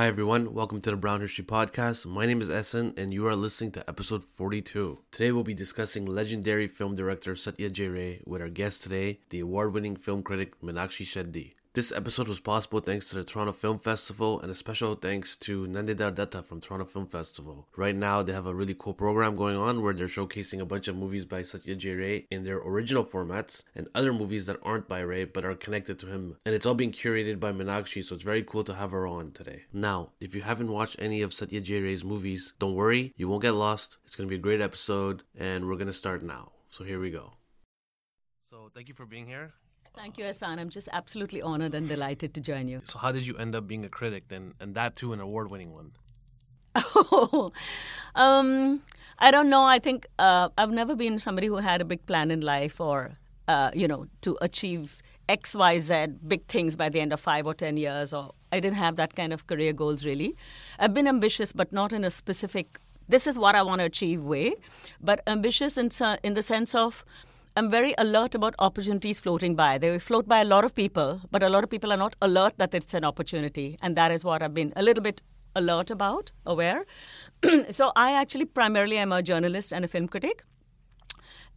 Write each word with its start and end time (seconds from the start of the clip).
Hi, 0.00 0.06
everyone. 0.06 0.54
Welcome 0.54 0.80
to 0.80 0.90
the 0.92 0.96
Brown 0.96 1.20
History 1.20 1.44
Podcast. 1.44 2.06
My 2.06 2.24
name 2.24 2.40
is 2.40 2.48
Essen, 2.48 2.94
and 2.96 3.12
you 3.12 3.26
are 3.26 3.36
listening 3.36 3.70
to 3.72 3.86
episode 3.86 4.24
42. 4.24 4.98
Today, 5.12 5.30
we'll 5.30 5.44
be 5.44 5.52
discussing 5.52 6.06
legendary 6.06 6.66
film 6.68 6.94
director 6.94 7.36
Satya 7.36 7.68
J. 7.68 7.88
Ray 7.88 8.22
with 8.24 8.40
our 8.40 8.48
guest 8.48 8.82
today, 8.82 9.20
the 9.28 9.40
award 9.40 9.74
winning 9.74 9.96
film 9.96 10.22
critic 10.22 10.58
Meenakshi 10.62 11.04
Shedde. 11.04 11.52
This 11.72 11.92
episode 11.92 12.26
was 12.26 12.40
possible 12.40 12.80
thanks 12.80 13.08
to 13.08 13.14
the 13.14 13.22
Toronto 13.22 13.52
Film 13.52 13.78
Festival 13.78 14.40
and 14.40 14.50
a 14.50 14.56
special 14.56 14.96
thanks 14.96 15.36
to 15.36 15.68
Nandita 15.68 16.12
Datta 16.12 16.42
from 16.42 16.60
Toronto 16.60 16.84
Film 16.84 17.06
Festival. 17.06 17.68
Right 17.76 17.94
now, 17.94 18.24
they 18.24 18.32
have 18.32 18.46
a 18.46 18.54
really 18.56 18.74
cool 18.76 18.92
program 18.92 19.36
going 19.36 19.56
on 19.56 19.80
where 19.80 19.94
they're 19.94 20.08
showcasing 20.08 20.58
a 20.58 20.64
bunch 20.64 20.88
of 20.88 20.96
movies 20.96 21.24
by 21.24 21.44
Satya 21.44 21.76
J. 21.76 21.92
Ray 21.92 22.26
in 22.28 22.42
their 22.42 22.58
original 22.58 23.04
formats 23.04 23.62
and 23.72 23.86
other 23.94 24.12
movies 24.12 24.46
that 24.46 24.58
aren't 24.64 24.88
by 24.88 24.98
Ray 24.98 25.26
but 25.26 25.44
are 25.44 25.54
connected 25.54 26.00
to 26.00 26.08
him. 26.08 26.38
And 26.44 26.56
it's 26.56 26.66
all 26.66 26.74
being 26.74 26.90
curated 26.90 27.38
by 27.38 27.52
Meenakshi, 27.52 28.04
so 28.04 28.16
it's 28.16 28.24
very 28.24 28.42
cool 28.42 28.64
to 28.64 28.74
have 28.74 28.90
her 28.90 29.06
on 29.06 29.30
today. 29.30 29.66
Now, 29.72 30.10
if 30.20 30.34
you 30.34 30.42
haven't 30.42 30.72
watched 30.72 30.96
any 30.98 31.22
of 31.22 31.32
Satya 31.32 31.60
J. 31.60 31.78
Ray's 31.82 32.02
movies, 32.02 32.52
don't 32.58 32.74
worry, 32.74 33.14
you 33.16 33.28
won't 33.28 33.42
get 33.42 33.54
lost. 33.54 33.96
It's 34.04 34.16
going 34.16 34.28
to 34.28 34.32
be 34.32 34.40
a 34.40 34.42
great 34.42 34.60
episode, 34.60 35.22
and 35.38 35.68
we're 35.68 35.76
going 35.76 35.86
to 35.86 35.92
start 35.92 36.24
now. 36.24 36.50
So 36.68 36.82
here 36.82 36.98
we 36.98 37.12
go. 37.12 37.34
So, 38.40 38.72
thank 38.74 38.88
you 38.88 38.94
for 38.94 39.06
being 39.06 39.28
here. 39.28 39.52
Thank 39.94 40.18
you, 40.18 40.24
Asan. 40.24 40.58
I'm 40.58 40.70
just 40.70 40.88
absolutely 40.92 41.42
honored 41.42 41.74
and 41.74 41.88
delighted 41.88 42.32
to 42.34 42.40
join 42.40 42.68
you. 42.68 42.80
So, 42.84 42.98
how 42.98 43.12
did 43.12 43.26
you 43.26 43.36
end 43.36 43.54
up 43.54 43.66
being 43.66 43.84
a 43.84 43.88
critic 43.88 44.24
then, 44.28 44.54
and 44.60 44.74
that 44.74 44.96
too, 44.96 45.12
an 45.12 45.20
award 45.20 45.50
winning 45.50 45.72
one? 45.72 45.92
Oh, 46.76 47.52
um, 48.14 48.82
I 49.18 49.30
don't 49.30 49.50
know. 49.50 49.64
I 49.64 49.78
think 49.78 50.06
uh, 50.18 50.48
I've 50.56 50.70
never 50.70 50.94
been 50.94 51.18
somebody 51.18 51.48
who 51.48 51.56
had 51.56 51.80
a 51.80 51.84
big 51.84 52.04
plan 52.06 52.30
in 52.30 52.40
life 52.40 52.80
or, 52.80 53.12
uh, 53.48 53.70
you 53.74 53.88
know, 53.88 54.06
to 54.22 54.38
achieve 54.40 55.02
X, 55.28 55.54
Y, 55.54 55.78
Z 55.78 56.06
big 56.26 56.46
things 56.46 56.76
by 56.76 56.88
the 56.88 57.00
end 57.00 57.12
of 57.12 57.20
five 57.20 57.46
or 57.46 57.54
10 57.54 57.76
years. 57.76 58.12
Or 58.12 58.32
I 58.52 58.60
didn't 58.60 58.76
have 58.76 58.96
that 58.96 59.16
kind 59.16 59.32
of 59.32 59.46
career 59.46 59.72
goals 59.72 60.04
really. 60.04 60.36
I've 60.78 60.94
been 60.94 61.06
ambitious, 61.06 61.52
but 61.52 61.72
not 61.72 61.92
in 61.92 62.04
a 62.04 62.10
specific, 62.10 62.80
this 63.08 63.26
is 63.26 63.38
what 63.38 63.54
I 63.54 63.62
want 63.62 63.80
to 63.80 63.84
achieve 63.84 64.22
way, 64.22 64.54
but 65.00 65.22
ambitious 65.26 65.76
in, 65.76 65.90
in 66.22 66.34
the 66.34 66.42
sense 66.42 66.74
of, 66.74 67.04
I'm 67.60 67.70
very 67.70 67.94
alert 67.98 68.34
about 68.34 68.54
opportunities 68.58 69.20
floating 69.20 69.54
by. 69.54 69.76
They 69.76 69.98
float 69.98 70.26
by 70.26 70.40
a 70.40 70.46
lot 70.46 70.64
of 70.64 70.74
people, 70.74 71.20
but 71.30 71.42
a 71.42 71.50
lot 71.50 71.62
of 71.62 71.68
people 71.68 71.92
are 71.92 71.96
not 71.98 72.16
alert 72.22 72.54
that 72.56 72.74
it's 72.74 72.94
an 72.94 73.04
opportunity. 73.04 73.76
And 73.82 73.94
that 73.98 74.10
is 74.10 74.24
what 74.24 74.42
I've 74.42 74.54
been 74.54 74.72
a 74.76 74.82
little 74.82 75.02
bit 75.02 75.20
alert 75.54 75.90
about, 75.90 76.32
aware. 76.46 76.86
so 77.70 77.92
I 77.96 78.12
actually 78.12 78.46
primarily 78.46 78.96
am 78.96 79.12
a 79.12 79.22
journalist 79.22 79.74
and 79.74 79.84
a 79.84 79.88
film 79.88 80.08
critic. 80.08 80.42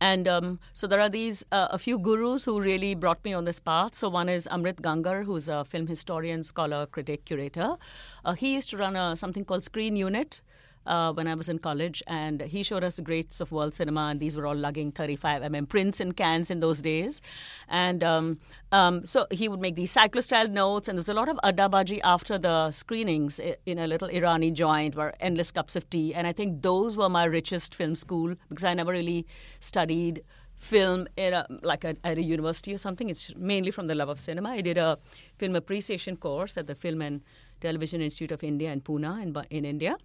And 0.02 0.28
um, 0.28 0.60
so 0.74 0.88
there 0.88 1.00
are 1.00 1.08
these 1.08 1.46
uh, 1.54 1.70
a 1.72 1.80
few 1.80 1.98
gurus 1.98 2.44
who 2.44 2.60
really 2.60 2.96
brought 2.96 3.24
me 3.24 3.34
on 3.34 3.46
this 3.46 3.62
path. 3.62 3.96
So 3.96 4.10
one 4.10 4.28
is 4.28 4.46
Amrit 4.52 4.82
Gangar, 4.82 5.24
who's 5.24 5.48
a 5.48 5.64
film 5.64 5.88
historian, 5.88 6.44
scholar, 6.44 6.86
critic, 6.86 7.24
curator. 7.24 7.78
Uh, 8.26 8.34
he 8.34 8.56
used 8.56 8.70
to 8.72 8.78
run 8.78 8.98
a 8.98 9.16
something 9.16 9.46
called 9.46 9.64
Screen 9.64 9.96
Unit, 9.96 10.42
uh, 10.86 11.14
when 11.14 11.28
I 11.28 11.36
was 11.36 11.50
in 11.50 11.60
college, 11.60 12.04
and 12.08 12.42
he 12.42 12.64
showed 12.64 12.84
us 12.84 12.96
the 12.96 13.02
greats 13.02 13.42
of 13.42 13.52
world 13.52 13.74
cinema, 13.74 14.08
and 14.12 14.20
these 14.20 14.36
were 14.36 14.46
all 14.48 14.56
lugging 14.56 14.92
35 14.92 15.42
mm 15.42 15.70
prints 15.70 16.00
in 16.00 16.12
cans 16.14 16.50
in 16.50 16.60
those 16.60 16.82
days. 16.82 17.22
And 17.68 18.04
um, 18.04 18.38
um, 18.72 19.06
so 19.06 19.28
he 19.32 19.48
would 19.48 19.60
make 19.62 19.76
these 19.76 19.94
cyclostyle 19.94 20.50
notes, 20.50 20.88
and 20.88 20.98
there 20.98 21.02
was 21.02 21.10
a 21.10 21.14
lot 21.14 21.30
of 21.30 21.38
addabaji 21.44 22.00
after 22.04 22.38
the 22.38 22.72
screenings 22.72 23.40
in 23.66 23.80
a 23.80 23.88
little 23.88 24.10
Irani 24.10 24.54
joint, 24.54 24.96
where 24.96 25.14
endless 25.20 25.52
cups 25.52 25.76
of 25.76 25.90
tea. 25.90 26.14
And 26.14 26.28
I 26.28 26.34
think 26.34 26.62
those 26.62 26.98
were 26.98 27.10
my 27.10 27.26
richest 27.26 27.76
film 27.76 27.96
school 27.96 28.36
because 28.50 28.64
I 28.64 28.74
never 28.74 28.92
really 28.92 29.26
studied 29.60 30.24
film 30.64 31.08
in 31.18 31.34
a, 31.34 31.46
like 31.62 31.84
a, 31.84 31.96
at 32.04 32.18
a 32.18 32.22
university 32.22 32.74
or 32.74 32.78
something. 32.78 33.10
It's 33.10 33.36
mainly 33.36 33.72
from 33.72 33.88
the 33.88 33.96
love 33.96 34.10
of 34.10 34.20
cinema. 34.20 34.50
I 34.50 34.62
did 34.62 34.78
a 34.78 34.98
film 35.38 35.56
appreciation 35.56 36.18
course 36.18 36.58
at 36.58 36.68
the 36.68 36.76
Film 36.76 37.02
and 37.02 37.22
Television 37.60 38.02
Institute 38.02 38.32
of 38.32 38.44
India 38.44 38.72
in 38.72 38.82
Pune 38.82 39.22
in, 39.22 39.46
in 39.50 39.66
India. 39.66 39.98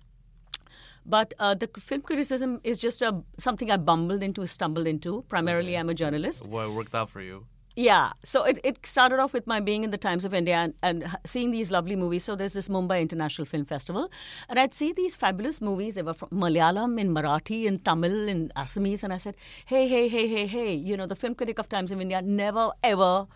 But 1.09 1.35
uh, 1.39 1.55
the 1.55 1.69
film 1.79 2.03
criticism 2.03 2.61
is 2.65 2.79
just 2.79 3.03
a, 3.03 3.23
something 3.39 3.71
I 3.71 3.79
bumbled 3.79 4.23
into, 4.23 4.47
stumbled 4.47 4.87
into. 4.87 5.25
Primarily, 5.29 5.77
I'm 5.77 5.89
a 5.89 5.95
journalist. 5.95 6.47
Well, 6.47 6.71
it 6.71 6.75
worked 6.75 6.95
out 6.95 7.09
for 7.09 7.23
you. 7.23 7.47
Yeah. 7.77 8.11
So 8.25 8.43
it, 8.43 8.59
it 8.65 8.85
started 8.85 9.21
off 9.21 9.33
with 9.33 9.47
my 9.47 9.61
being 9.61 9.85
in 9.85 9.91
the 9.91 9.97
Times 9.97 10.25
of 10.25 10.35
India 10.35 10.57
and, 10.57 10.75
and, 10.83 11.17
seeing 11.25 11.53
these 11.53 11.71
lovely 11.71 11.95
movies. 11.95 12.25
So 12.25 12.35
there's 12.35 12.53
this 12.53 12.69
Mumbai 12.69 13.01
International 13.01 13.47
Film 13.47 13.65
Festival. 13.65 14.11
And 14.49 14.59
I'd 14.59 14.75
see 14.75 14.93
these 14.93 15.15
fabulous 15.15 15.61
movies. 15.61 15.95
They 15.95 16.03
were 16.03 16.15
from 16.15 16.31
Malayalam, 16.31 16.99
in 16.99 17.11
Marathi, 17.11 17.67
in 17.67 17.79
Tamil, 17.79 18.29
in 18.29 18.51
Assamese. 18.57 19.05
And 19.05 19.13
I 19.13 19.17
said, 19.19 19.37
hey, 19.67 19.87
hey, 19.87 20.09
hey, 20.09 20.27
hey, 20.27 20.49
hey, 20.49 20.75
you 20.75 20.97
know, 20.97 21.07
the 21.07 21.15
film 21.15 21.37
critic 21.37 21.61
of 21.61 21.69
Times 21.69 21.93
of 21.93 22.01
India 22.01 22.21
never, 22.21 22.73
ever 22.83 23.29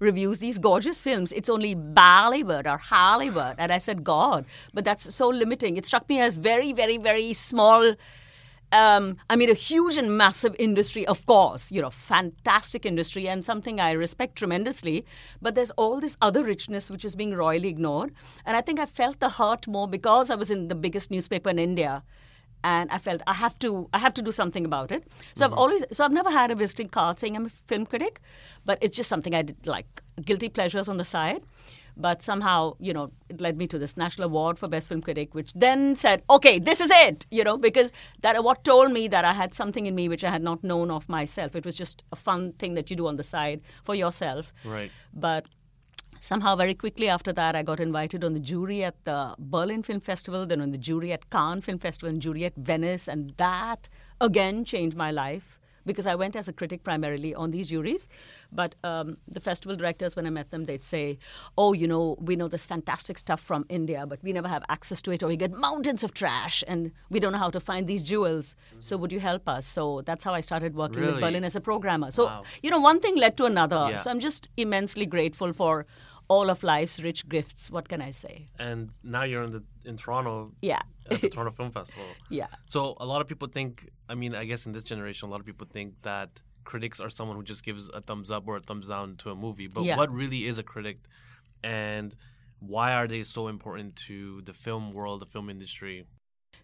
reviews 0.00 0.38
these 0.38 0.58
gorgeous 0.58 1.00
films. 1.00 1.32
It's 1.32 1.48
only 1.48 1.74
Bollywood 1.74 2.66
or 2.66 2.78
Hollywood. 2.78 3.56
And 3.58 3.72
I 3.72 3.78
said, 3.78 4.04
God, 4.04 4.44
but 4.74 4.84
that's 4.84 5.14
so 5.14 5.28
limiting. 5.28 5.76
It 5.76 5.86
struck 5.86 6.08
me 6.08 6.20
as 6.20 6.36
very, 6.36 6.72
very, 6.72 6.98
very 6.98 7.32
small. 7.32 7.94
Um, 8.70 9.16
I 9.30 9.36
mean, 9.36 9.50
a 9.50 9.54
huge 9.54 9.96
and 9.96 10.16
massive 10.16 10.54
industry, 10.58 11.06
of 11.06 11.24
course, 11.24 11.72
you 11.72 11.80
know, 11.80 11.90
fantastic 11.90 12.84
industry 12.84 13.26
and 13.26 13.42
something 13.42 13.80
I 13.80 13.92
respect 13.92 14.36
tremendously. 14.36 15.06
But 15.40 15.54
there's 15.54 15.70
all 15.72 16.00
this 16.00 16.16
other 16.20 16.44
richness 16.44 16.90
which 16.90 17.04
is 17.04 17.16
being 17.16 17.34
royally 17.34 17.68
ignored. 17.68 18.12
And 18.44 18.56
I 18.56 18.60
think 18.60 18.78
I 18.78 18.86
felt 18.86 19.20
the 19.20 19.30
hurt 19.30 19.66
more 19.66 19.88
because 19.88 20.30
I 20.30 20.34
was 20.34 20.50
in 20.50 20.68
the 20.68 20.74
biggest 20.74 21.10
newspaper 21.10 21.48
in 21.48 21.58
India 21.58 22.02
and 22.64 22.90
I 22.90 22.98
felt 22.98 23.22
I 23.26 23.34
have 23.34 23.58
to 23.60 23.88
I 23.92 23.98
have 23.98 24.14
to 24.14 24.22
do 24.22 24.32
something 24.32 24.64
about 24.64 24.92
it. 24.92 25.04
So 25.34 25.44
mm-hmm. 25.44 25.52
I've 25.52 25.58
always 25.58 25.84
so 25.92 26.04
I've 26.04 26.12
never 26.12 26.30
had 26.30 26.50
a 26.50 26.54
visiting 26.54 26.88
card 26.88 27.20
saying 27.20 27.36
I'm 27.36 27.46
a 27.46 27.50
film 27.66 27.86
critic, 27.86 28.20
but 28.64 28.78
it's 28.80 28.96
just 28.96 29.08
something 29.08 29.34
I 29.34 29.42
did 29.42 29.66
like 29.66 30.02
guilty 30.24 30.48
pleasures 30.48 30.88
on 30.88 30.96
the 30.96 31.04
side. 31.04 31.42
But 32.00 32.22
somehow, 32.22 32.76
you 32.78 32.92
know, 32.92 33.10
it 33.28 33.40
led 33.40 33.58
me 33.58 33.66
to 33.66 33.76
this 33.76 33.96
national 33.96 34.26
award 34.26 34.56
for 34.56 34.68
best 34.68 34.88
film 34.88 35.02
critic, 35.02 35.34
which 35.34 35.52
then 35.54 35.96
said, 35.96 36.22
"Okay, 36.30 36.60
this 36.60 36.80
is 36.80 36.92
it," 36.94 37.26
you 37.30 37.42
know, 37.42 37.56
because 37.58 37.90
that 38.20 38.36
award 38.36 38.62
told 38.62 38.92
me 38.92 39.08
that 39.08 39.24
I 39.24 39.32
had 39.32 39.52
something 39.52 39.84
in 39.86 39.96
me 39.96 40.08
which 40.08 40.22
I 40.22 40.30
had 40.30 40.42
not 40.42 40.62
known 40.62 40.92
of 40.92 41.08
myself. 41.08 41.56
It 41.56 41.66
was 41.66 41.76
just 41.76 42.04
a 42.12 42.16
fun 42.16 42.52
thing 42.52 42.74
that 42.74 42.88
you 42.88 42.96
do 42.96 43.08
on 43.08 43.16
the 43.16 43.24
side 43.24 43.62
for 43.82 43.96
yourself. 43.96 44.52
Right. 44.64 44.92
But 45.12 45.46
somehow 46.20 46.56
very 46.56 46.74
quickly 46.74 47.08
after 47.08 47.32
that 47.32 47.54
i 47.54 47.62
got 47.62 47.80
invited 47.80 48.24
on 48.24 48.32
the 48.32 48.40
jury 48.40 48.82
at 48.84 48.94
the 49.04 49.34
berlin 49.38 49.82
film 49.82 50.00
festival 50.00 50.46
then 50.46 50.60
on 50.60 50.70
the 50.70 50.78
jury 50.78 51.12
at 51.12 51.28
cannes 51.30 51.64
film 51.64 51.78
festival 51.78 52.08
and 52.08 52.22
jury 52.22 52.44
at 52.44 52.54
venice 52.56 53.08
and 53.08 53.30
that 53.36 53.88
again 54.20 54.64
changed 54.64 54.96
my 54.96 55.10
life 55.10 55.57
because 55.88 56.06
i 56.06 56.14
went 56.14 56.36
as 56.36 56.48
a 56.48 56.52
critic 56.52 56.84
primarily 56.84 57.34
on 57.34 57.50
these 57.50 57.68
juries 57.68 58.08
but 58.52 58.74
um, 58.84 59.16
the 59.26 59.40
festival 59.40 59.76
directors 59.76 60.14
when 60.14 60.26
i 60.26 60.30
met 60.30 60.50
them 60.50 60.64
they'd 60.64 60.84
say 60.84 61.18
oh 61.56 61.72
you 61.72 61.88
know 61.88 62.16
we 62.20 62.36
know 62.36 62.48
this 62.48 62.66
fantastic 62.66 63.18
stuff 63.18 63.40
from 63.40 63.64
india 63.68 64.06
but 64.06 64.22
we 64.22 64.32
never 64.32 64.48
have 64.48 64.62
access 64.68 65.02
to 65.02 65.10
it 65.10 65.22
or 65.22 65.28
we 65.28 65.36
get 65.36 65.52
mountains 65.52 66.04
of 66.04 66.14
trash 66.14 66.62
and 66.68 66.92
we 67.10 67.18
don't 67.18 67.32
know 67.32 67.38
how 67.46 67.50
to 67.50 67.60
find 67.60 67.86
these 67.86 68.02
jewels 68.02 68.54
so 68.78 68.96
would 68.96 69.12
you 69.12 69.20
help 69.20 69.48
us 69.48 69.66
so 69.66 70.02
that's 70.02 70.22
how 70.22 70.34
i 70.34 70.40
started 70.40 70.76
working 70.76 71.00
really? 71.00 71.12
with 71.12 71.20
berlin 71.20 71.44
as 71.44 71.56
a 71.56 71.60
programmer 71.60 72.10
so 72.10 72.26
wow. 72.26 72.42
you 72.62 72.70
know 72.70 72.80
one 72.80 73.00
thing 73.00 73.16
led 73.16 73.36
to 73.36 73.44
another 73.44 73.88
yeah. 73.90 73.96
so 73.96 74.10
i'm 74.10 74.20
just 74.20 74.48
immensely 74.56 75.06
grateful 75.06 75.52
for 75.52 75.86
all 76.28 76.50
of 76.50 76.62
life's 76.62 77.00
rich 77.00 77.28
gifts. 77.28 77.70
What 77.70 77.88
can 77.88 78.00
I 78.00 78.10
say? 78.10 78.46
And 78.58 78.90
now 79.02 79.24
you're 79.24 79.42
in 79.42 79.52
the 79.52 79.64
in 79.84 79.96
Toronto. 79.96 80.52
Yeah. 80.60 80.80
at 81.10 81.20
the 81.20 81.28
Toronto 81.30 81.52
Film 81.56 81.70
Festival. 81.72 82.04
Yeah. 82.28 82.46
So 82.66 82.96
a 83.00 83.06
lot 83.06 83.20
of 83.20 83.28
people 83.28 83.48
think. 83.48 83.88
I 84.08 84.14
mean, 84.14 84.34
I 84.34 84.44
guess 84.44 84.66
in 84.66 84.72
this 84.72 84.84
generation, 84.84 85.28
a 85.28 85.30
lot 85.30 85.40
of 85.40 85.46
people 85.46 85.66
think 85.70 85.94
that 86.02 86.40
critics 86.64 87.00
are 87.00 87.08
someone 87.08 87.36
who 87.36 87.42
just 87.42 87.64
gives 87.64 87.88
a 87.94 88.00
thumbs 88.00 88.30
up 88.30 88.46
or 88.46 88.56
a 88.56 88.60
thumbs 88.60 88.88
down 88.88 89.16
to 89.16 89.30
a 89.30 89.34
movie. 89.34 89.66
But 89.66 89.84
yeah. 89.84 89.96
what 89.96 90.12
really 90.12 90.46
is 90.46 90.58
a 90.58 90.62
critic, 90.62 90.98
and 91.62 92.14
why 92.60 92.92
are 92.92 93.06
they 93.06 93.22
so 93.22 93.48
important 93.48 93.96
to 94.08 94.42
the 94.42 94.52
film 94.52 94.92
world, 94.92 95.20
the 95.20 95.26
film 95.26 95.50
industry? 95.50 96.06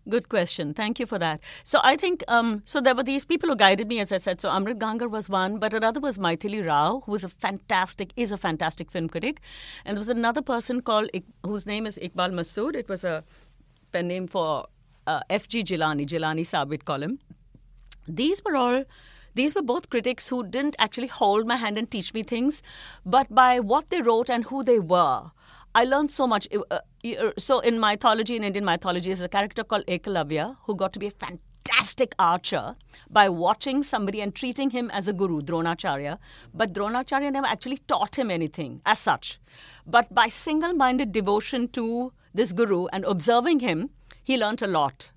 Good 0.09 0.29
question. 0.29 0.75
Thank 0.75 1.01
you 1.01 1.07
for 1.07 1.19
that. 1.19 1.41
So 1.63 1.81
I 1.83 1.97
think 1.97 2.23
um, 2.29 2.63
so. 2.67 2.81
There 2.81 2.95
were 2.95 3.03
these 3.03 3.25
people 3.25 3.49
who 3.49 3.57
guided 3.57 3.89
me, 3.89 4.01
as 4.01 4.13
I 4.13 4.19
said. 4.19 4.41
So 4.41 4.51
Amrit 4.51 4.79
Gangar 4.79 5.11
was 5.11 5.31
one, 5.31 5.59
but 5.59 5.73
another 5.73 6.01
was 6.01 6.19
Maithili 6.19 6.67
Rao, 6.67 7.03
who 7.07 7.13
was 7.13 7.25
a 7.25 7.29
fantastic, 7.29 8.13
is 8.17 8.31
a 8.31 8.37
fantastic 8.37 8.91
film 8.91 9.09
critic, 9.09 9.41
and 9.85 9.97
there 9.97 10.01
was 10.01 10.11
another 10.11 10.43
person 10.43 10.83
called 10.83 11.11
whose 11.43 11.65
name 11.65 11.87
is 11.87 11.99
Iqbal 11.99 12.33
Masood. 12.33 12.77
It 12.77 12.89
was 12.89 13.05
a 13.05 13.25
pen 13.93 14.09
name 14.09 14.27
for 14.27 14.67
uh, 15.07 15.21
F.G. 15.31 15.63
Jilani, 15.63 16.07
Jilani 16.07 16.45
Sabit 16.45 16.85
column. 16.85 17.19
These 18.07 18.43
were 18.45 18.57
all 18.57 18.85
these 19.35 19.55
were 19.57 19.63
both 19.63 19.91
critics 19.91 20.29
who 20.29 20.47
didn't 20.47 20.77
actually 20.79 21.09
hold 21.09 21.47
my 21.47 21.57
hand 21.57 21.77
and 21.77 21.91
teach 21.91 22.15
me 22.15 22.23
things, 22.23 22.63
but 23.05 23.35
by 23.35 23.59
what 23.59 23.91
they 23.91 24.01
wrote 24.01 24.31
and 24.31 24.45
who 24.45 24.63
they 24.63 24.79
were, 24.79 25.33
I 25.75 25.85
learned 25.85 26.13
so 26.13 26.29
much. 26.29 26.47
Uh, 26.55 26.61
uh, 26.71 27.31
so 27.37 27.59
in 27.59 27.81
mythology, 27.81 28.37
in 28.37 28.45
Indian 28.45 28.65
mythology, 28.65 29.09
there's 29.09 29.23
a 29.23 29.29
character 29.29 29.65
called 29.65 29.85
Ekalavya 29.87 30.57
who 30.63 30.77
got 30.77 30.93
to 30.93 31.01
be 31.01 31.09
a 31.09 31.11
fantastic 31.11 32.15
archer 32.17 32.77
by 33.11 33.29
watching 33.29 33.83
somebody 33.83 34.21
and 34.21 34.37
treating 34.37 34.71
him 34.71 34.89
as 34.93 35.09
a 35.09 35.13
guru, 35.13 35.41
Dronacharya. 35.41 36.19
But 36.55 36.73
Dronacharya 36.73 37.33
never 37.33 37.49
actually 37.49 37.79
taught 37.89 38.17
him 38.17 38.31
anything 38.31 38.83
as 38.87 39.01
such. 39.01 39.41
But 39.85 40.15
by 40.15 40.29
single-minded 40.29 41.11
devotion 41.11 41.67
to 41.69 42.13
this 42.33 42.53
guru 42.53 42.87
and 42.93 43.05
observing 43.05 43.61
him, 43.61 43.91
he 44.23 44.37
learned 44.37 44.63
a 44.63 44.69
lot. 44.69 45.11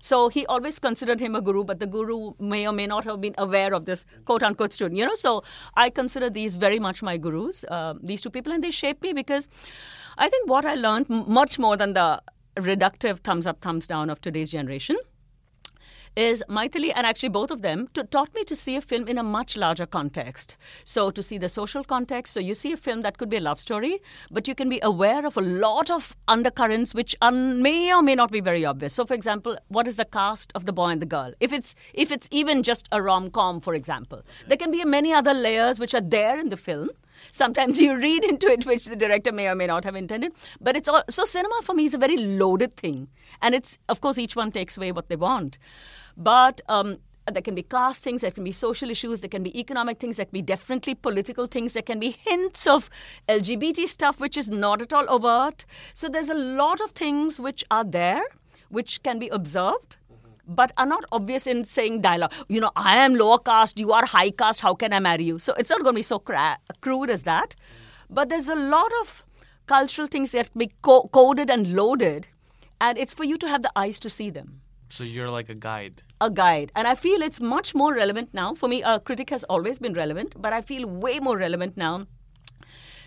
So 0.00 0.28
he 0.28 0.46
always 0.46 0.78
considered 0.78 1.20
him 1.20 1.34
a 1.34 1.40
guru, 1.40 1.62
but 1.64 1.78
the 1.78 1.86
guru 1.86 2.32
may 2.38 2.66
or 2.66 2.72
may 2.72 2.86
not 2.86 3.04
have 3.04 3.20
been 3.20 3.34
aware 3.38 3.74
of 3.74 3.84
this 3.84 4.06
quote 4.24 4.42
unquote 4.42 4.72
student, 4.72 4.98
you 4.98 5.06
know. 5.06 5.14
So 5.14 5.42
I 5.74 5.90
consider 5.90 6.30
these 6.30 6.56
very 6.56 6.78
much 6.78 7.02
my 7.02 7.16
gurus, 7.16 7.64
uh, 7.68 7.94
these 8.02 8.20
two 8.20 8.30
people, 8.30 8.52
and 8.52 8.64
they 8.64 8.70
shaped 8.70 9.02
me 9.02 9.12
because 9.12 9.48
I 10.18 10.28
think 10.28 10.48
what 10.48 10.64
I 10.64 10.74
learned 10.74 11.08
much 11.08 11.58
more 11.58 11.76
than 11.76 11.92
the 11.92 12.22
reductive 12.56 13.20
thumbs 13.20 13.46
up, 13.46 13.60
thumbs 13.60 13.86
down 13.86 14.10
of 14.10 14.20
today's 14.20 14.50
generation 14.50 14.96
is 16.16 16.42
Maithili 16.48 16.92
and 16.94 17.06
actually 17.06 17.28
both 17.28 17.50
of 17.50 17.62
them 17.62 17.88
taught 18.10 18.34
me 18.34 18.42
to 18.44 18.56
see 18.56 18.76
a 18.76 18.80
film 18.80 19.08
in 19.08 19.18
a 19.18 19.22
much 19.22 19.56
larger 19.56 19.86
context. 19.86 20.56
So 20.84 21.10
to 21.10 21.22
see 21.22 21.38
the 21.38 21.48
social 21.48 21.84
context. 21.84 22.34
So 22.34 22.40
you 22.40 22.54
see 22.54 22.72
a 22.72 22.76
film 22.76 23.02
that 23.02 23.18
could 23.18 23.28
be 23.28 23.36
a 23.36 23.40
love 23.40 23.60
story, 23.60 24.00
but 24.30 24.48
you 24.48 24.54
can 24.54 24.68
be 24.68 24.80
aware 24.82 25.24
of 25.26 25.36
a 25.36 25.40
lot 25.40 25.90
of 25.90 26.16
undercurrents 26.28 26.94
which 26.94 27.16
may 27.22 27.94
or 27.94 28.02
may 28.02 28.14
not 28.14 28.30
be 28.30 28.40
very 28.40 28.64
obvious. 28.64 28.94
So 28.94 29.04
for 29.04 29.14
example, 29.14 29.56
what 29.68 29.86
is 29.86 29.96
the 29.96 30.04
cast 30.04 30.52
of 30.54 30.66
the 30.66 30.72
boy 30.72 30.88
and 30.88 31.02
the 31.02 31.06
girl? 31.06 31.32
If 31.40 31.52
it's 31.52 31.74
if 31.94 32.10
it's 32.10 32.28
even 32.30 32.62
just 32.62 32.88
a 32.92 33.00
rom 33.00 33.30
com, 33.30 33.60
for 33.60 33.74
example, 33.74 34.22
there 34.48 34.56
can 34.56 34.70
be 34.70 34.84
many 34.84 35.12
other 35.12 35.34
layers 35.34 35.78
which 35.78 35.94
are 35.94 36.00
there 36.00 36.38
in 36.38 36.48
the 36.48 36.56
film 36.56 36.90
sometimes 37.30 37.78
you 37.80 37.96
read 37.96 38.24
into 38.24 38.46
it 38.46 38.66
which 38.66 38.86
the 38.86 38.96
director 38.96 39.32
may 39.32 39.48
or 39.48 39.54
may 39.54 39.66
not 39.66 39.84
have 39.84 39.96
intended 39.96 40.32
but 40.60 40.76
it's 40.76 40.88
all 40.88 41.02
so 41.08 41.24
cinema 41.24 41.60
for 41.62 41.74
me 41.74 41.84
is 41.84 41.94
a 41.94 41.98
very 41.98 42.16
loaded 42.16 42.74
thing 42.76 43.08
and 43.42 43.54
it's 43.54 43.78
of 43.88 44.00
course 44.00 44.18
each 44.18 44.36
one 44.36 44.50
takes 44.50 44.76
away 44.76 44.92
what 44.92 45.08
they 45.08 45.16
want 45.16 45.58
but 46.16 46.60
um, 46.68 46.98
there 47.26 47.42
can 47.42 47.54
be 47.54 47.62
caste 47.62 48.02
things, 48.02 48.22
there 48.22 48.30
can 48.30 48.44
be 48.44 48.52
social 48.52 48.90
issues, 48.90 49.20
there 49.20 49.28
can 49.28 49.42
be 49.42 49.58
economic 49.58 49.98
things, 49.98 50.16
there 50.16 50.26
can 50.26 50.32
be 50.32 50.42
definitely 50.42 50.94
political 50.94 51.46
things, 51.46 51.72
there 51.72 51.82
can 51.82 51.98
be 51.98 52.16
hints 52.20 52.66
of 52.66 52.90
LGBT 53.28 53.86
stuff 53.86 54.20
which 54.20 54.36
is 54.36 54.48
not 54.48 54.82
at 54.82 54.92
all 54.92 55.08
overt. 55.08 55.64
So 55.94 56.08
there's 56.08 56.30
a 56.30 56.34
lot 56.34 56.80
of 56.80 56.90
things 56.90 57.40
which 57.40 57.64
are 57.70 57.84
there, 57.84 58.22
which 58.68 59.02
can 59.02 59.18
be 59.18 59.28
observed. 59.28 59.96
But 60.58 60.72
are 60.76 60.86
not 60.86 61.04
obvious 61.12 61.46
in 61.46 61.64
saying 61.64 62.00
dialogue. 62.00 62.32
You 62.48 62.60
know, 62.60 62.72
I 62.74 62.96
am 62.96 63.14
lower 63.14 63.38
caste, 63.38 63.78
you 63.78 63.92
are 63.92 64.04
high 64.04 64.30
caste, 64.30 64.60
how 64.60 64.74
can 64.74 64.92
I 64.92 65.00
marry 65.00 65.24
you? 65.24 65.38
So 65.38 65.54
it's 65.54 65.70
not 65.70 65.82
going 65.84 65.94
to 65.94 65.98
be 65.98 66.02
so 66.02 66.18
cra- 66.18 66.58
crude 66.80 67.08
as 67.08 67.22
that. 67.22 67.54
But 68.08 68.28
there's 68.30 68.48
a 68.48 68.56
lot 68.56 68.90
of 69.02 69.24
cultural 69.66 70.08
things 70.08 70.32
that 70.32 70.50
be 70.62 70.72
co- 70.82 71.08
coded 71.12 71.50
and 71.50 71.74
loaded, 71.74 72.28
and 72.80 72.98
it's 72.98 73.14
for 73.14 73.24
you 73.24 73.38
to 73.38 73.48
have 73.48 73.62
the 73.62 73.72
eyes 73.76 74.00
to 74.00 74.10
see 74.10 74.30
them. 74.30 74.60
So 74.88 75.04
you're 75.04 75.30
like 75.30 75.48
a 75.48 75.54
guide. 75.54 76.02
A 76.20 76.28
guide. 76.28 76.72
And 76.74 76.88
I 76.88 76.96
feel 76.96 77.22
it's 77.22 77.40
much 77.40 77.74
more 77.74 77.94
relevant 77.94 78.34
now. 78.34 78.54
For 78.54 78.68
me, 78.68 78.82
a 78.82 78.98
critic 78.98 79.30
has 79.30 79.44
always 79.44 79.78
been 79.78 79.94
relevant, 79.94 80.34
but 80.36 80.52
I 80.52 80.62
feel 80.62 80.88
way 80.88 81.20
more 81.20 81.38
relevant 81.38 81.76
now 81.76 82.06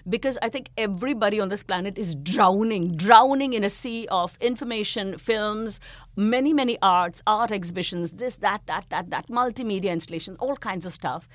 because 0.08 0.38
I 0.42 0.50
think 0.50 0.70
everybody 0.78 1.40
on 1.40 1.50
this 1.50 1.64
planet 1.64 1.98
is 1.98 2.16
drowning, 2.16 2.96
drowning 2.96 3.54
in 3.54 3.64
a 3.64 3.70
sea 3.70 4.08
of 4.10 4.38
information, 4.42 5.18
films, 5.18 5.80
many, 6.16 6.54
many 6.54 6.78
arts, 6.82 7.22
art 7.26 7.52
exhibitions, 7.52 8.12
this, 8.14 8.38
that, 8.38 8.62
that, 8.68 8.86
that, 8.90 9.10
that, 9.10 9.28
multimedia 9.28 9.92
installations, 9.92 10.38
all 10.40 10.56
kinds 10.56 10.86
of 10.86 10.94
stuff. 10.94 11.28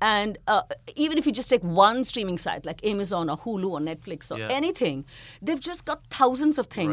And 0.00 0.36
uh, 0.48 0.62
even 0.96 1.16
if 1.16 1.26
you 1.26 1.32
just 1.32 1.48
take 1.48 1.62
one 1.62 2.02
streaming 2.02 2.36
site 2.36 2.66
like 2.66 2.84
Amazon 2.84 3.30
or 3.30 3.38
Hulu 3.38 3.70
or 3.70 3.78
Netflix 3.78 4.32
or 4.32 4.38
yeah. 4.38 4.48
anything, 4.50 5.04
they've 5.40 5.60
just 5.60 5.84
got 5.84 6.04
thousands 6.10 6.58
of 6.58 6.66
things. 6.66 6.88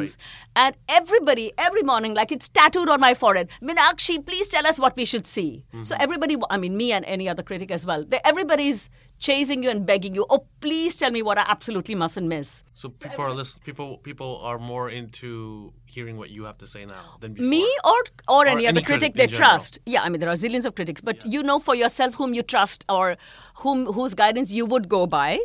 Right. 0.55 0.67
And 0.67 0.75
everybody, 0.87 1.51
every 1.57 1.81
morning, 1.81 2.13
like 2.13 2.31
it's 2.31 2.49
tattooed 2.49 2.87
on 2.87 2.99
my 2.99 3.15
forehead, 3.15 3.49
Meenakshi, 3.63 4.23
please 4.23 4.47
tell 4.47 4.67
us 4.67 4.77
what 4.77 4.95
we 4.95 5.05
should 5.05 5.25
see. 5.25 5.65
Mm-hmm. 5.73 5.83
So 5.83 5.95
everybody, 5.99 6.37
I 6.51 6.57
mean, 6.57 6.77
me 6.77 6.91
and 6.91 7.03
any 7.05 7.27
other 7.27 7.41
critic 7.41 7.71
as 7.71 7.83
well, 7.83 8.03
they, 8.03 8.19
everybody's 8.23 8.91
chasing 9.19 9.63
you 9.63 9.69
and 9.69 9.85
begging 9.85 10.15
you, 10.15 10.25
oh, 10.29 10.45
please 10.61 10.95
tell 10.95 11.11
me 11.11 11.21
what 11.21 11.37
I 11.37 11.45
absolutely 11.47 11.95
mustn't 11.95 12.27
miss. 12.27 12.63
So 12.73 12.89
people 12.89 13.17
so 13.17 13.23
are 13.23 13.33
listening. 13.33 13.63
People 13.65 13.97
people 13.97 14.39
are 14.43 14.57
more 14.57 14.89
into 14.89 15.73
hearing 15.85 16.17
what 16.17 16.29
you 16.29 16.43
have 16.45 16.57
to 16.59 16.67
say 16.67 16.85
now 16.85 17.17
than 17.19 17.33
before. 17.33 17.49
Me 17.49 17.77
or 17.83 17.91
or, 18.27 18.45
or 18.45 18.47
any, 18.47 18.67
other 18.67 18.81
critic, 18.81 19.13
critic 19.13 19.13
they 19.15 19.27
trust. 19.27 19.79
Yeah, 19.85 20.03
I 20.03 20.09
mean 20.09 20.19
there 20.19 20.29
are 20.29 20.35
zillions 20.35 20.65
of 20.65 20.75
critics, 20.75 21.01
but 21.01 21.23
yeah. 21.23 21.31
you 21.31 21.43
know 21.43 21.59
for 21.59 21.75
yourself 21.75 22.15
whom 22.15 22.33
you 22.33 22.43
trust 22.43 22.85
or 22.89 23.17
whom 23.55 23.85
whose 23.85 24.13
guidance 24.13 24.51
you 24.51 24.65
would 24.65 24.87
go 24.87 25.05
by, 25.05 25.39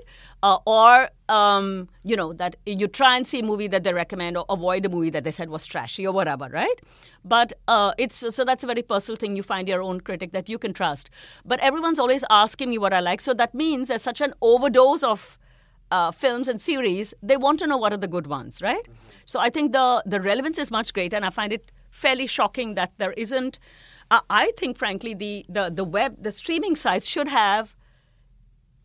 uh, 0.45 0.59
or 0.67 1.09
um, 1.31 1.89
you 2.03 2.15
know 2.15 2.35
that 2.35 2.57
you 2.67 2.87
try 2.87 3.17
and 3.17 3.27
see 3.27 3.39
a 3.41 3.43
movie 3.43 3.67
that 3.67 3.83
they 3.83 3.95
recommend 3.95 4.37
or 4.37 4.45
avoid 4.51 4.85
a 4.85 4.91
movie 4.91 5.09
that 5.09 5.25
they 5.25 5.31
said 5.31 5.49
was 5.49 5.67
trashy 5.67 6.07
or 6.07 6.13
whatever, 6.13 6.49
right? 6.53 6.81
But 7.25 7.55
uh, 7.67 7.95
it's 7.97 8.17
so 8.17 8.45
that's 8.45 8.63
a 8.63 8.67
very 8.67 8.83
personal 8.83 9.17
thing. 9.17 9.37
You 9.37 9.43
find 9.43 9.67
your 9.67 9.83
own 9.83 10.03
critic 10.03 10.33
that 10.33 10.51
you 10.51 10.59
can 10.59 10.75
trust. 10.75 11.09
But 11.47 11.61
everyone's 11.61 11.99
always 11.99 12.25
asking 12.29 12.69
me 12.69 12.77
what 12.77 12.93
I 12.93 13.01
like, 13.01 13.23
so 13.23 13.33
that 13.33 13.55
means 13.55 13.89
there's 13.89 14.03
such 14.03 14.21
an 14.21 14.35
overdose 14.43 15.03
of 15.03 15.39
uh, 15.91 16.11
films 16.11 16.47
and 16.47 16.61
series. 16.61 17.15
They 17.23 17.39
want 17.39 17.59
to 17.61 17.67
know 17.67 17.79
what 17.79 17.95
are 17.95 18.03
the 18.05 18.09
good 18.09 18.27
ones, 18.27 18.61
right? 18.61 18.85
Mm-hmm. 18.85 19.23
So 19.25 19.41
I 19.41 19.49
think 19.49 19.73
the 19.73 20.03
the 20.05 20.21
relevance 20.21 20.59
is 20.59 20.71
much 20.71 20.93
greater, 20.93 21.17
and 21.17 21.25
I 21.25 21.31
find 21.31 21.55
it 21.55 21.73
fairly 21.91 22.27
shocking 22.27 22.75
that 22.75 22.93
there 22.99 23.13
isn't. 23.13 23.59
Uh, 24.11 24.21
I 24.29 24.53
think, 24.59 24.77
frankly, 24.77 25.15
the, 25.15 25.47
the 25.49 25.71
the 25.71 25.85
web, 25.85 26.23
the 26.23 26.31
streaming 26.31 26.77
sites 26.77 27.07
should 27.07 27.29
have 27.29 27.74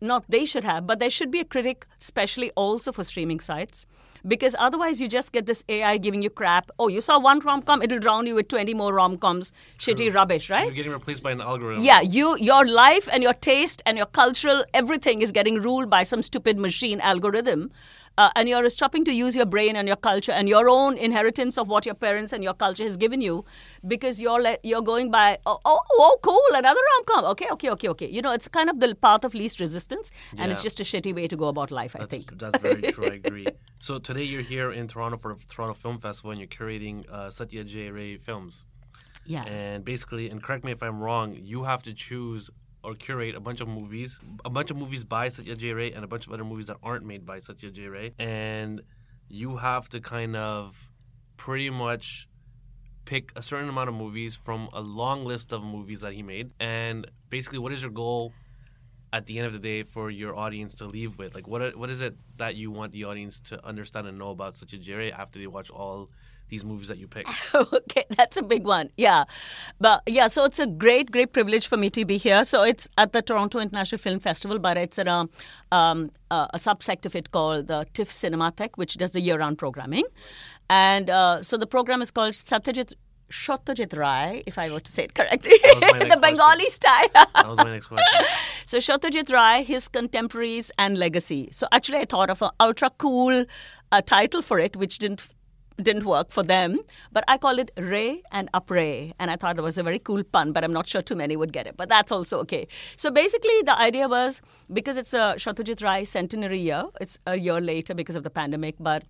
not 0.00 0.24
they 0.28 0.44
should 0.44 0.64
have, 0.64 0.86
but 0.86 0.98
there 0.98 1.10
should 1.10 1.30
be 1.30 1.40
a 1.40 1.44
critic, 1.44 1.86
especially 2.00 2.50
also 2.56 2.92
for 2.92 3.04
streaming 3.04 3.40
sites, 3.40 3.86
because 4.26 4.56
otherwise 4.58 5.00
you 5.00 5.08
just 5.08 5.32
get 5.32 5.46
this 5.46 5.64
AI 5.68 5.96
giving 5.98 6.22
you 6.22 6.30
crap. 6.30 6.70
Oh, 6.78 6.88
you 6.88 7.00
saw 7.00 7.18
one 7.18 7.40
rom 7.40 7.62
com, 7.62 7.82
it'll 7.82 7.98
drown 7.98 8.26
you 8.26 8.34
with 8.34 8.48
twenty 8.48 8.74
more 8.74 8.94
rom 8.94 9.18
coms, 9.18 9.52
shitty 9.78 10.14
rubbish, 10.14 10.50
right? 10.50 10.60
So 10.60 10.66
you're 10.66 10.74
getting 10.74 10.92
replaced 10.92 11.22
by 11.22 11.32
an 11.32 11.40
algorithm. 11.40 11.84
Yeah, 11.84 12.00
you, 12.00 12.36
your 12.38 12.66
life 12.66 13.08
and 13.12 13.22
your 13.22 13.34
taste 13.34 13.82
and 13.86 13.96
your 13.96 14.06
cultural 14.06 14.64
everything 14.74 15.22
is 15.22 15.32
getting 15.32 15.60
ruled 15.62 15.90
by 15.90 16.02
some 16.02 16.22
stupid 16.22 16.58
machine 16.58 17.00
algorithm 17.00 17.70
uh, 18.20 18.30
and 18.36 18.48
you're 18.48 18.68
stopping 18.68 19.04
to 19.08 19.12
use 19.12 19.34
your 19.40 19.46
brain 19.54 19.76
and 19.76 19.88
your 19.92 20.00
culture 20.08 20.32
and 20.32 20.48
your 20.48 20.68
own 20.68 20.98
inheritance 21.08 21.58
of 21.62 21.68
what 21.74 21.86
your 21.86 21.94
parents 22.06 22.32
and 22.34 22.44
your 22.48 22.56
culture 22.62 22.84
has 22.84 22.96
given 23.04 23.20
you 23.26 23.44
because 23.92 24.20
you're 24.24 24.42
le- 24.46 24.58
you're 24.70 24.86
going 24.92 25.10
by 25.10 25.28
oh, 25.46 25.58
oh, 25.64 25.80
oh 26.04 26.18
cool 26.22 26.58
another 26.60 26.82
rom-com. 26.90 27.24
Okay 27.32 27.48
okay 27.52 27.70
okay 27.70 27.88
okay. 27.94 28.08
You 28.16 28.22
know 28.22 28.32
it's 28.32 28.48
kind 28.48 28.68
of 28.68 28.80
the 28.80 28.94
path 28.94 29.24
of 29.24 29.34
least 29.42 29.60
resistance 29.60 30.10
and 30.32 30.40
yeah. 30.40 30.50
it's 30.50 30.62
just 30.62 30.80
a 30.80 30.86
shitty 30.90 31.14
way 31.14 31.26
to 31.28 31.36
go 31.44 31.48
about 31.54 31.70
life 31.70 31.92
that's, 31.92 32.04
i 32.04 32.06
think. 32.06 32.38
that's 32.38 32.58
very 32.58 32.82
true 32.92 33.06
i 33.06 33.14
agree. 33.24 33.46
So 33.78 33.98
today 33.98 34.24
you're 34.24 34.48
here 34.54 34.70
in 34.72 34.86
toronto 34.88 35.16
for 35.16 35.34
the 35.34 35.46
toronto 35.54 35.74
film 35.74 35.98
festival 35.98 36.30
and 36.32 36.40
you're 36.40 36.54
curating 36.58 36.96
uh, 37.10 37.30
satya 37.30 37.64
j 37.64 37.90
ray 37.90 38.16
films. 38.28 38.64
Yeah. 39.24 39.44
And 39.44 39.84
basically 39.84 40.28
and 40.30 40.42
correct 40.42 40.64
me 40.64 40.72
if 40.72 40.82
i'm 40.82 41.00
wrong 41.06 41.26
you 41.52 41.64
have 41.72 41.82
to 41.88 41.94
choose 41.94 42.50
or 42.82 42.94
curate 42.94 43.34
a 43.34 43.40
bunch 43.40 43.60
of 43.60 43.68
movies, 43.68 44.20
a 44.44 44.50
bunch 44.50 44.70
of 44.70 44.76
movies 44.76 45.04
by 45.04 45.28
Satya 45.28 45.56
J. 45.56 45.72
Ray 45.72 45.92
and 45.92 46.04
a 46.04 46.08
bunch 46.08 46.26
of 46.26 46.32
other 46.32 46.44
movies 46.44 46.68
that 46.68 46.78
aren't 46.82 47.04
made 47.04 47.26
by 47.26 47.40
Satya 47.40 47.70
J. 47.70 47.86
Ray. 47.86 48.14
And 48.18 48.82
you 49.28 49.56
have 49.56 49.88
to 49.90 50.00
kind 50.00 50.36
of 50.36 50.92
pretty 51.36 51.70
much 51.70 52.28
pick 53.04 53.32
a 53.36 53.42
certain 53.42 53.68
amount 53.68 53.88
of 53.88 53.94
movies 53.94 54.36
from 54.36 54.68
a 54.72 54.80
long 54.80 55.24
list 55.24 55.52
of 55.52 55.62
movies 55.62 56.00
that 56.00 56.12
he 56.12 56.22
made. 56.22 56.50
And 56.60 57.10
basically, 57.28 57.58
what 57.58 57.72
is 57.72 57.82
your 57.82 57.90
goal 57.90 58.32
at 59.12 59.26
the 59.26 59.38
end 59.38 59.46
of 59.46 59.52
the 59.52 59.58
day 59.58 59.82
for 59.82 60.10
your 60.10 60.36
audience 60.36 60.74
to 60.76 60.86
leave 60.86 61.18
with? 61.18 61.34
Like, 61.34 61.46
what 61.46 61.76
what 61.76 61.90
is 61.90 62.00
it 62.00 62.16
that 62.36 62.56
you 62.56 62.70
want 62.70 62.92
the 62.92 63.04
audience 63.04 63.40
to 63.40 63.64
understand 63.64 64.06
and 64.06 64.18
know 64.18 64.30
about 64.30 64.56
Satya 64.56 64.78
J. 64.78 64.94
Ray 64.94 65.12
after 65.12 65.38
they 65.38 65.46
watch 65.46 65.70
all 65.70 66.10
these 66.50 66.64
movies 66.64 66.88
that 66.88 66.98
you 66.98 67.08
picked? 67.08 67.54
okay, 67.54 68.04
that's 68.10 68.36
a 68.36 68.42
big 68.42 68.64
one. 68.66 68.90
Yeah. 68.96 69.24
But 69.80 70.02
yeah, 70.06 70.26
so 70.26 70.44
it's 70.44 70.58
a 70.58 70.66
great, 70.66 71.10
great 71.10 71.32
privilege 71.32 71.66
for 71.66 71.76
me 71.76 71.90
to 71.90 72.04
be 72.04 72.18
here. 72.18 72.44
So 72.44 72.62
it's 72.62 72.88
at 72.98 73.12
the 73.12 73.22
Toronto 73.22 73.58
International 73.58 73.98
Film 73.98 74.20
Festival, 74.20 74.58
but 74.58 74.76
it's 74.76 74.98
in 74.98 75.08
a, 75.08 75.28
um, 75.72 76.10
a, 76.30 76.48
a 76.54 76.58
subsect 76.58 77.06
of 77.06 77.16
it 77.16 77.30
called 77.30 77.68
the 77.68 77.86
TIFF 77.94 78.10
Cinematheque, 78.10 78.76
which 78.76 78.96
does 78.96 79.12
the 79.12 79.20
year 79.20 79.38
round 79.38 79.58
programming. 79.58 80.04
And 80.68 81.08
uh, 81.08 81.42
so 81.42 81.56
the 81.56 81.66
program 81.66 82.02
is 82.02 82.10
called 82.10 82.34
Satyajit 82.34 82.94
Satyajit 83.30 83.96
Ray, 83.96 84.42
if 84.46 84.58
I 84.58 84.70
were 84.70 84.80
to 84.80 84.90
say 84.90 85.04
it 85.04 85.14
correctly, 85.14 85.52
the 85.62 86.18
Bengali 86.20 86.68
style. 86.70 87.08
that 87.14 87.48
was 87.48 87.58
my 87.58 87.70
next 87.70 87.86
question. 87.86 88.26
So 88.66 88.78
Satyajit 88.78 89.32
Ray, 89.32 89.64
his 89.64 89.88
contemporaries 89.88 90.70
and 90.78 90.96
legacy. 90.96 91.48
So 91.52 91.66
actually, 91.72 91.98
I 91.98 92.04
thought 92.04 92.30
of 92.30 92.42
an 92.42 92.50
ultra 92.60 92.90
cool 92.98 93.44
uh, 93.90 94.02
title 94.02 94.42
for 94.42 94.58
it, 94.60 94.76
which 94.76 94.98
didn't 94.98 95.22
didn't 95.80 96.04
work 96.04 96.30
for 96.30 96.42
them. 96.42 96.78
But 97.12 97.24
I 97.28 97.38
call 97.38 97.58
it 97.58 97.70
Ray 97.76 98.22
and 98.32 98.48
Up 98.54 98.70
Ray. 98.70 99.14
And 99.18 99.30
I 99.30 99.36
thought 99.36 99.58
it 99.58 99.62
was 99.62 99.78
a 99.78 99.82
very 99.82 99.98
cool 99.98 100.22
pun, 100.22 100.52
but 100.52 100.64
I'm 100.64 100.72
not 100.72 100.88
sure 100.88 101.02
too 101.02 101.16
many 101.16 101.36
would 101.36 101.52
get 101.52 101.66
it. 101.66 101.76
But 101.76 101.88
that's 101.88 102.12
also 102.12 102.38
okay. 102.40 102.66
So 102.96 103.10
basically, 103.10 103.62
the 103.64 103.78
idea 103.78 104.08
was 104.08 104.40
because 104.72 104.96
it's 104.96 105.14
a 105.14 105.34
Satyajit 105.36 105.82
Ray 105.82 106.04
centenary 106.04 106.58
year, 106.58 106.84
it's 107.00 107.18
a 107.26 107.38
year 107.38 107.60
later 107.60 107.94
because 107.94 108.16
of 108.16 108.22
the 108.22 108.30
pandemic, 108.30 108.76
but 108.78 109.04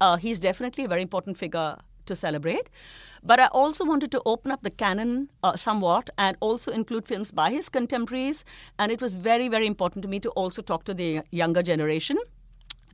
uh, 0.00 0.16
he's 0.16 0.40
definitely 0.40 0.84
a 0.84 0.88
very 0.88 1.02
important 1.02 1.38
figure 1.38 1.76
to 2.06 2.14
celebrate. 2.14 2.70
But 3.22 3.40
I 3.40 3.46
also 3.46 3.84
wanted 3.84 4.12
to 4.12 4.22
open 4.24 4.52
up 4.52 4.62
the 4.62 4.70
canon 4.70 5.28
uh, 5.42 5.56
somewhat 5.56 6.10
and 6.16 6.36
also 6.40 6.70
include 6.70 7.06
films 7.06 7.30
by 7.30 7.50
his 7.50 7.68
contemporaries. 7.68 8.44
And 8.78 8.92
it 8.92 9.02
was 9.02 9.16
very, 9.16 9.48
very 9.48 9.66
important 9.66 10.02
to 10.02 10.08
me 10.08 10.20
to 10.20 10.30
also 10.30 10.62
talk 10.62 10.84
to 10.84 10.94
the 10.94 11.22
younger 11.30 11.62
generation 11.62 12.18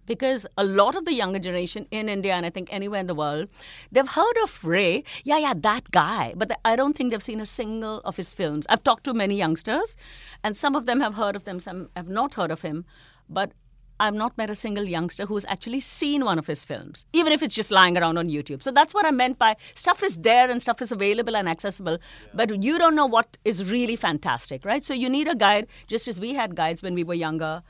because 0.07 0.47
a 0.57 0.65
lot 0.65 0.95
of 0.95 1.05
the 1.05 1.13
younger 1.13 1.39
generation 1.39 1.87
in 1.91 2.09
India 2.09 2.33
and 2.35 2.45
I 2.45 2.51
think 2.51 2.73
anywhere 2.73 3.01
in 3.01 3.07
the 3.07 3.15
world, 3.15 3.49
they've 3.91 4.09
heard 4.09 4.37
of 4.43 4.65
Ray. 4.65 5.05
Yeah, 5.25 5.39
yeah, 5.39 5.55
that 5.57 5.91
guy. 5.91 6.35
But 6.37 6.59
I 6.65 6.77
don't 6.77 6.97
think 6.97 7.11
they've 7.11 7.23
seen 7.23 7.41
a 7.41 7.47
single 7.47 8.01
of 8.01 8.17
his 8.17 8.35
films. 8.35 8.67
I've 8.69 8.85
talked 8.85 9.05
to 9.05 9.15
many 9.15 9.37
youngsters, 9.37 9.97
and 10.43 10.57
some 10.57 10.75
of 10.75 10.87
them 10.87 11.01
have 11.01 11.15
heard 11.15 11.37
of 11.37 11.45
them, 11.45 11.61
some 11.61 11.91
have 11.97 12.09
not 12.09 12.35
heard 12.35 12.51
of 12.51 12.63
him. 12.63 12.85
But 13.29 13.53
I've 14.01 14.15
not 14.15 14.37
met 14.37 14.51
a 14.51 14.57
single 14.57 14.85
youngster 14.85 15.27
who's 15.27 15.45
actually 15.45 15.79
seen 15.79 16.25
one 16.25 16.37
of 16.37 16.49
his 16.49 16.65
films, 16.65 17.05
even 17.13 17.33
if 17.33 17.41
it's 17.41 17.55
just 17.55 17.71
lying 17.71 17.97
around 17.97 18.19
on 18.19 18.29
YouTube. 18.29 18.61
So 18.61 18.73
that's 18.73 18.93
what 18.93 19.07
I 19.07 19.13
meant 19.13 19.39
by 19.39 19.55
stuff 19.77 20.03
is 20.03 20.17
there 20.17 20.51
and 20.51 20.61
stuff 20.61 20.83
is 20.83 20.91
available 20.91 21.37
and 21.37 21.49
accessible, 21.49 21.99
yeah. 22.01 22.31
but 22.35 22.65
you 22.65 22.79
don't 22.79 22.97
know 22.97 23.07
what 23.07 23.39
is 23.45 23.65
really 23.71 23.95
fantastic, 23.95 24.65
right? 24.65 24.83
So 24.83 24.93
you 24.93 25.09
need 25.09 25.29
a 25.29 25.37
guide, 25.37 25.69
just 25.87 26.09
as 26.09 26.19
we 26.19 26.35
had 26.35 26.57
guides 26.57 26.83
when 26.83 26.95
we 26.95 27.05
were 27.05 27.15
younger. 27.15 27.63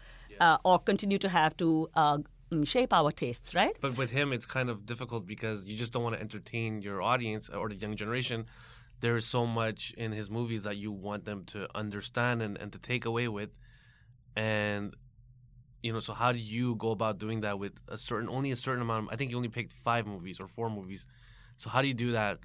Uh, 0.43 0.69
or 0.69 0.79
continue 0.91 1.19
to 1.27 1.29
have 1.29 1.53
to. 1.63 1.69
Uh, 1.95 2.19
mm, 2.51 2.67
shape 2.75 2.93
our 2.93 3.11
tastes, 3.23 3.49
right? 3.61 3.77
But 3.81 3.97
with 3.97 4.11
him, 4.19 4.27
it's 4.37 4.49
kind 4.57 4.69
of 4.73 4.77
difficult 4.93 5.23
because 5.35 5.59
you 5.69 5.77
just 5.83 5.91
don't 5.93 6.05
want 6.07 6.17
to 6.17 6.21
entertain 6.21 6.83
your 6.83 6.99
audience 7.01 7.49
or 7.49 7.65
the 7.71 7.79
young 7.85 7.97
generation 7.97 8.45
there 9.03 9.17
is 9.17 9.27
so 9.27 9.45
much 9.47 9.93
in 9.99 10.13
his 10.13 10.31
movies 10.31 10.63
that 10.63 10.77
you 10.77 10.91
want 10.93 11.25
them 11.25 11.45
to 11.45 11.69
understand 11.75 12.41
and, 12.41 12.57
and 12.57 12.73
to 12.73 12.79
take 12.79 13.05
away 13.05 13.29
with 13.29 13.51
and 14.37 14.95
you 15.83 15.93
know 15.93 16.01
so 16.01 16.15
how 16.15 16.33
do 16.33 16.39
you 16.39 16.77
go 16.77 16.93
about 16.93 17.19
doing 17.19 17.41
that 17.41 17.59
with 17.59 17.73
a 17.89 17.99
certain 17.99 18.29
only 18.29 18.53
a 18.53 18.57
certain 18.57 18.81
amount 18.81 19.07
of, 19.07 19.13
i 19.13 19.17
think 19.17 19.31
you 19.31 19.37
only 19.37 19.49
picked 19.49 19.73
five 19.73 20.07
movies 20.07 20.41
or 20.41 20.47
four 20.47 20.71
movies 20.71 21.05
so 21.59 21.69
how 21.69 21.83
do 21.83 21.89
you 21.89 21.95
do 21.95 22.13
that 22.13 22.39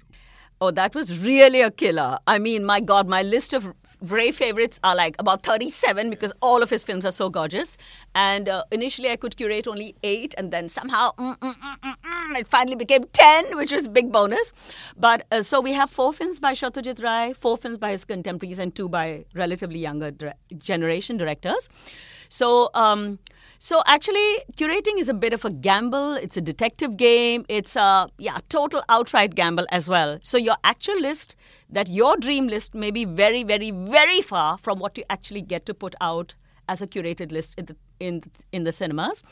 Oh, 0.60 0.72
that 0.72 0.94
was 0.94 1.16
really 1.18 1.60
a 1.60 1.70
killer. 1.70 2.18
I 2.26 2.38
mean, 2.40 2.64
my 2.64 2.80
God, 2.80 3.06
my 3.06 3.22
list 3.22 3.52
of 3.52 3.72
Ray 4.00 4.32
favorites 4.32 4.80
are 4.82 4.96
like 4.96 5.14
about 5.20 5.42
37 5.44 6.10
because 6.10 6.32
all 6.40 6.62
of 6.62 6.70
his 6.70 6.82
films 6.82 7.04
are 7.06 7.12
so 7.12 7.30
gorgeous. 7.30 7.76
And 8.14 8.48
uh, 8.48 8.64
initially, 8.72 9.10
I 9.10 9.16
could 9.16 9.36
curate 9.36 9.68
only 9.68 9.94
eight, 10.02 10.34
and 10.36 10.50
then 10.52 10.68
somehow 10.68 11.12
mm, 11.12 11.38
mm, 11.38 11.54
mm, 11.54 11.76
mm 11.82 11.94
it 12.36 12.46
finally 12.48 12.76
became 12.76 13.04
10, 13.12 13.56
which 13.56 13.72
was 13.72 13.86
a 13.86 13.88
big 13.88 14.12
bonus. 14.12 14.52
But 14.96 15.26
uh, 15.32 15.42
so 15.42 15.60
we 15.60 15.72
have 15.72 15.90
four 15.90 16.12
films 16.12 16.38
by 16.38 16.52
Satyajit 16.52 17.02
Ray, 17.02 17.32
four 17.32 17.56
films 17.56 17.78
by 17.78 17.92
his 17.92 18.04
contemporaries, 18.04 18.58
and 18.58 18.74
two 18.74 18.88
by 18.88 19.24
relatively 19.34 19.78
younger 19.78 20.10
dire- 20.10 20.34
generation 20.58 21.16
directors. 21.16 21.68
So, 22.28 22.70
um, 22.74 23.18
so 23.58 23.82
actually, 23.86 24.38
curating 24.56 24.98
is 24.98 25.08
a 25.08 25.14
bit 25.14 25.32
of 25.32 25.44
a 25.44 25.50
gamble. 25.50 26.14
It's 26.14 26.36
a 26.36 26.40
detective 26.40 26.96
game. 26.96 27.44
It's 27.48 27.74
a 27.76 28.08
yeah, 28.18 28.38
total 28.48 28.82
outright 28.88 29.34
gamble 29.34 29.66
as 29.70 29.88
well. 29.88 30.18
So 30.22 30.38
your 30.38 30.56
actual 30.62 31.00
list, 31.00 31.34
that 31.70 31.88
your 31.88 32.16
dream 32.16 32.46
list, 32.46 32.74
may 32.74 32.90
be 32.90 33.04
very, 33.04 33.42
very, 33.42 33.70
very 33.70 34.20
far 34.20 34.58
from 34.58 34.78
what 34.78 34.96
you 34.96 35.04
actually 35.10 35.42
get 35.42 35.66
to 35.66 35.74
put 35.74 35.94
out 36.00 36.34
as 36.68 36.82
a 36.82 36.86
curated 36.86 37.32
list 37.32 37.54
in 37.58 37.64
the 37.66 37.76
in 37.98 38.22
in 38.52 38.64
the 38.64 38.72
cinemas, 38.72 39.22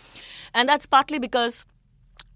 and 0.54 0.68
that's 0.68 0.86
partly 0.86 1.18
because. 1.18 1.64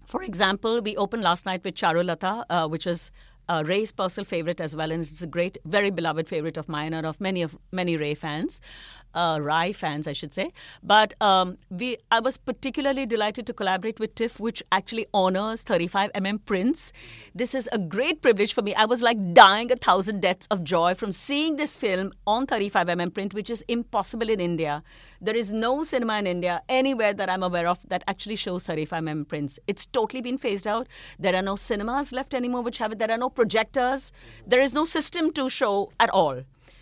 For 0.07 0.23
example, 0.23 0.81
we 0.81 0.97
opened 0.97 1.23
last 1.23 1.45
night 1.45 1.63
with 1.63 1.75
Charulata, 1.75 2.43
uh, 2.49 2.67
which 2.67 2.85
was 2.85 3.11
uh, 3.51 3.63
Ray's 3.65 3.91
personal 3.91 4.23
favorite 4.23 4.61
as 4.61 4.75
well, 4.77 4.91
and 4.91 5.03
it's 5.03 5.21
a 5.21 5.27
great, 5.27 5.57
very 5.65 5.89
beloved 5.89 6.27
favorite 6.27 6.55
of 6.55 6.69
mine 6.69 6.93
and 6.93 7.05
of 7.05 7.19
many 7.19 7.41
of 7.41 7.57
many 7.71 7.97
Ray 7.97 8.13
fans, 8.13 8.61
uh, 9.13 9.39
Rai 9.41 9.73
fans, 9.73 10.07
I 10.07 10.13
should 10.13 10.33
say. 10.33 10.53
But 10.81 11.15
um, 11.19 11.57
we, 11.69 11.97
I 12.11 12.21
was 12.21 12.37
particularly 12.37 13.05
delighted 13.05 13.45
to 13.47 13.53
collaborate 13.53 13.99
with 13.99 14.15
TIFF, 14.15 14.39
which 14.39 14.63
actually 14.71 15.05
honors 15.13 15.65
35mm 15.65 16.45
prints. 16.45 16.93
This 17.35 17.53
is 17.53 17.67
a 17.73 17.77
great 17.77 18.21
privilege 18.21 18.53
for 18.53 18.61
me. 18.61 18.73
I 18.73 18.85
was 18.85 19.01
like 19.01 19.33
dying 19.33 19.69
a 19.69 19.75
thousand 19.75 20.21
deaths 20.21 20.47
of 20.49 20.63
joy 20.63 20.95
from 20.95 21.11
seeing 21.11 21.57
this 21.57 21.75
film 21.75 22.13
on 22.25 22.47
35mm 22.47 23.13
print, 23.13 23.33
which 23.33 23.49
is 23.49 23.65
impossible 23.67 24.29
in 24.29 24.39
India. 24.39 24.81
There 25.23 25.35
is 25.35 25.51
no 25.51 25.83
cinema 25.83 26.17
in 26.17 26.25
India 26.25 26.63
anywhere 26.67 27.13
that 27.13 27.29
I'm 27.29 27.43
aware 27.43 27.67
of 27.67 27.77
that 27.89 28.03
actually 28.07 28.35
shows 28.35 28.63
35mm 28.63 29.27
prints. 29.27 29.59
It's 29.67 29.85
totally 29.85 30.19
been 30.19 30.39
phased 30.39 30.65
out. 30.65 30.87
There 31.19 31.35
are 31.35 31.43
no 31.43 31.55
cinemas 31.55 32.11
left 32.11 32.33
anymore 32.33 32.63
which 32.63 32.79
have 32.79 32.91
it. 32.91 32.97
There 32.97 33.11
are 33.11 33.19
no 33.19 33.29
projectors. 33.29 34.11
There 34.47 34.61
is 34.61 34.73
no 34.73 34.83
system 34.83 35.31
to 35.33 35.47
show 35.47 35.91
at 35.99 36.09
all. 36.09 36.41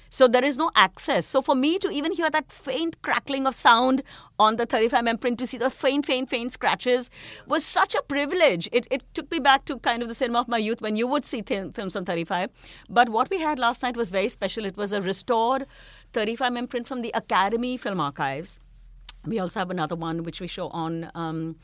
So 0.09 0.27
there 0.27 0.43
is 0.43 0.57
no 0.57 0.71
access. 0.75 1.25
So 1.25 1.41
for 1.41 1.53
me 1.53 1.77
to 1.79 1.89
even 1.89 2.11
hear 2.11 2.29
that 2.31 2.51
faint 2.51 3.01
crackling 3.03 3.45
of 3.45 3.53
sound 3.53 4.01
on 4.39 4.55
the 4.55 4.65
35mm 4.65 5.21
print, 5.21 5.37
to 5.39 5.45
see 5.45 5.57
the 5.57 5.69
faint, 5.69 6.05
faint, 6.05 6.29
faint 6.29 6.51
scratches 6.51 7.09
was 7.45 7.63
such 7.63 7.93
a 7.93 8.01
privilege. 8.01 8.67
It, 8.71 8.87
it 8.89 9.03
took 9.13 9.29
me 9.29 9.39
back 9.39 9.65
to 9.65 9.77
kind 9.77 10.01
of 10.01 10.07
the 10.07 10.15
cinema 10.15 10.39
of 10.39 10.47
my 10.47 10.57
youth 10.57 10.81
when 10.81 10.95
you 10.95 11.05
would 11.05 11.25
see 11.25 11.41
th- 11.41 11.73
films 11.73 11.95
on 11.95 12.05
35. 12.05 12.49
But 12.89 13.09
what 13.09 13.29
we 13.29 13.39
had 13.39 13.59
last 13.59 13.83
night 13.83 13.95
was 13.95 14.09
very 14.09 14.29
special. 14.29 14.65
It 14.65 14.77
was 14.77 14.93
a 14.93 15.01
restored 15.01 15.67
35mm 16.13 16.69
print 16.69 16.87
from 16.87 17.01
the 17.01 17.11
Academy 17.13 17.77
Film 17.77 17.99
Archives. 17.99 18.59
We 19.25 19.39
also 19.39 19.59
have 19.59 19.69
another 19.69 19.95
one 19.95 20.23
which 20.23 20.41
we 20.41 20.47
show 20.47 20.69
on 20.69 21.11
um, 21.13 21.57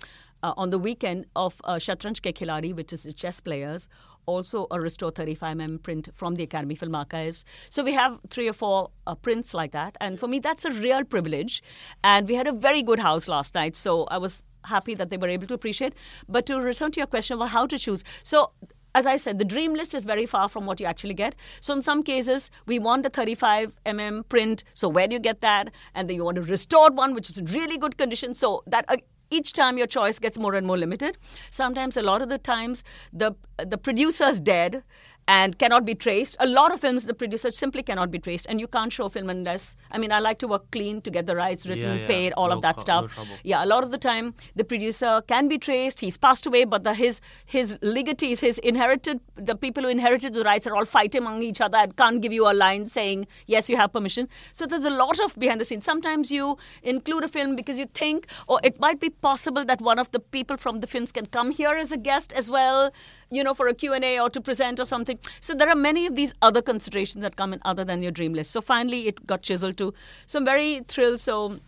uh, 0.44 0.54
on 0.58 0.70
the 0.70 0.78
weekend 0.78 1.26
of 1.36 1.60
uh, 1.64 1.76
Shatranj 1.76 2.20
Ke 2.20 2.36
Khiladi, 2.36 2.76
which 2.76 2.94
is 2.94 3.04
the 3.04 3.14
chess 3.14 3.40
players, 3.40 3.88
also 4.26 4.68
a 4.70 4.80
Restore 4.80 5.12
35mm 5.12 5.82
print 5.82 6.10
from 6.14 6.36
the 6.36 6.44
Academy 6.44 6.76
Film 6.76 6.94
Archives. 6.94 7.46
So 7.70 7.84
we 7.84 7.94
have 7.94 8.20
three 8.30 8.48
or 8.48 8.54
four 8.54 8.92
uh, 9.08 9.16
prints 9.16 9.54
like 9.54 9.72
that. 9.72 9.98
And 10.00 10.20
for 10.20 10.28
me, 10.28 10.40
that's 10.40 10.66
a 10.66 10.72
real 10.72 11.04
privilege. 11.04 11.64
And 12.04 12.28
we 12.28 12.36
had 12.36 12.46
a 12.46 12.52
very 12.52 12.84
good 12.84 13.00
house 13.00 13.28
last 13.28 13.56
night. 13.56 13.76
So 13.76 14.04
I 14.06 14.18
was 14.18 14.44
happy 14.66 14.96
that 14.96 15.10
they 15.10 15.18
were 15.18 15.30
able 15.30 15.48
to 15.48 15.54
appreciate. 15.54 15.94
But 16.28 16.46
to 16.48 16.60
return 16.60 16.92
to 16.92 17.00
your 17.00 17.08
question 17.08 17.36
about 17.36 17.50
how 17.50 17.66
to 17.68 17.78
choose. 17.78 18.04
So 18.24 18.52
as 18.96 19.06
I 19.06 19.18
said, 19.18 19.38
the 19.38 19.46
dream 19.46 19.74
list 19.74 19.94
is 19.94 20.06
very 20.06 20.26
far 20.26 20.48
from 20.48 20.66
what 20.66 20.80
you 20.80 20.86
actually 20.86 21.14
get. 21.14 21.36
So 21.60 21.74
in 21.74 21.82
some 21.82 22.02
cases, 22.02 22.50
we 22.66 22.80
want 22.80 23.06
a 23.06 23.10
35 23.10 23.74
mm 23.86 24.28
print. 24.30 24.64
So 24.74 24.88
where 24.88 25.08
do 25.08 25.14
you 25.14 25.20
get 25.20 25.42
that? 25.42 25.72
And 25.94 26.10
then 26.10 26.16
you 26.16 26.24
want 26.24 26.38
a 26.38 26.42
restored 26.42 26.96
one, 26.96 27.14
which 27.14 27.30
is 27.30 27.38
in 27.38 27.46
really 27.46 27.78
good 27.78 27.98
condition. 27.98 28.34
So 28.34 28.64
that 28.68 28.86
uh, 28.88 28.96
each 29.30 29.52
time 29.52 29.78
your 29.78 29.88
choice 29.88 30.18
gets 30.18 30.40
more 30.40 30.56
and 30.56 30.66
more 30.66 30.78
limited. 30.78 31.18
Sometimes, 31.50 31.98
a 31.98 32.02
lot 32.02 32.22
of 32.22 32.30
the 32.30 32.38
times, 32.38 32.84
the 33.12 33.34
the 33.58 33.78
producer's 33.78 34.40
dead 34.40 34.84
and 35.28 35.58
cannot 35.58 35.86
be 35.86 35.96
traced. 35.96 36.36
A 36.40 36.48
lot 36.48 36.72
of 36.72 36.80
films, 36.80 37.06
the 37.06 37.14
producer 37.14 37.52
simply 37.52 37.82
cannot 37.82 38.12
be 38.12 38.20
traced, 38.20 38.46
and 38.48 38.60
you 38.60 38.68
can't 38.68 38.94
show 38.94 39.10
film 39.10 39.30
unless. 39.30 39.76
I 39.92 39.98
mean, 39.98 40.12
I 40.12 40.20
like 40.20 40.40
to 40.40 40.48
work 40.48 40.70
clean 40.72 41.02
to 41.02 41.10
get 41.10 41.26
the 41.26 41.36
rights 41.36 41.66
written, 41.66 41.84
yeah, 41.84 41.96
yeah. 41.96 42.08
paid, 42.08 42.34
all 42.34 42.50
no 42.50 42.56
of 42.56 42.62
that 42.62 42.76
co- 42.76 42.82
stuff. 42.82 43.18
No 43.18 43.24
yeah, 43.44 43.64
a 43.64 43.68
lot 43.68 43.84
of 43.84 43.92
the 43.92 43.98
time, 43.98 44.34
the 44.56 44.64
producer 44.64 45.22
can 45.28 45.48
be 45.48 45.58
traced. 45.58 46.00
He's 46.00 46.18
passed 46.18 46.46
away, 46.46 46.66
but 46.66 46.84
the, 46.84 46.94
his 46.94 47.22
his 47.46 47.78
legatees, 47.78 48.40
his 48.40 48.60
inherited, 48.60 49.20
the 49.36 49.56
people 49.56 49.84
who 49.84 49.90
inherited 49.90 50.34
the 50.34 50.44
rights 50.44 50.68
are 50.68 50.76
all 50.76 50.86
fighting 50.86 51.22
among 51.22 51.42
each 51.42 51.62
other 51.62 51.78
and 51.78 51.96
can't 51.98 52.22
give 52.22 52.34
you 52.34 52.50
a 52.50 52.54
line 52.54 52.86
saying 52.86 53.28
yes, 53.48 53.70
you 53.70 53.78
have 53.78 53.92
permission. 53.94 54.30
So 54.54 54.66
there's 54.66 54.86
a 54.86 54.90
lot 54.90 55.20
of 55.20 55.36
behind 55.38 55.60
the 55.60 55.66
scenes. 55.66 55.86
Sometimes 55.86 56.32
you 56.32 56.58
include 56.84 57.24
a 57.24 57.28
film 57.28 57.56
because 57.56 57.80
you 57.80 57.88
think, 57.94 58.28
or 58.48 58.58
oh, 58.58 58.68
it 58.68 58.80
might 58.80 59.00
be 59.00 59.10
possible 59.10 59.66
that 59.66 59.82
one 59.82 60.00
of 60.00 60.12
the 60.12 60.20
people 60.20 60.58
from 60.58 60.82
the 60.82 60.88
films 60.88 61.12
can 61.12 61.26
come 61.26 61.52
here 61.52 61.76
as 61.76 61.92
a 61.92 61.98
guest 61.98 62.32
as 62.34 62.52
well 62.52 62.92
you 63.30 63.44
know, 63.44 63.54
for 63.54 63.68
a 63.68 63.74
Q&A 63.74 64.20
or 64.20 64.30
to 64.30 64.42
present 64.42 64.80
or 64.80 64.86
something. 64.86 65.20
So 65.40 65.54
there 65.54 65.70
are 65.70 65.76
many 65.76 66.06
of 66.06 66.16
these 66.16 66.34
other 66.42 66.62
considerations 66.62 67.22
that 67.24 67.36
come 67.36 67.54
in 67.54 67.62
other 67.66 67.84
than 67.84 68.02
your 68.02 68.12
dream 68.12 68.34
list. 68.34 68.52
So 68.52 68.62
finally, 68.62 69.08
it 69.08 69.26
got 69.26 69.42
chiseled 69.42 69.78
to. 69.78 69.94
So 70.26 70.40
I'm 70.40 70.46
very 70.46 70.82
thrilled. 70.88 71.20
So 71.20 71.60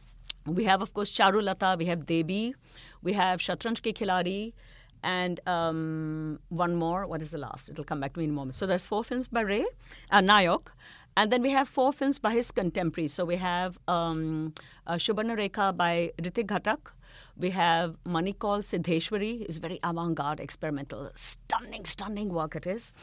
we 0.46 0.64
have, 0.66 0.82
of 0.82 0.94
course, 0.94 1.12
Charulata, 1.12 1.78
we 1.78 1.86
have 1.86 2.06
Debi, 2.06 2.54
we 3.02 3.14
have 3.14 3.40
Shatranj 3.40 3.82
Ke 3.82 3.96
Khiladi, 3.96 4.54
and 5.04 5.40
um, 5.48 6.40
one 6.50 6.76
more. 6.76 7.06
What 7.06 7.22
is 7.22 7.32
the 7.32 7.38
last? 7.38 7.70
It'll 7.70 7.84
come 7.84 8.00
back 8.00 8.14
to 8.14 8.20
me 8.20 8.26
in 8.26 8.32
a 8.32 8.34
moment. 8.34 8.56
So 8.56 8.66
there's 8.66 8.86
four 8.86 9.04
films 9.04 9.28
by 9.28 9.42
Ray, 9.42 9.66
uh, 10.12 10.20
Nayok. 10.22 10.68
And 11.16 11.32
then 11.32 11.42
we 11.42 11.50
have 11.50 11.68
four 11.68 11.92
films 11.94 12.20
by 12.20 12.34
his 12.34 12.52
contemporaries. 12.52 13.12
So 13.12 13.26
we 13.26 13.38
have 13.38 13.80
um, 13.88 14.54
uh, 14.86 14.96
Shubharna 14.96 15.36
Rekha 15.36 15.76
by 15.76 16.12
Ritwik 16.22 16.46
Ghatak, 16.46 16.92
we 17.38 17.52
have 17.52 17.96
Mani 18.06 18.34
Kaul 18.34 18.60
Siddheshwari, 18.60 19.46
is 19.46 19.58
very 19.58 19.80
avant-garde, 19.84 20.40
experimental, 20.40 21.12
stunning, 21.16 21.86
stunning 21.86 22.30
work 22.30 22.56
it 22.56 22.68
is. 22.68 22.94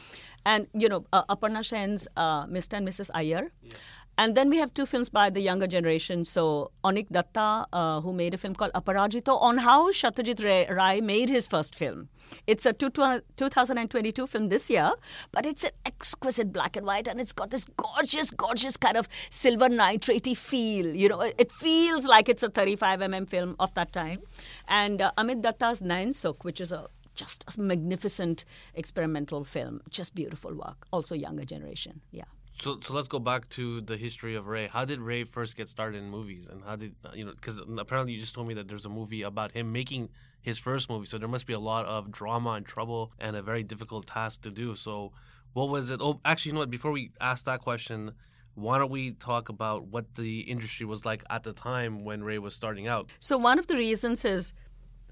And, 0.45 0.67
you 0.73 0.89
know, 0.89 1.05
uh, 1.13 1.23
Aparna 1.25 1.65
Sen's 1.65 2.07
uh, 2.17 2.45
Mr. 2.45 2.77
and 2.77 2.87
Mrs. 2.87 3.09
Iyer. 3.13 3.51
Yeah. 3.61 3.77
And 4.17 4.35
then 4.35 4.49
we 4.49 4.57
have 4.57 4.73
two 4.73 4.85
films 4.85 5.09
by 5.09 5.29
the 5.29 5.41
younger 5.41 5.67
generation. 5.67 6.23
So 6.23 6.71
Anik 6.85 7.07
Datta, 7.09 7.65
uh, 7.73 7.99
who 7.99 8.13
made 8.13 8.33
a 8.33 8.37
film 8.37 8.55
called 8.55 8.71
Aparajito, 8.73 9.39
on 9.41 9.57
how 9.57 9.91
Satyajit 9.91 10.69
Ray 10.69 11.01
made 11.01 11.27
his 11.27 11.47
first 11.47 11.75
film. 11.75 12.07
It's 12.47 12.65
a 12.65 12.71
two, 12.71 12.89
2022 12.89 14.27
film 14.27 14.47
this 14.47 14.69
year, 14.69 14.93
but 15.33 15.45
it's 15.45 15.65
an 15.65 15.71
exquisite 15.85 16.53
black 16.53 16.77
and 16.77 16.85
white, 16.85 17.07
and 17.09 17.19
it's 17.19 17.33
got 17.33 17.51
this 17.51 17.65
gorgeous, 17.75 18.31
gorgeous 18.31 18.77
kind 18.77 18.95
of 18.95 19.09
silver 19.29 19.67
nitratey 19.67 20.37
feel. 20.37 20.95
You 20.95 21.09
know, 21.09 21.19
it 21.21 21.51
feels 21.51 22.05
like 22.05 22.29
it's 22.29 22.43
a 22.43 22.49
35 22.49 23.01
mm 23.01 23.27
film 23.27 23.55
of 23.59 23.73
that 23.73 23.91
time. 23.91 24.19
And 24.67 25.01
uh, 25.01 25.11
Amit 25.17 25.41
Datta's 25.41 25.81
Nayan 25.81 26.09
Sukh, 26.09 26.43
which 26.43 26.61
is 26.61 26.71
a 26.71 26.87
just 27.15 27.45
a 27.47 27.59
magnificent 27.59 28.45
experimental 28.73 29.43
film, 29.45 29.81
just 29.89 30.13
beautiful 30.15 30.53
work. 30.53 30.85
Also 30.91 31.15
younger 31.15 31.45
generation, 31.45 32.01
yeah. 32.11 32.25
So, 32.59 32.79
so 32.79 32.93
let's 32.93 33.07
go 33.07 33.19
back 33.19 33.49
to 33.49 33.81
the 33.81 33.97
history 33.97 34.35
of 34.35 34.47
Ray. 34.47 34.67
How 34.67 34.85
did 34.85 34.99
Ray 34.99 35.25
first 35.25 35.57
get 35.57 35.67
started 35.67 35.97
in 35.97 36.09
movies, 36.09 36.47
and 36.49 36.63
how 36.63 36.75
did 36.75 36.95
you 37.13 37.25
know? 37.25 37.31
Because 37.31 37.59
apparently 37.77 38.13
you 38.13 38.19
just 38.19 38.33
told 38.33 38.47
me 38.47 38.53
that 38.53 38.67
there's 38.67 38.85
a 38.85 38.89
movie 38.89 39.23
about 39.23 39.51
him 39.51 39.71
making 39.71 40.09
his 40.41 40.57
first 40.57 40.89
movie. 40.89 41.05
So 41.05 41.17
there 41.17 41.27
must 41.27 41.47
be 41.47 41.53
a 41.53 41.59
lot 41.59 41.85
of 41.85 42.11
drama 42.11 42.51
and 42.51 42.65
trouble 42.65 43.11
and 43.19 43.35
a 43.35 43.41
very 43.41 43.63
difficult 43.63 44.07
task 44.07 44.41
to 44.43 44.51
do. 44.51 44.75
So, 44.75 45.11
what 45.53 45.69
was 45.69 45.91
it? 45.91 45.99
Oh, 46.01 46.21
actually, 46.23 46.51
you 46.51 46.53
know 46.53 46.59
what? 46.59 46.69
Before 46.69 46.91
we 46.91 47.11
ask 47.19 47.45
that 47.45 47.61
question, 47.61 48.13
why 48.55 48.77
don't 48.77 48.89
we 48.89 49.11
talk 49.11 49.49
about 49.49 49.87
what 49.87 50.15
the 50.15 50.39
industry 50.41 50.85
was 50.85 51.05
like 51.05 51.23
at 51.29 51.43
the 51.43 51.53
time 51.53 52.03
when 52.03 52.23
Ray 52.23 52.39
was 52.39 52.55
starting 52.55 52.87
out? 52.87 53.11
So 53.19 53.37
one 53.37 53.59
of 53.59 53.67
the 53.67 53.75
reasons 53.75 54.21
his 54.21 54.53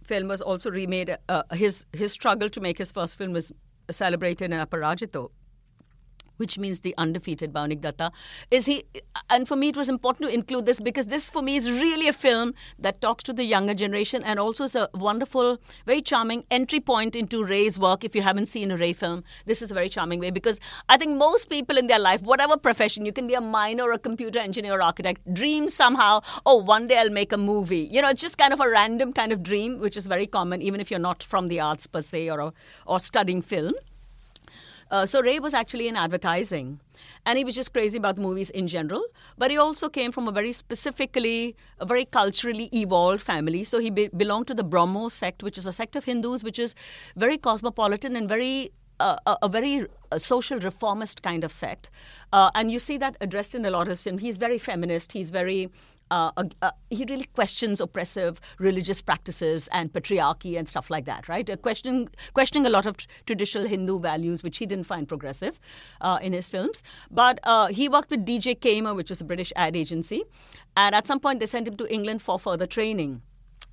film 0.04 0.28
was 0.28 0.42
also 0.42 0.72
remade, 0.72 1.16
uh, 1.30 1.44
his 1.52 1.86
his 1.94 2.12
struggle 2.12 2.50
to 2.50 2.60
make 2.62 2.78
his 2.78 2.92
first 2.92 3.18
film 3.18 3.34
was 3.34 3.52
celebrated 3.92 4.52
in 4.52 4.60
Aparajito 4.60 5.32
which 6.38 6.58
means 6.58 6.82
the 6.82 6.94
undefeated 6.98 7.54
by 7.54 7.68
Anik 7.68 7.82
Datta. 7.82 8.12
Is 8.52 8.66
he? 8.66 8.84
And 9.30 9.48
for 9.48 9.56
me, 9.56 9.70
it 9.70 9.78
was 9.78 9.90
important 9.90 10.30
to 10.30 10.34
include 10.34 10.66
this 10.66 10.80
because 10.80 11.08
this, 11.08 11.30
for 11.30 11.42
me, 11.42 11.56
is 11.56 11.70
really 11.70 12.08
a 12.08 12.14
film 12.14 12.54
that 12.80 13.02
talks 13.02 13.24
to 13.26 13.34
the 13.34 13.44
younger 13.44 13.74
generation 13.74 14.24
and 14.24 14.40
also 14.40 14.64
is 14.66 14.76
a 14.76 14.90
wonderful, 14.94 15.60
very 15.86 16.02
charming 16.02 16.46
entry 16.52 16.80
point 16.80 17.16
into 17.16 17.44
Ray's 17.44 17.78
work. 17.80 18.04
If 18.04 18.16
you 18.16 18.22
haven't 18.22 18.48
seen 18.48 18.72
a 18.72 18.78
Ray 18.78 18.94
film, 18.94 19.24
this 19.46 19.62
is 19.62 19.72
a 19.72 19.74
very 19.74 19.90
charming 19.90 20.20
way 20.20 20.32
because 20.32 20.60
I 20.90 20.98
think 20.98 21.18
most 21.18 21.50
people 21.50 21.78
in 21.78 21.88
their 21.88 22.00
life, 22.00 22.22
whatever 22.22 22.58
profession, 22.58 23.06
you 23.06 23.14
can 23.14 23.28
be 23.28 23.34
a 23.34 23.42
miner, 23.42 23.92
a 23.92 24.00
computer 24.00 24.40
engineer, 24.40 24.76
or 24.76 24.82
architect, 24.82 25.22
dream 25.34 25.70
somehow. 25.70 26.22
Oh, 26.46 26.58
one 26.58 26.88
day 26.88 26.98
I'll 27.00 27.10
make 27.10 27.32
a 27.32 27.38
movie. 27.38 27.88
You 27.92 28.02
know, 28.02 28.10
it's 28.10 28.22
just 28.22 28.38
kind 28.38 28.54
of 28.54 28.60
a 28.60 28.70
random 28.70 29.14
kind 29.14 29.32
of 29.32 29.44
dream, 29.44 29.80
which 29.80 29.98
is 29.98 30.08
very 30.08 30.28
common, 30.28 30.62
even 30.62 30.80
if 30.80 30.90
you're 30.90 31.00
not 31.00 31.24
from 31.24 31.48
the 31.48 31.60
arts 31.60 31.88
per 31.88 32.02
se 32.02 32.30
or 32.30 32.54
or 32.86 33.00
studying 33.00 33.42
film. 33.42 33.74
Uh, 34.92 35.06
so 35.06 35.22
Ray 35.22 35.40
was 35.40 35.54
actually 35.54 35.88
in 35.88 35.96
advertising, 35.96 36.80
and 37.26 37.38
he 37.38 37.44
was 37.44 37.56
just 37.56 37.74
crazy 37.74 37.98
about 37.98 38.18
movies 38.18 38.50
in 38.50 38.68
general. 38.68 39.04
But 39.38 39.52
he 39.52 39.58
also 39.58 39.90
came 39.90 40.12
from 40.12 40.28
a 40.28 40.32
very 40.32 40.52
specifically, 40.52 41.56
a 41.80 41.86
very 41.86 42.06
culturally 42.06 42.70
evolved 42.74 43.22
family. 43.22 43.64
So 43.64 43.80
he 43.80 43.90
be- 43.90 44.10
belonged 44.10 44.48
to 44.48 44.54
the 44.54 44.64
Brahmo 44.64 45.08
sect, 45.08 45.44
which 45.44 45.58
is 45.58 45.68
a 45.68 45.74
sect 45.74 45.96
of 45.96 46.06
Hindus, 46.06 46.44
which 46.44 46.60
is 46.60 46.76
very 47.16 47.38
cosmopolitan 47.38 48.16
and 48.16 48.28
very 48.30 48.72
uh, 49.00 49.18
a, 49.26 49.38
a, 49.44 49.50
very 49.50 49.86
uh, 50.12 50.18
social 50.18 50.60
reformist 50.60 51.24
kind 51.24 51.44
of 51.44 51.52
sect. 51.52 51.90
Uh, 52.32 52.52
and 52.56 52.72
you 52.72 52.80
see 52.80 52.98
that 52.98 53.18
addressed 53.22 53.56
in 53.56 53.66
a 53.66 53.72
lot 53.72 53.88
of 53.88 54.00
films. 54.00 54.22
He's 54.22 54.38
very 54.38 54.58
feminist. 54.58 55.12
He's 55.12 55.32
very 55.32 55.70
uh, 56.14 56.44
uh, 56.62 56.72
he 56.92 57.06
really 57.10 57.26
questions 57.34 57.82
oppressive 57.82 58.40
religious 58.60 59.02
practices 59.02 59.68
and 59.72 59.92
patriarchy 59.92 60.58
and 60.58 60.70
stuff 60.70 60.92
like 60.92 61.06
that, 61.06 61.28
right? 61.28 61.50
Uh, 61.50 61.56
questioning, 61.56 62.08
questioning 62.34 62.68
a 62.68 62.70
lot 62.70 62.86
of 62.86 62.98
traditional 63.26 63.66
Hindu 63.66 64.00
values, 64.00 64.44
which 64.44 64.58
he 64.58 64.66
didn't 64.68 64.86
find 64.86 65.08
progressive 65.08 65.60
uh, 66.02 66.20
in 66.22 66.34
his 66.34 66.50
films. 66.50 66.84
But 67.10 67.40
uh, 67.44 67.68
he 67.68 67.90
worked 67.90 68.12
with 68.12 68.26
DJ 68.26 68.60
Keymer, 68.60 68.96
which 68.96 69.10
was 69.10 69.22
a 69.22 69.26
British 69.26 69.52
ad 69.56 69.76
agency. 69.76 70.24
And 70.78 70.94
at 70.94 71.08
some 71.08 71.20
point, 71.20 71.40
they 71.40 71.48
sent 71.48 71.68
him 71.68 71.78
to 71.78 71.92
England 71.92 72.22
for 72.22 72.38
further 72.38 72.68
training. 72.68 73.22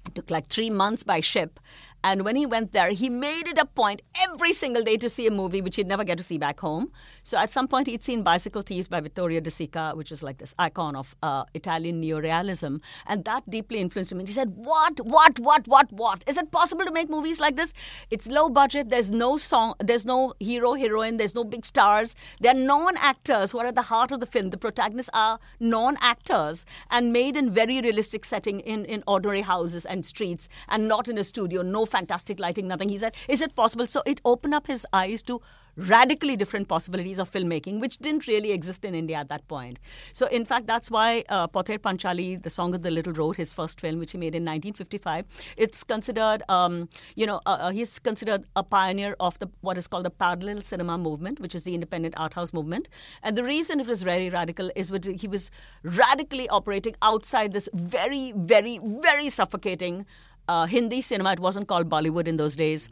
It 0.07 0.15
took 0.15 0.31
like 0.31 0.49
three 0.49 0.71
months 0.71 1.03
by 1.03 1.21
ship. 1.21 1.61
And 2.03 2.25
when 2.25 2.37
he 2.37 2.47
went 2.47 2.73
there, 2.73 2.91
he 2.91 3.11
made 3.11 3.47
it 3.47 3.59
a 3.59 3.67
point 3.67 4.03
every 4.23 4.53
single 4.53 4.83
day 4.83 4.97
to 4.97 5.09
see 5.09 5.27
a 5.27 5.31
movie 5.31 5.61
which 5.61 5.77
he'd 5.77 5.87
never 5.87 6.05
get 6.05 6.17
to 6.19 6.25
see 6.25 6.39
back 6.39 6.61
home. 6.61 6.91
So 7.23 7.37
at 7.39 7.51
some 7.51 7.69
point, 7.69 7.87
he'd 7.87 8.03
seen 8.03 8.23
Bicycle 8.23 8.63
Thieves 8.63 8.89
by 8.89 9.01
Vittorio 9.01 9.41
De 9.41 9.51
Sica, 9.51 9.95
which 9.95 10.11
is 10.11 10.23
like 10.23 10.39
this 10.39 10.55
icon 10.59 10.97
of 10.97 11.15
uh, 11.23 11.45
Italian 11.55 12.03
neorealism. 12.03 12.81
And 13.07 13.25
that 13.25 13.49
deeply 13.51 13.79
influenced 13.79 14.13
him. 14.13 14.21
And 14.21 14.29
he 14.29 14.35
said, 14.35 14.51
What, 14.57 15.01
what, 15.01 15.39
what, 15.39 15.69
what, 15.69 15.93
what? 15.93 16.25
Is 16.27 16.39
it 16.39 16.51
possible 16.51 16.85
to 16.85 16.93
make 16.93 17.11
movies 17.11 17.39
like 17.39 17.57
this? 17.57 17.73
It's 18.11 18.27
low 18.27 18.49
budget. 18.49 18.89
There's 18.89 19.11
no 19.11 19.37
song, 19.37 19.75
there's 19.79 20.07
no 20.07 20.33
hero, 20.41 20.75
heroine, 20.75 21.19
there's 21.19 21.35
no 21.35 21.45
big 21.45 21.67
stars. 21.67 22.15
They're 22.41 22.55
non 22.55 22.97
actors 22.97 23.53
who 23.53 23.59
are 23.59 23.67
at 23.67 23.75
the 23.75 23.83
heart 23.83 24.13
of 24.13 24.21
the 24.21 24.27
film. 24.27 24.51
The 24.51 24.57
protagonists 24.59 25.11
are 25.13 25.39
non 25.59 25.99
actors 26.01 26.65
and 26.91 27.13
made 27.13 27.37
in 27.37 27.51
very 27.51 27.81
realistic 27.81 28.25
setting 28.25 28.61
in, 28.61 28.85
in 28.87 29.05
ordinary 29.07 29.43
houses 29.43 29.85
and 29.85 30.05
streets 30.05 30.49
and 30.69 30.89
not 30.89 31.09
in 31.09 31.19
a 31.19 31.25
studio. 31.25 31.63
No 31.63 31.87
fantastic 31.91 32.41
lighting, 32.41 32.69
nothing. 32.69 32.89
He 32.89 32.99
said, 32.99 33.15
Is 33.29 33.41
it 33.41 33.55
possible? 33.55 33.87
So 33.87 34.03
it 34.07 34.21
opened 34.25 34.55
up 34.55 34.67
his 34.67 34.87
eyes 34.93 35.23
to 35.23 35.41
radically 35.77 36.37
different 36.37 36.69
possibilities 36.69 37.19
of 37.19 37.31
filmmaking, 37.31 37.81
which 37.81 37.99
didn't 37.99 38.27
really 38.27 38.53
exist 38.53 38.85
in 38.85 38.95
India 38.95 39.17
at 39.17 39.29
that 39.29 39.47
point. 39.49 39.79
So, 40.13 40.27
in 40.27 40.45
fact, 40.45 40.67
that's 40.67 40.91
why 40.91 41.25
uh, 41.29 41.49
Pather 41.49 41.79
Panchali, 41.79 42.43
The 42.43 42.51
Song 42.51 42.75
of 42.75 42.83
the 42.83 42.91
Little 42.91 43.13
Road, 43.13 43.37
his 43.37 43.53
first 43.53 43.81
film, 43.81 43.99
which 43.99 44.13
he 44.13 44.19
made 44.19 44.35
in 44.35 44.43
1955, 44.43 45.27
it's 45.57 45.85
considered, 45.85 46.43
um, 46.49 46.89
you 47.15 47.27
know, 47.27 47.41
uh, 47.47 47.57
uh, 47.61 47.71
he's 47.71 47.99
considered 47.99 48.45
a 48.57 48.63
pioneer 48.63 49.17
of 49.21 49.39
the 49.39 49.49
what 49.61 49.79
is 49.79 49.87
called 49.87 50.05
the 50.05 50.11
parallel 50.11 50.61
cinema 50.61 50.99
movement, 50.99 51.41
which 51.41 51.55
is 51.55 51.63
the 51.63 51.75
independent 51.75 52.15
art 52.17 52.35
house 52.35 52.53
movement. 52.53 52.89
And 53.23 53.37
the 53.37 53.45
reason 53.45 53.81
it 53.81 53.87
was 53.87 54.03
very 54.03 54.31
radical 54.31 54.71
is 54.77 54.89
that 54.89 55.05
he 55.05 55.29
was 55.29 55.51
radically 55.83 56.49
operating 56.49 56.95
outside 57.03 57.53
this 57.53 57.69
very, 57.73 58.33
very, 58.37 58.81
very 58.83 59.29
suffocating 59.29 60.07
uh, 60.49 60.67
Hindi 60.67 61.01
cinema. 61.01 61.33
It 61.33 61.41
wasn't 61.41 61.69
called 61.69 61.89
Bollywood 61.89 62.27
in 62.27 62.37
those 62.37 62.57
days 62.57 62.89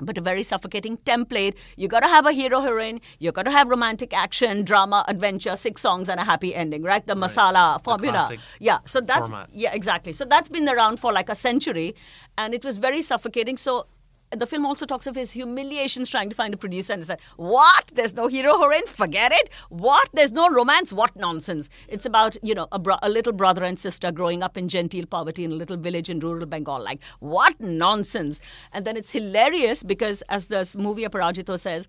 but 0.00 0.18
a 0.18 0.20
very 0.20 0.42
suffocating 0.42 0.96
template. 0.98 1.54
You 1.76 1.88
got 1.88 2.00
to 2.00 2.08
have 2.08 2.26
a 2.26 2.32
hero 2.32 2.60
heroine. 2.60 3.00
You 3.18 3.32
got 3.32 3.44
to 3.44 3.50
have 3.50 3.68
romantic 3.68 4.16
action, 4.16 4.64
drama, 4.64 5.04
adventure, 5.08 5.56
six 5.56 5.80
songs, 5.80 6.08
and 6.08 6.20
a 6.20 6.24
happy 6.24 6.54
ending. 6.54 6.82
Right, 6.82 7.06
the 7.06 7.14
right. 7.14 7.30
masala 7.30 7.82
formula. 7.82 8.28
The 8.30 8.38
yeah, 8.60 8.78
so 8.86 9.00
that's 9.00 9.28
format. 9.28 9.50
yeah, 9.52 9.72
exactly. 9.72 10.12
So 10.12 10.24
that's 10.24 10.48
been 10.48 10.68
around 10.68 11.00
for 11.00 11.12
like 11.12 11.28
a 11.28 11.34
century, 11.34 11.94
and 12.36 12.54
it 12.54 12.64
was 12.64 12.76
very 12.76 13.02
suffocating. 13.02 13.56
So 13.56 13.86
the 14.30 14.46
film 14.46 14.66
also 14.66 14.86
talks 14.86 15.06
of 15.06 15.14
his 15.14 15.32
humiliations 15.32 16.10
trying 16.10 16.28
to 16.28 16.36
find 16.36 16.52
a 16.52 16.56
producer 16.56 16.92
and 16.92 17.04
said, 17.04 17.20
What? 17.36 17.90
There's 17.94 18.14
no 18.14 18.28
hero 18.28 18.58
heroine? 18.58 18.86
Forget 18.86 19.32
it. 19.32 19.50
What? 19.68 20.08
There's 20.12 20.32
no 20.32 20.48
romance? 20.48 20.92
What 20.92 21.16
nonsense? 21.16 21.68
It's 21.88 22.06
about, 22.06 22.36
you 22.42 22.54
know, 22.54 22.68
a, 22.72 22.78
bro- 22.78 22.98
a 23.02 23.08
little 23.08 23.32
brother 23.32 23.64
and 23.64 23.78
sister 23.78 24.12
growing 24.12 24.42
up 24.42 24.56
in 24.56 24.68
genteel 24.68 25.06
poverty 25.06 25.44
in 25.44 25.52
a 25.52 25.56
little 25.56 25.76
village 25.76 26.10
in 26.10 26.20
rural 26.20 26.46
Bengal. 26.46 26.82
Like, 26.82 27.02
what 27.20 27.58
nonsense? 27.60 28.40
And 28.72 28.84
then 28.84 28.96
it's 28.96 29.10
hilarious 29.10 29.82
because, 29.82 30.22
as 30.28 30.48
the 30.48 30.74
movie 30.78 31.04
Aparajito 31.04 31.58
says, 31.58 31.86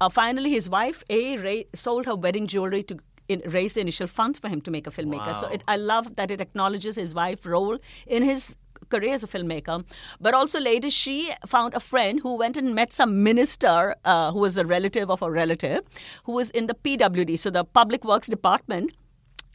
uh, 0.00 0.08
finally 0.08 0.50
his 0.50 0.68
wife, 0.68 1.02
A, 1.10 1.38
Ray, 1.38 1.66
sold 1.74 2.06
her 2.06 2.14
wedding 2.14 2.46
jewelry 2.46 2.82
to 2.84 2.98
in, 3.30 3.42
raise 3.46 3.74
the 3.74 3.80
initial 3.80 4.08
funds 4.08 4.38
for 4.38 4.48
him 4.48 4.60
to 4.62 4.70
make 4.70 4.86
a 4.86 4.90
filmmaker. 4.90 5.26
Wow. 5.26 5.40
So 5.40 5.48
it, 5.48 5.62
I 5.68 5.76
love 5.76 6.16
that 6.16 6.30
it 6.30 6.40
acknowledges 6.40 6.96
his 6.96 7.14
wife's 7.14 7.46
role 7.46 7.78
in 8.06 8.24
his 8.24 8.56
career 8.90 9.14
as 9.14 9.24
a 9.24 9.26
filmmaker. 9.26 9.84
But 10.20 10.34
also 10.34 10.60
later, 10.60 10.90
she 10.90 11.32
found 11.46 11.74
a 11.74 11.80
friend 11.80 12.20
who 12.22 12.36
went 12.36 12.56
and 12.56 12.74
met 12.74 12.92
some 12.92 13.22
minister 13.22 13.94
uh, 14.04 14.32
who 14.32 14.40
was 14.40 14.58
a 14.58 14.66
relative 14.66 15.10
of 15.10 15.22
a 15.22 15.30
relative 15.30 15.84
who 16.24 16.32
was 16.32 16.50
in 16.50 16.66
the 16.66 16.74
PWD, 16.74 17.38
so 17.38 17.50
the 17.50 17.64
Public 17.64 18.04
Works 18.04 18.28
Department, 18.28 18.92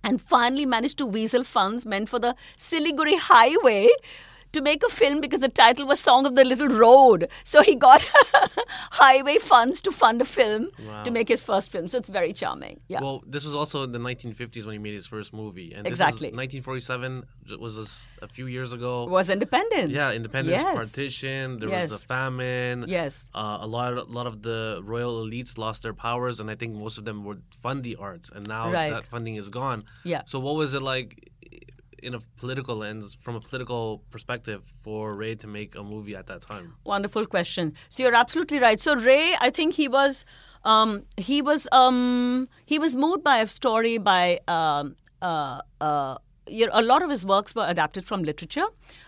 and 0.04 0.22
finally 0.22 0.66
managed 0.66 0.98
to 1.00 1.06
weasel 1.06 1.44
funds 1.44 1.86
meant 1.86 2.10
for 2.10 2.20
the 2.20 2.36
Siliguri 2.58 3.18
Highway 3.18 3.90
to 4.56 4.62
make 4.62 4.84
a 4.84 4.90
film 4.90 5.20
because 5.20 5.42
the 5.42 5.50
title 5.50 5.86
was 5.86 6.00
Song 6.00 6.26
of 6.26 6.36
the 6.36 6.46
Little 6.46 6.70
Road. 6.70 7.28
So 7.44 7.62
he 7.62 7.76
got 7.76 8.10
highway 9.04 9.38
funds 9.38 9.82
to 9.82 9.92
fund 9.92 10.22
a 10.22 10.26
film 10.26 10.70
wow. 10.88 11.04
to 11.04 11.12
make 11.12 11.28
his 11.28 11.44
first 11.44 11.72
film. 11.74 11.90
So 11.90 11.98
it's 11.98 12.08
very 12.08 12.32
charming. 12.32 12.80
Yeah. 12.88 13.02
Well, 13.02 13.22
this 13.28 13.44
was 13.44 13.54
also 13.54 13.84
in 13.84 13.92
the 13.92 14.00
1950s 14.00 14.66
when 14.66 14.74
he 14.74 14.80
made 14.80 14.94
his 14.94 15.06
first 15.06 15.34
movie. 15.34 15.74
And 15.74 15.86
exactly. 15.86 16.28
1947 16.28 17.26
was 17.60 18.06
a 18.22 18.28
few 18.30 18.48
years 18.48 18.72
ago. 18.72 19.06
Was 19.08 19.30
independence. 19.30 19.92
Yeah, 19.92 20.12
independence, 20.12 20.64
yes. 20.64 20.76
partition. 20.76 21.58
There 21.60 21.68
yes. 21.68 21.92
was 21.92 22.00
the 22.00 22.08
famine. 22.08 22.86
Yes. 22.88 23.26
Uh, 23.36 23.58
a 23.60 23.68
lot, 23.68 23.92
a 23.94 24.04
lot 24.04 24.26
of 24.26 24.42
the 24.42 24.80
royal 24.84 25.26
elites 25.26 25.58
lost 25.58 25.84
their 25.84 25.94
powers, 25.94 26.40
and 26.40 26.50
I 26.50 26.56
think 26.56 26.76
most 26.76 26.98
of 26.98 27.04
them 27.04 27.26
would 27.26 27.44
fund 27.62 27.84
the 27.84 27.98
arts, 27.98 28.32
and 28.34 28.48
now 28.48 28.72
right. 28.72 28.92
that 28.92 29.04
funding 29.04 29.36
is 29.36 29.50
gone. 29.50 29.84
Yeah. 30.06 30.22
So 30.26 30.40
what 30.40 30.56
was 30.56 30.74
it 30.74 30.82
like? 30.82 31.32
In 32.06 32.14
a 32.14 32.20
political 32.38 32.76
lens, 32.76 33.18
from 33.22 33.36
a 33.36 33.40
political 33.40 34.04
perspective, 34.12 34.62
for 34.84 35.16
Ray 35.16 35.36
to 35.36 35.48
make 35.48 35.76
a 35.76 35.84
movie 35.84 36.16
at 36.16 36.28
that 36.28 36.42
time? 36.42 36.76
Wonderful 36.86 37.26
question. 37.26 37.74
So 37.90 38.04
you're 38.04 38.16
absolutely 38.16 38.60
right. 38.60 38.80
So 38.80 38.96
Ray, 38.96 39.36
I 39.42 39.50
think 39.50 39.74
he 39.74 39.88
was 39.88 40.26
um, 40.64 41.04
he 41.18 41.42
was 41.42 41.68
um, 41.72 42.48
he 42.66 42.80
was 42.80 42.96
moved 42.96 43.24
by 43.24 43.40
a 43.40 43.48
story 43.48 43.98
by 43.98 44.40
um, 44.48 44.96
uh, 45.22 45.62
uh, 45.82 46.16
you 46.48 46.66
know, 46.66 46.72
a 46.76 46.82
lot 46.82 47.02
of 47.02 47.10
his 47.10 47.26
works 47.26 47.56
were 47.56 47.66
adapted 47.68 48.06
from 48.06 48.24
literature. 48.24 48.66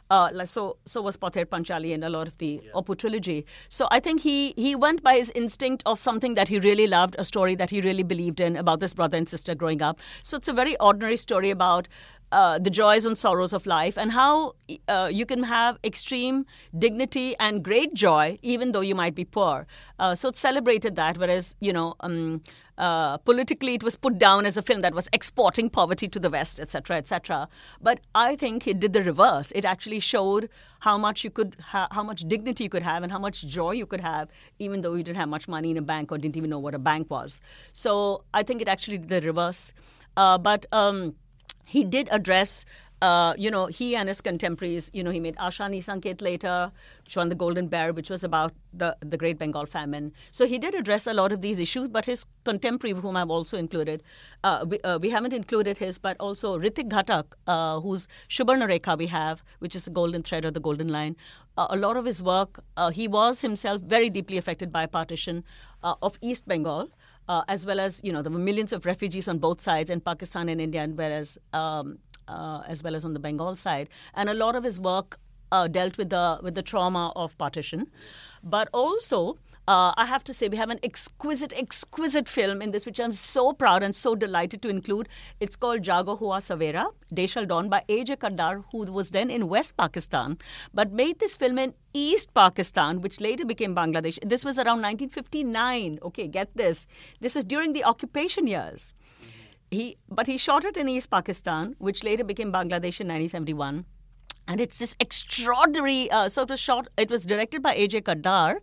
Uh, 0.10 0.46
so 0.46 0.78
so 0.86 1.02
was 1.02 1.18
Pather 1.18 1.46
Panchali 1.46 1.94
and 1.94 2.04
a 2.04 2.10
lot 2.10 2.28
of 2.28 2.38
the 2.38 2.62
yeah. 2.64 2.96
Trilogy. 2.96 3.46
So 3.70 3.88
I 3.92 4.00
think 4.00 4.22
he 4.22 4.54
he 4.56 4.76
went 4.76 5.04
by 5.04 5.16
his 5.16 5.32
instinct 5.36 5.84
of 5.86 6.00
something 6.00 6.36
that 6.36 6.48
he 6.48 6.60
really 6.60 6.88
loved, 6.88 7.16
a 7.20 7.26
story 7.26 7.56
that 7.56 7.70
he 7.70 7.82
really 7.82 8.04
believed 8.04 8.40
in 8.40 8.56
about 8.56 8.80
this 8.80 8.94
brother 8.94 9.18
and 9.18 9.30
sister 9.30 9.54
growing 9.54 9.82
up. 9.82 10.00
So 10.24 10.38
it's 10.38 10.48
a 10.48 10.54
very 10.54 10.78
ordinary 10.78 11.18
story 11.18 11.50
about 11.50 11.88
uh, 12.32 12.60
the 12.60 12.70
joys 12.70 13.06
and 13.06 13.18
sorrows 13.18 13.54
of 13.54 13.66
life 13.66 13.98
and 13.98 14.12
how 14.12 14.54
uh, 14.88 15.10
you 15.12 15.26
can 15.26 15.44
have 15.44 15.78
extreme 15.84 16.46
dignity 16.78 17.36
and 17.40 17.64
great 17.64 17.94
joy 17.94 18.38
even 18.42 18.72
though 18.72 18.82
you 18.82 18.96
might 18.96 19.16
be 19.16 19.26
poor. 19.26 19.66
Uh, 20.00 20.14
so 20.16 20.30
it 20.30 20.36
celebrated 20.36 20.96
that, 20.96 21.18
whereas, 21.18 21.56
you 21.60 21.72
know, 21.72 21.96
um, 22.02 22.42
uh, 22.78 23.18
politically 23.18 23.74
it 23.74 23.82
was 23.82 23.96
put 23.96 24.20
down 24.20 24.46
as 24.46 24.58
a 24.58 24.62
film 24.62 24.82
that 24.82 24.94
was 24.94 25.10
exporting 25.12 25.70
poverty 25.70 26.08
to 26.08 26.20
the 26.20 26.30
West, 26.30 26.60
etc., 26.60 26.98
etc. 26.98 27.48
But 27.82 28.02
I 28.14 28.36
think 28.36 28.68
it 28.68 28.80
did 28.80 28.94
the 28.94 29.04
reverse. 29.04 29.52
It 29.56 29.66
actually 29.66 30.00
showed 30.00 30.50
how 30.82 30.98
much 30.98 31.24
you 31.24 31.32
could, 31.32 31.56
ha- 31.60 31.88
how 31.92 32.04
much 32.04 32.22
dignity 32.28 32.66
you 32.66 32.70
could 32.70 32.84
have, 32.84 33.04
and 33.04 33.12
how 33.12 33.20
much 33.20 33.48
joy 33.48 33.72
you 33.72 33.86
could 33.86 34.02
have, 34.02 34.30
even 34.60 34.82
though 34.82 34.94
you 34.94 35.04
didn't 35.04 35.18
have 35.18 35.30
much 35.30 35.48
money 35.48 35.72
in 35.72 35.78
a 35.78 35.82
bank 35.82 36.12
or 36.12 36.18
didn't 36.18 36.38
even 36.38 36.50
know 36.50 36.60
what 36.60 36.76
a 36.76 36.80
bank 36.80 37.10
was. 37.10 37.42
So 37.74 38.24
I 38.34 38.44
think 38.44 38.62
it 38.62 38.68
actually 38.68 39.00
did 39.00 39.10
the 39.10 39.22
reverse. 39.22 39.74
Uh, 40.16 40.38
but 40.38 40.66
um, 40.72 41.16
he 41.68 41.84
did 41.84 42.08
address 42.12 42.66
uh, 43.02 43.36
you 43.38 43.52
know, 43.52 43.68
he 43.68 43.96
and 43.96 44.10
his 44.10 44.22
contemporaries, 44.22 44.90
you 44.94 45.04
know, 45.04 45.12
he 45.12 45.20
made 45.20 45.36
Ashani 45.36 45.84
Sanket 45.84 46.22
later, 46.22 46.72
which 47.06 47.16
won 47.16 47.30
the 47.30 47.36
Golden 47.36 47.68
Bear, 47.68 47.94
which 47.94 48.10
was 48.10 48.24
about 48.24 48.54
the, 48.74 48.98
the 49.02 49.18
Great 49.18 49.38
Bengal 49.38 49.68
famine. 49.68 50.12
So 50.32 50.48
he 50.48 50.58
did 50.58 50.74
address 50.74 51.06
a 51.06 51.14
lot 51.14 51.32
of 51.32 51.42
these 51.42 51.60
issues, 51.60 51.90
but 51.90 52.06
his 52.06 52.26
contemporary, 52.44 53.00
whom 53.00 53.16
I've 53.16 53.30
also 53.30 53.58
included, 53.58 54.02
uh, 54.44 54.66
we, 54.68 54.80
uh, 54.82 54.98
we, 54.98 55.12
haven't 55.12 55.34
included 55.34 55.78
his, 55.78 56.00
but 56.00 56.18
also 56.20 56.58
Ritwik 56.58 56.90
Ghatak, 56.90 57.26
uh, 57.46 57.80
whose 57.82 58.08
Subarna 58.30 58.68
Rekha 58.68 58.98
we 58.98 59.08
have, 59.08 59.44
which 59.60 59.76
is 59.76 59.86
the 59.86 59.92
golden 59.92 60.24
thread 60.24 60.44
or 60.44 60.52
the 60.52 60.60
golden 60.60 60.88
line. 60.88 61.16
Uh, 61.56 61.68
a 61.70 61.78
lot 61.78 61.98
of 61.98 62.06
his 62.06 62.24
work, 62.24 62.64
uh, 62.78 62.90
he 62.90 63.08
was 63.08 63.42
himself 63.42 63.82
very 63.84 64.10
deeply 64.10 64.38
affected 64.38 64.72
by 64.72 64.86
partition 64.88 65.44
of 65.84 66.18
East 66.22 66.48
Bengal. 66.48 66.90
Uh, 67.28 67.44
as 67.48 67.66
well 67.66 67.80
as 67.80 68.02
you 68.04 68.12
know 68.12 68.22
there 68.22 68.32
were 68.32 68.40
millions 68.40 68.74
of 68.74 68.86
refugees 68.86 69.28
on 69.28 69.38
both 69.38 69.62
sides 69.62 69.90
in 69.90 70.02
Pakistan 70.02 70.50
and 70.50 70.62
India, 70.62 70.82
and 70.82 70.98
whereas 70.98 71.38
um, 71.54 72.00
uh, 72.28 72.62
as 72.68 72.84
well 72.84 72.96
as 72.96 73.06
on 73.06 73.14
the 73.14 73.20
Bengal 73.20 73.56
side, 73.56 73.90
and 74.14 74.30
a 74.30 74.34
lot 74.34 74.56
of 74.56 74.64
his 74.64 74.80
work 74.80 75.20
uh, 75.52 75.68
dealt 75.68 75.98
with 75.98 76.10
the 76.10 76.40
with 76.42 76.56
the 76.56 76.62
trauma 76.64 77.12
of 77.16 77.38
partition, 77.38 77.88
but 78.44 78.70
also. 78.74 79.38
Uh, 79.68 79.94
I 79.98 80.06
have 80.06 80.24
to 80.24 80.34
say, 80.34 80.48
we 80.48 80.56
have 80.56 80.70
an 80.70 80.80
exquisite, 80.82 81.52
exquisite 81.52 82.30
film 82.30 82.62
in 82.62 82.72
this, 82.72 82.86
which 82.86 83.02
I'm 83.02 83.12
so 83.12 83.52
proud 83.52 83.84
and 83.84 83.94
so 83.94 84.16
delighted 84.16 84.62
to 84.62 84.70
include. 84.70 85.10
It's 85.42 85.58
called 85.58 85.86
Jago 85.86 86.16
Hua 86.16 86.38
Savera, 86.38 86.86
Day 87.14 87.28
Shall 87.28 87.46
Dawn, 87.46 87.68
by 87.68 87.84
A.J. 87.90 88.16
Kardar, 88.16 88.64
who 88.72 88.90
was 88.90 89.10
then 89.10 89.30
in 89.30 89.50
West 89.50 89.76
Pakistan, 89.76 90.38
but 90.74 90.94
made 90.94 91.20
this 91.20 91.36
film 91.36 91.60
in 91.60 91.74
East 91.94 92.34
Pakistan, 92.34 93.02
which 93.02 93.20
later 93.20 93.46
became 93.46 93.76
Bangladesh. 93.76 94.18
This 94.26 94.46
was 94.46 94.58
around 94.58 94.82
1959. 94.82 96.00
Okay, 96.02 96.28
get 96.28 96.56
this. 96.56 96.88
This 97.20 97.36
was 97.36 97.44
during 97.44 97.74
the 97.74 97.84
occupation 97.84 98.48
years. 98.48 98.94
He, 99.70 99.98
but 100.08 100.28
he 100.28 100.38
shot 100.38 100.64
it 100.64 100.78
in 100.78 100.88
East 100.88 101.10
Pakistan, 101.10 101.76
which 101.78 102.06
later 102.06 102.24
became 102.24 102.54
Bangladesh 102.54 103.02
in 103.02 103.10
1971 103.10 103.86
and 104.48 104.62
it's 104.62 104.80
this 104.80 104.96
extraordinary. 105.02 106.10
Uh, 106.10 106.30
so 106.30 106.44
it 106.44 106.50
was 106.50 106.60
shot. 106.60 106.88
It 106.98 107.10
was 107.10 107.26
directed 107.26 107.62
by 107.62 107.76
AJ 107.76 108.04
Kardar, 108.04 108.60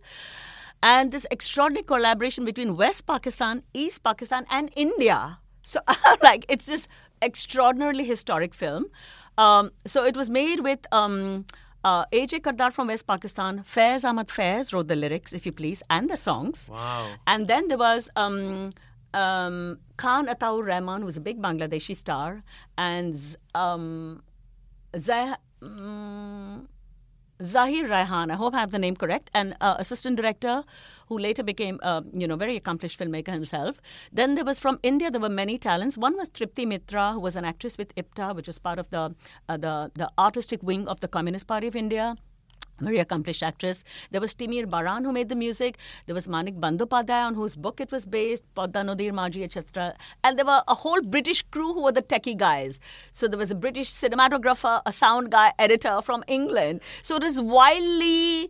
and 0.81 1.11
this 1.11 1.25
extraordinary 1.31 1.83
collaboration 1.83 2.45
between 2.45 2.75
West 2.77 3.05
Pakistan, 3.05 3.63
East 3.73 4.03
Pakistan, 4.03 4.45
and 4.49 4.71
India. 4.75 5.39
So 5.61 5.79
like 6.23 6.45
it's 6.49 6.65
this 6.65 6.87
extraordinarily 7.21 8.05
historic 8.05 8.53
film. 8.53 8.85
Um, 9.37 9.71
so 9.85 10.03
it 10.05 10.15
was 10.15 10.29
made 10.29 10.59
with. 10.61 10.85
Um, 10.91 11.45
uh, 11.85 12.03
AJ 12.11 12.39
Kardar 12.41 12.73
from 12.73 12.87
West 12.87 13.05
Pakistan, 13.05 13.63
Faiz 13.63 14.03
Ahmad 14.03 14.27
Faiz 14.27 14.73
wrote 14.73 14.87
the 14.87 14.95
lyrics, 14.95 15.33
if 15.33 15.45
you 15.45 15.51
please, 15.51 15.83
and 15.91 16.09
the 16.09 16.17
songs. 16.17 16.67
Wow. 16.67 17.09
And 17.27 17.47
then 17.47 17.67
there 17.67 17.77
was 17.77 18.09
um, 18.15 18.71
um, 19.13 19.77
Khan 19.97 20.25
Ataur 20.25 20.65
Rahman, 20.65 21.01
who 21.01 21.05
was 21.05 21.15
a 21.15 21.21
big 21.21 21.39
Bangladeshi 21.39 21.95
star, 21.95 22.43
and 22.75 23.15
um, 23.53 24.23
Zah- 24.97 25.37
mm, 25.61 26.65
Zahir 27.43 27.87
Raihan, 27.89 28.31
I 28.31 28.35
hope 28.35 28.53
I 28.53 28.59
have 28.59 28.71
the 28.71 28.79
name 28.79 28.95
correct, 28.95 29.29
and 29.33 29.55
uh, 29.59 29.75
assistant 29.77 30.15
director 30.15 30.63
who 31.07 31.17
later 31.17 31.43
became, 31.43 31.79
uh, 31.83 32.01
you 32.13 32.27
know, 32.27 32.37
very 32.37 32.55
accomplished 32.55 32.97
filmmaker 32.97 33.33
himself. 33.33 33.81
Then 34.11 34.35
there 34.35 34.45
was 34.45 34.57
from 34.57 34.79
India, 34.83 35.11
there 35.11 35.19
were 35.19 35.29
many 35.29 35.57
talents. 35.57 35.97
One 35.97 36.15
was 36.15 36.29
Tripti 36.29 36.65
Mitra, 36.65 37.11
who 37.13 37.19
was 37.19 37.35
an 37.35 37.43
actress 37.43 37.77
with 37.77 37.93
IPTA, 37.95 38.35
which 38.35 38.47
was 38.47 38.57
part 38.57 38.79
of 38.79 38.89
the, 38.89 39.13
uh, 39.49 39.57
the, 39.57 39.91
the 39.95 40.09
artistic 40.17 40.63
wing 40.63 40.87
of 40.87 41.01
the 41.01 41.09
Communist 41.09 41.45
Party 41.45 41.67
of 41.67 41.75
India 41.75 42.15
very 42.79 42.99
accomplished 42.99 43.43
actress. 43.43 43.83
There 44.11 44.21
was 44.21 44.35
Timir 44.35 44.69
Baran 44.69 45.03
who 45.03 45.11
made 45.11 45.29
the 45.29 45.35
music. 45.35 45.77
There 46.05 46.15
was 46.15 46.27
Manik 46.27 46.55
Bandyopadhyay 46.55 47.25
on 47.27 47.35
whose 47.35 47.55
book 47.55 47.79
it 47.79 47.91
was 47.91 48.05
based, 48.05 48.43
Podda 48.55 48.83
Nodir 48.83 49.11
Maji, 49.11 49.43
etc. 49.43 49.95
And 50.23 50.37
there 50.37 50.45
were 50.45 50.61
a 50.67 50.75
whole 50.75 51.01
British 51.01 51.43
crew 51.43 51.73
who 51.73 51.83
were 51.83 51.91
the 51.91 52.01
techie 52.01 52.37
guys. 52.37 52.79
So 53.11 53.27
there 53.27 53.39
was 53.39 53.51
a 53.51 53.55
British 53.55 53.91
cinematographer, 53.91 54.81
a 54.85 54.91
sound 54.91 55.31
guy, 55.31 55.53
editor 55.59 56.01
from 56.01 56.23
England. 56.27 56.81
So 57.01 57.15
it 57.15 57.23
was 57.23 57.39
wildly 57.39 58.49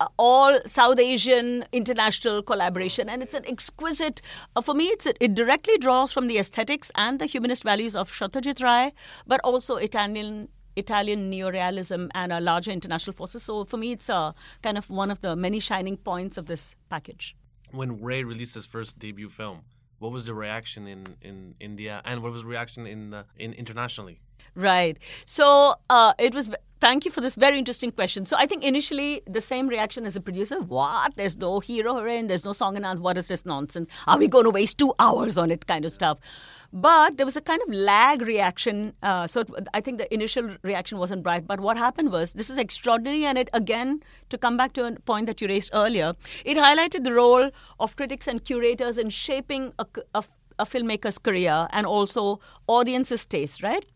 uh, 0.00 0.08
all 0.16 0.58
South 0.66 0.98
Asian 0.98 1.64
international 1.72 2.42
collaboration, 2.42 3.08
and 3.08 3.22
it's 3.22 3.34
an 3.34 3.46
exquisite. 3.46 4.20
Uh, 4.56 4.60
for 4.60 4.74
me, 4.74 4.86
it's 4.86 5.06
it 5.20 5.34
directly 5.34 5.78
draws 5.78 6.12
from 6.12 6.26
the 6.26 6.38
aesthetics 6.38 6.90
and 6.96 7.20
the 7.20 7.26
humanist 7.26 7.62
values 7.62 7.94
of 7.94 8.10
Satyajit 8.10 8.60
Ray, 8.62 8.92
but 9.26 9.40
also 9.44 9.76
Italian 9.76 10.48
Italian 10.76 11.30
neorealism 11.30 12.10
and 12.14 12.32
our 12.32 12.40
larger 12.40 12.70
international 12.70 13.14
forces. 13.14 13.42
So 13.42 13.64
for 13.64 13.76
me, 13.76 13.92
it's 13.92 14.08
a 14.08 14.34
kind 14.62 14.78
of 14.78 14.90
one 14.90 15.10
of 15.10 15.20
the 15.20 15.36
many 15.36 15.60
shining 15.60 15.96
points 15.96 16.36
of 16.36 16.46
this 16.46 16.74
package. 16.88 17.36
When 17.70 18.00
Ray 18.00 18.24
released 18.24 18.54
his 18.54 18.66
first 18.66 18.98
debut 18.98 19.28
film, 19.28 19.62
what 19.98 20.12
was 20.12 20.26
the 20.26 20.34
reaction 20.34 20.86
in, 20.86 21.16
in 21.22 21.54
India 21.60 22.02
and 22.04 22.22
what 22.22 22.32
was 22.32 22.42
the 22.42 22.48
reaction 22.48 22.86
in 22.86 23.14
uh, 23.14 23.24
in 23.36 23.52
internationally? 23.54 24.20
Right. 24.54 24.98
So 25.26 25.76
uh, 25.90 26.14
it 26.18 26.34
was. 26.34 26.48
Thank 26.80 27.06
you 27.06 27.10
for 27.10 27.22
this 27.22 27.34
very 27.34 27.58
interesting 27.58 27.90
question. 27.92 28.26
So 28.26 28.36
I 28.38 28.44
think 28.44 28.62
initially 28.62 29.22
the 29.26 29.40
same 29.40 29.68
reaction 29.68 30.04
as 30.04 30.16
a 30.16 30.20
producer: 30.20 30.60
What? 30.60 31.16
There's 31.16 31.36
no 31.36 31.60
hero 31.60 31.96
heroine. 31.96 32.26
There's 32.26 32.44
no 32.44 32.52
song 32.52 32.76
and 32.76 32.84
dance. 32.84 33.00
What 33.00 33.16
is 33.16 33.28
this 33.28 33.46
nonsense? 33.46 33.88
Are 34.06 34.18
we 34.18 34.28
going 34.28 34.44
to 34.44 34.50
waste 34.50 34.78
two 34.78 34.92
hours 34.98 35.38
on 35.38 35.50
it? 35.50 35.66
Kind 35.66 35.86
of 35.86 35.92
stuff. 35.92 36.18
But 36.74 37.16
there 37.16 37.24
was 37.24 37.36
a 37.36 37.40
kind 37.40 37.62
of 37.66 37.72
lag 37.72 38.20
reaction. 38.20 38.94
Uh, 39.02 39.26
so 39.26 39.40
it, 39.40 39.48
I 39.72 39.80
think 39.80 39.98
the 39.98 40.12
initial 40.12 40.56
reaction 40.62 40.98
wasn't 40.98 41.22
bright. 41.22 41.46
But 41.46 41.60
what 41.60 41.78
happened 41.78 42.10
was 42.12 42.32
this 42.34 42.50
is 42.50 42.58
extraordinary, 42.58 43.24
and 43.24 43.38
it 43.38 43.48
again 43.54 44.02
to 44.28 44.36
come 44.36 44.56
back 44.56 44.74
to 44.74 44.84
a 44.84 44.92
point 44.92 45.26
that 45.26 45.40
you 45.40 45.48
raised 45.48 45.70
earlier, 45.72 46.14
it 46.44 46.58
highlighted 46.58 47.04
the 47.04 47.14
role 47.14 47.50
of 47.80 47.96
critics 47.96 48.28
and 48.28 48.44
curators 48.44 48.98
in 48.98 49.08
shaping 49.08 49.72
a, 49.78 49.86
a, 50.14 50.24
a 50.58 50.66
filmmaker's 50.66 51.18
career 51.18 51.66
and 51.70 51.86
also 51.86 52.40
audience's 52.66 53.24
taste. 53.24 53.62
Right. 53.62 53.86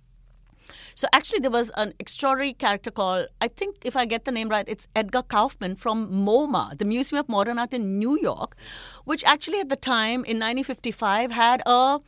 So 0.94 1.08
actually, 1.12 1.40
there 1.40 1.50
was 1.50 1.70
an 1.76 1.94
extraordinary 1.98 2.52
character 2.52 2.90
called, 2.90 3.26
I 3.40 3.48
think 3.48 3.76
if 3.84 3.96
I 3.96 4.04
get 4.04 4.24
the 4.24 4.32
name 4.32 4.48
right, 4.48 4.68
it's 4.68 4.88
Edgar 4.94 5.22
Kaufman 5.22 5.76
from 5.76 6.10
MoMA, 6.10 6.76
the 6.78 6.84
Museum 6.84 7.20
of 7.20 7.28
Modern 7.28 7.58
Art 7.58 7.74
in 7.74 7.98
New 7.98 8.18
York, 8.20 8.56
which 9.04 9.24
actually 9.24 9.60
at 9.60 9.68
the 9.68 9.76
time 9.76 10.24
in 10.24 10.38
1955 10.38 11.30
had 11.32 11.62
a, 11.66 12.00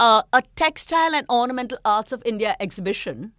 a, 0.00 0.24
a 0.32 0.42
textile 0.54 1.14
and 1.14 1.26
ornamental 1.28 1.78
arts 1.84 2.12
of 2.12 2.22
India 2.24 2.56
exhibition 2.60 3.32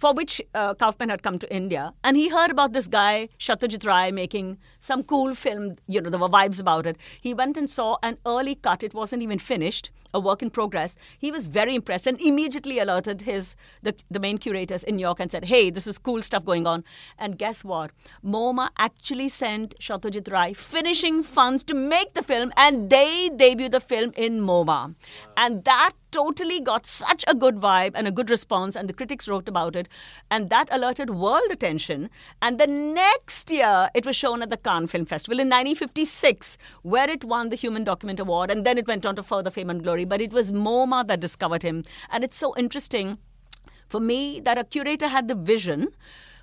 for 0.00 0.14
which 0.14 0.40
uh, 0.54 0.72
Kaufman 0.74 1.10
had 1.10 1.22
come 1.22 1.38
to 1.38 1.54
India. 1.54 1.92
And 2.02 2.16
he 2.16 2.30
heard 2.30 2.50
about 2.50 2.72
this 2.72 2.88
guy, 2.88 3.28
Satyajit 3.38 3.84
Ray, 3.86 4.10
making 4.10 4.56
some 4.78 5.02
cool 5.02 5.34
film. 5.34 5.76
You 5.86 6.00
know, 6.00 6.08
there 6.08 6.18
were 6.18 6.28
vibes 6.28 6.58
about 6.58 6.86
it. 6.86 6.96
He 7.20 7.34
went 7.34 7.58
and 7.58 7.68
saw 7.68 7.98
an 8.02 8.16
early 8.24 8.54
cut. 8.54 8.82
It 8.82 8.94
wasn't 8.94 9.22
even 9.22 9.38
finished, 9.38 9.90
a 10.14 10.18
work 10.18 10.40
in 10.40 10.48
progress. 10.48 10.96
He 11.18 11.30
was 11.30 11.46
very 11.48 11.74
impressed 11.74 12.06
and 12.06 12.18
immediately 12.18 12.78
alerted 12.78 13.20
his 13.22 13.56
the, 13.82 13.94
the 14.10 14.18
main 14.18 14.38
curators 14.38 14.84
in 14.84 14.96
New 14.96 15.02
York 15.02 15.20
and 15.20 15.30
said, 15.30 15.44
hey, 15.44 15.68
this 15.68 15.86
is 15.86 15.98
cool 15.98 16.22
stuff 16.22 16.46
going 16.46 16.66
on. 16.66 16.82
And 17.18 17.38
guess 17.38 17.62
what? 17.62 17.90
MoMA 18.24 18.70
actually 18.78 19.28
sent 19.28 19.78
Satyajit 19.78 20.32
Ray 20.32 20.54
finishing 20.54 21.22
funds 21.22 21.62
to 21.64 21.74
make 21.74 22.14
the 22.14 22.22
film, 22.22 22.52
and 22.56 22.88
they 22.88 23.28
debuted 23.28 23.72
the 23.72 23.80
film 23.80 24.14
in 24.16 24.40
MoMA. 24.40 24.94
And 25.36 25.62
that 25.64 25.92
totally 26.10 26.58
got 26.58 26.86
such 26.86 27.24
a 27.28 27.34
good 27.34 27.56
vibe 27.56 27.92
and 27.94 28.08
a 28.08 28.10
good 28.10 28.30
response, 28.30 28.76
and 28.76 28.88
the 28.88 28.92
critics 28.92 29.28
wrote 29.28 29.48
about 29.48 29.76
it, 29.76 29.88
and 30.30 30.50
that 30.50 30.68
alerted 30.70 31.10
world 31.10 31.50
attention. 31.50 32.10
And 32.42 32.58
the 32.58 32.66
next 32.66 33.50
year, 33.50 33.88
it 33.94 34.06
was 34.06 34.16
shown 34.16 34.42
at 34.42 34.50
the 34.50 34.56
Cannes 34.56 34.88
Film 34.88 35.06
Festival 35.06 35.38
in 35.38 35.48
1956, 35.48 36.58
where 36.82 37.08
it 37.08 37.24
won 37.24 37.48
the 37.48 37.56
Human 37.56 37.84
Document 37.84 38.20
Award, 38.20 38.50
and 38.50 38.64
then 38.64 38.78
it 38.78 38.86
went 38.86 39.06
on 39.06 39.16
to 39.16 39.22
further 39.22 39.50
fame 39.50 39.70
and 39.70 39.82
glory. 39.82 40.04
But 40.04 40.20
it 40.20 40.32
was 40.32 40.52
MoMA 40.52 41.06
that 41.08 41.20
discovered 41.20 41.62
him, 41.62 41.84
and 42.10 42.24
it's 42.24 42.38
so 42.38 42.54
interesting 42.56 43.18
for 43.88 44.00
me 44.00 44.40
that 44.40 44.56
a 44.56 44.64
curator 44.64 45.08
had 45.08 45.28
the 45.28 45.34
vision 45.34 45.88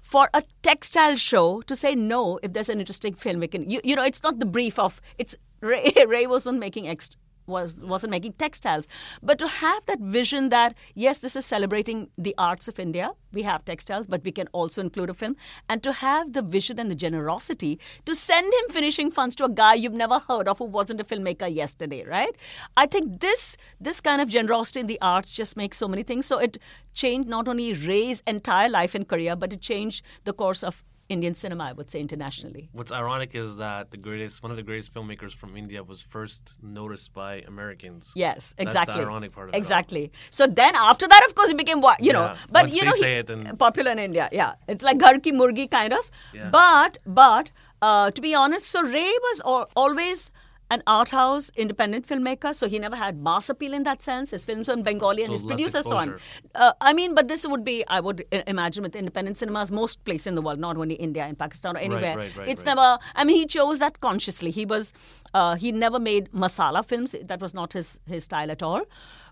for 0.07 0.29
a 0.33 0.43
textile 0.63 1.15
show 1.15 1.61
to 1.61 1.75
say 1.75 1.93
no 1.93 2.39
if 2.41 2.53
there's 2.53 2.69
an 2.69 2.79
interesting 2.79 3.13
film 3.13 3.39
we 3.39 3.47
can 3.47 3.69
you, 3.69 3.81
you 3.83 3.95
know 3.95 4.03
it's 4.03 4.23
not 4.23 4.39
the 4.39 4.45
brief 4.45 4.79
of 4.79 5.01
it's 5.17 5.35
ray, 5.61 5.91
ray 6.07 6.25
wasn't 6.25 6.57
making 6.57 6.87
ex- 6.87 7.09
was 7.47 7.83
wasn't 7.85 8.11
making 8.11 8.33
textiles. 8.33 8.87
But 9.21 9.39
to 9.39 9.47
have 9.47 9.85
that 9.85 9.99
vision 9.99 10.49
that 10.49 10.75
yes 10.95 11.19
this 11.19 11.35
is 11.35 11.45
celebrating 11.45 12.09
the 12.17 12.35
arts 12.37 12.67
of 12.67 12.79
india 12.79 13.11
we 13.33 13.43
have 13.43 13.63
textiles 13.65 14.07
but 14.07 14.23
we 14.23 14.31
can 14.31 14.47
also 14.51 14.81
include 14.81 15.09
a 15.09 15.13
film 15.13 15.35
and 15.69 15.83
to 15.83 15.93
have 15.93 16.33
the 16.33 16.41
vision 16.41 16.79
and 16.79 16.91
the 16.91 16.95
generosity 16.95 17.79
to 18.05 18.15
send 18.15 18.53
him 18.53 18.69
finishing 18.69 19.11
funds 19.11 19.35
to 19.35 19.45
a 19.45 19.49
guy 19.49 19.73
you've 19.73 19.93
never 19.93 20.19
heard 20.19 20.47
of 20.47 20.57
who 20.57 20.65
wasn't 20.65 20.99
a 20.99 21.03
filmmaker 21.03 21.53
yesterday 21.53 22.03
right? 22.05 22.35
I 22.75 22.85
think 22.85 23.19
this 23.21 23.57
this 23.79 24.01
kind 24.01 24.21
of 24.21 24.27
generosity 24.27 24.79
in 24.79 24.87
the 24.87 24.99
arts 25.01 25.35
just 25.35 25.57
makes 25.57 25.77
so 25.77 25.87
many 25.87 26.03
things. 26.03 26.25
So 26.25 26.37
it 26.37 26.57
changed 26.93 27.29
not 27.29 27.47
only 27.47 27.73
ray's 27.73 28.21
entire 28.27 28.69
life 28.69 28.95
and 28.95 29.07
career 29.07 29.35
but 29.35 29.53
it 29.53 29.61
changed 29.61 30.03
the 30.23 30.33
course 30.33 30.63
of 30.63 30.83
Indian 31.09 31.33
cinema, 31.33 31.63
I 31.65 31.71
would 31.73 31.89
say 31.89 31.99
internationally. 32.01 32.69
What's 32.73 32.91
ironic 32.91 33.33
is 33.33 33.57
that 33.57 33.91
the 33.91 33.97
greatest, 33.97 34.43
one 34.43 34.51
of 34.51 34.57
the 34.57 34.63
greatest 34.63 34.93
filmmakers 34.93 35.33
from 35.33 35.55
India 35.55 35.81
was 35.83 36.01
first 36.01 36.55
noticed 36.61 37.13
by 37.13 37.41
Americans. 37.47 38.11
Yes, 38.15 38.53
exactly. 38.57 38.73
That's 38.73 38.95
the 38.95 39.01
ironic 39.09 39.31
part 39.31 39.49
of 39.49 39.55
exactly. 39.55 40.01
it. 40.01 40.05
Exactly. 40.05 40.27
So 40.31 40.47
then 40.47 40.75
after 40.75 41.07
that, 41.07 41.25
of 41.27 41.35
course, 41.35 41.49
he 41.49 41.53
became 41.55 41.79
what 41.81 41.99
you 42.01 42.07
Yeah, 42.07 42.13
know. 42.13 42.35
But 42.51 42.63
once 42.63 42.75
you 42.75 42.83
know, 42.83 42.91
he, 42.91 43.05
it 43.05 43.29
and- 43.29 43.57
popular 43.57 43.91
in 43.91 43.99
India. 43.99 44.27
Yeah, 44.31 44.55
it's 44.67 44.83
like 44.83 44.97
Ghar 44.97 45.19
Ki 45.19 45.31
Murgi 45.31 45.69
kind 45.71 45.93
of. 45.93 46.11
Yeah. 46.33 46.49
But 46.49 46.97
but 47.05 47.51
uh, 47.81 48.11
to 48.11 48.21
be 48.21 48.33
honest, 48.35 48.65
so 48.67 48.81
Ray 48.81 49.11
was 49.27 49.41
always 49.75 50.31
an 50.69 50.81
art 50.87 51.09
house 51.11 51.49
independent 51.55 52.05
filmmaker 52.07 52.53
so 52.53 52.67
he 52.67 52.79
never 52.79 52.95
had 52.95 53.17
mass 53.27 53.49
appeal 53.49 53.73
in 53.73 53.83
that 53.83 54.01
sense. 54.01 54.31
His 54.31 54.43
films 54.45 54.67
were 54.67 54.73
in 54.73 54.83
bengali 54.83 55.23
and 55.23 55.29
So 55.29 55.33
his 55.33 55.43
producers 55.43 55.85
saw 55.85 55.97
on. 55.97 56.15
uh, 56.55 56.73
i 56.81 56.93
mean 56.93 57.15
but 57.15 57.27
this 57.27 57.45
would 57.47 57.63
be 57.63 57.75
i 57.87 57.99
would 57.99 58.23
imagine 58.55 58.83
with 58.83 58.95
independent 58.95 59.37
cinemas 59.37 59.71
most 59.71 60.03
places 60.05 60.27
in 60.27 60.35
the 60.35 60.41
world 60.41 60.59
not 60.59 60.77
only 60.77 60.95
india 60.95 61.23
and 61.23 61.39
pakistan 61.39 61.77
or 61.77 61.79
anywhere 61.79 62.17
right, 62.17 62.35
right, 62.37 62.49
it's 62.49 62.65
right. 62.65 62.75
never 62.75 62.87
i 63.15 63.23
mean 63.23 63.37
he 63.37 63.45
chose 63.45 63.79
that 63.79 63.99
consciously. 64.01 64.51
He 64.51 64.65
was 64.65 64.93
uh, 65.33 65.55
he 65.55 65.71
never 65.71 65.99
made 65.99 66.29
masala 66.31 66.83
films. 66.85 67.15
That 67.31 67.41
was 67.41 67.53
not 67.53 67.73
his 67.73 67.99
his 68.07 68.23
style 68.25 68.51
at 68.51 68.61
all. 68.63 68.83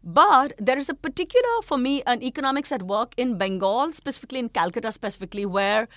But 0.04 0.54
there 0.60 0.78
is 0.78 0.90
a 0.90 0.94
particular 0.94 1.54
for 1.64 1.78
me 1.78 1.94
an 2.14 2.22
economics 2.22 2.72
at 2.72 2.84
work 2.84 3.14
in 3.18 3.38
bengal 3.38 3.92
specifically 3.92 4.40
in 4.40 4.50
calcutta 4.50 4.92
specifically 4.92 5.46
where 5.46 5.88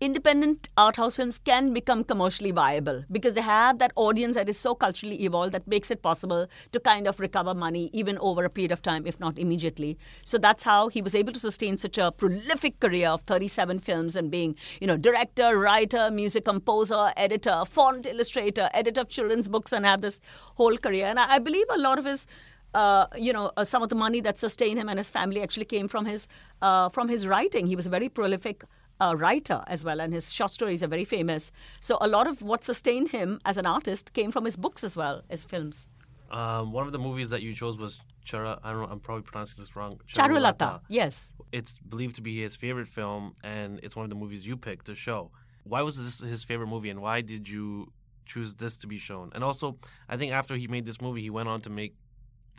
independent 0.00 0.68
art 0.76 0.96
house 0.96 1.16
films 1.16 1.38
can 1.38 1.72
become 1.72 2.02
commercially 2.04 2.50
viable 2.50 3.04
because 3.10 3.34
they 3.34 3.40
have 3.40 3.78
that 3.78 3.92
audience 3.96 4.34
that 4.34 4.48
is 4.48 4.58
so 4.58 4.74
culturally 4.74 5.22
evolved 5.22 5.52
that 5.52 5.66
makes 5.66 5.90
it 5.90 6.02
possible 6.02 6.48
to 6.72 6.80
kind 6.80 7.06
of 7.06 7.20
recover 7.20 7.54
money 7.54 7.90
even 7.92 8.18
over 8.18 8.44
a 8.44 8.50
period 8.50 8.72
of 8.72 8.82
time, 8.82 9.06
if 9.06 9.18
not 9.20 9.38
immediately. 9.38 9.96
So 10.24 10.36
that's 10.36 10.64
how 10.64 10.88
he 10.88 11.00
was 11.00 11.14
able 11.14 11.32
to 11.32 11.38
sustain 11.38 11.76
such 11.76 11.98
a 11.98 12.10
prolific 12.10 12.80
career 12.80 13.08
of 13.08 13.22
37 13.22 13.78
films 13.80 14.16
and 14.16 14.30
being, 14.30 14.56
you 14.80 14.86
know, 14.86 14.96
director, 14.96 15.58
writer, 15.58 16.10
music 16.10 16.44
composer, 16.44 17.12
editor, 17.16 17.62
font 17.68 18.06
illustrator, 18.06 18.68
editor 18.74 19.02
of 19.02 19.08
children's 19.08 19.48
books, 19.48 19.72
and 19.72 19.86
have 19.86 20.00
this 20.00 20.20
whole 20.56 20.76
career. 20.76 21.06
And 21.06 21.18
I 21.18 21.38
believe 21.38 21.66
a 21.70 21.78
lot 21.78 21.98
of 21.98 22.04
his 22.04 22.26
uh, 22.74 23.06
you 23.16 23.32
know, 23.32 23.52
uh, 23.56 23.62
some 23.62 23.82
of 23.82 23.88
the 23.88 23.94
money 23.94 24.20
that 24.20 24.36
sustained 24.36 24.78
him 24.78 24.88
and 24.88 24.98
his 24.98 25.08
family 25.08 25.40
actually 25.40 25.64
came 25.64 25.86
from 25.86 26.04
his 26.04 26.26
uh, 26.60 26.88
from 26.88 27.08
his 27.08 27.24
writing. 27.26 27.68
He 27.68 27.76
was 27.76 27.86
a 27.86 27.88
very 27.88 28.08
prolific 28.08 28.64
uh, 29.00 29.14
writer 29.16 29.62
as 29.66 29.84
well, 29.84 30.00
and 30.00 30.12
his 30.12 30.32
short 30.32 30.50
stories 30.50 30.82
are 30.82 30.88
very 30.88 31.04
famous. 31.04 31.52
So 31.80 31.98
a 32.00 32.08
lot 32.08 32.26
of 32.26 32.42
what 32.42 32.64
sustained 32.64 33.10
him 33.10 33.40
as 33.44 33.56
an 33.56 33.66
artist 33.66 34.12
came 34.12 34.30
from 34.30 34.44
his 34.44 34.56
books 34.56 34.84
as 34.84 34.96
well 34.96 35.22
as 35.30 35.44
films. 35.44 35.88
Um, 36.30 36.72
one 36.72 36.86
of 36.86 36.92
the 36.92 36.98
movies 36.98 37.30
that 37.30 37.42
you 37.42 37.54
chose 37.54 37.78
was 37.78 38.00
Chara. 38.24 38.58
I 38.62 38.72
don't 38.72 38.82
know. 38.82 38.88
I'm 38.88 39.00
probably 39.00 39.22
pronouncing 39.22 39.56
this 39.62 39.76
wrong. 39.76 40.00
Charulata. 40.08 40.80
Yes. 40.88 41.30
It's 41.52 41.78
believed 41.78 42.16
to 42.16 42.22
be 42.22 42.40
his 42.42 42.56
favorite 42.56 42.88
film, 42.88 43.36
and 43.42 43.78
it's 43.82 43.94
one 43.94 44.04
of 44.04 44.10
the 44.10 44.16
movies 44.16 44.46
you 44.46 44.56
picked 44.56 44.86
to 44.86 44.94
show. 44.94 45.30
Why 45.64 45.82
was 45.82 45.96
this 45.96 46.18
his 46.20 46.42
favorite 46.42 46.68
movie, 46.68 46.90
and 46.90 47.00
why 47.00 47.20
did 47.20 47.48
you 47.48 47.92
choose 48.26 48.54
this 48.54 48.78
to 48.78 48.86
be 48.86 48.98
shown? 48.98 49.30
And 49.34 49.44
also, 49.44 49.76
I 50.08 50.16
think 50.16 50.32
after 50.32 50.56
he 50.56 50.66
made 50.66 50.86
this 50.86 51.00
movie, 51.00 51.22
he 51.22 51.30
went 51.30 51.48
on 51.48 51.60
to 51.62 51.70
make. 51.70 51.94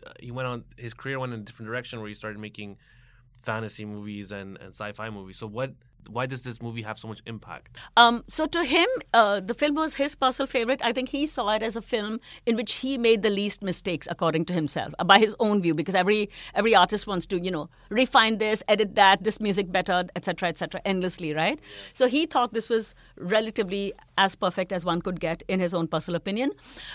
Uh, 0.05 0.11
he 0.19 0.31
went 0.31 0.47
on. 0.47 0.63
His 0.77 0.93
career 0.93 1.19
went 1.19 1.33
in 1.33 1.39
a 1.41 1.43
different 1.43 1.67
direction, 1.67 1.99
where 1.99 2.07
he 2.07 2.13
started 2.13 2.39
making 2.39 2.77
fantasy 3.41 3.85
movies 3.85 4.31
and, 4.31 4.57
and 4.57 4.69
sci-fi 4.69 5.09
movies. 5.09 5.37
So 5.37 5.47
what 5.47 5.73
why 6.09 6.25
does 6.25 6.41
this 6.41 6.61
movie 6.61 6.81
have 6.81 6.97
so 6.97 7.07
much 7.07 7.21
impact? 7.25 7.79
Um, 7.97 8.23
so 8.27 8.45
to 8.47 8.63
him, 8.63 8.87
uh, 9.13 9.39
the 9.39 9.53
film 9.53 9.75
was 9.75 9.95
his 9.95 10.15
personal 10.15 10.47
favorite. 10.47 10.83
I 10.83 10.91
think 10.91 11.09
he 11.09 11.25
saw 11.25 11.49
it 11.49 11.63
as 11.63 11.75
a 11.75 11.81
film 11.81 12.19
in 12.45 12.55
which 12.55 12.73
he 12.75 12.97
made 12.97 13.23
the 13.23 13.29
least 13.29 13.63
mistakes, 13.63 14.07
according 14.09 14.45
to 14.45 14.53
himself, 14.53 14.93
uh, 14.99 15.03
by 15.03 15.19
his 15.19 15.35
own 15.39 15.61
view. 15.61 15.73
Because 15.73 15.95
every 15.95 16.29
every 16.53 16.75
artist 16.75 17.07
wants 17.07 17.25
to, 17.27 17.39
you 17.39 17.51
know, 17.51 17.69
refine 17.89 18.37
this, 18.37 18.63
edit 18.67 18.95
that, 18.95 19.23
this 19.23 19.39
music 19.39 19.71
better, 19.71 20.05
etc., 20.15 20.49
etc., 20.49 20.81
endlessly, 20.85 21.33
right? 21.33 21.59
So 21.93 22.07
he 22.07 22.25
thought 22.25 22.53
this 22.53 22.69
was 22.69 22.95
relatively 23.17 23.93
as 24.17 24.35
perfect 24.35 24.71
as 24.71 24.85
one 24.85 25.01
could 25.01 25.19
get 25.19 25.43
in 25.47 25.59
his 25.59 25.73
own 25.73 25.87
personal 25.87 26.15
opinion. 26.15 26.51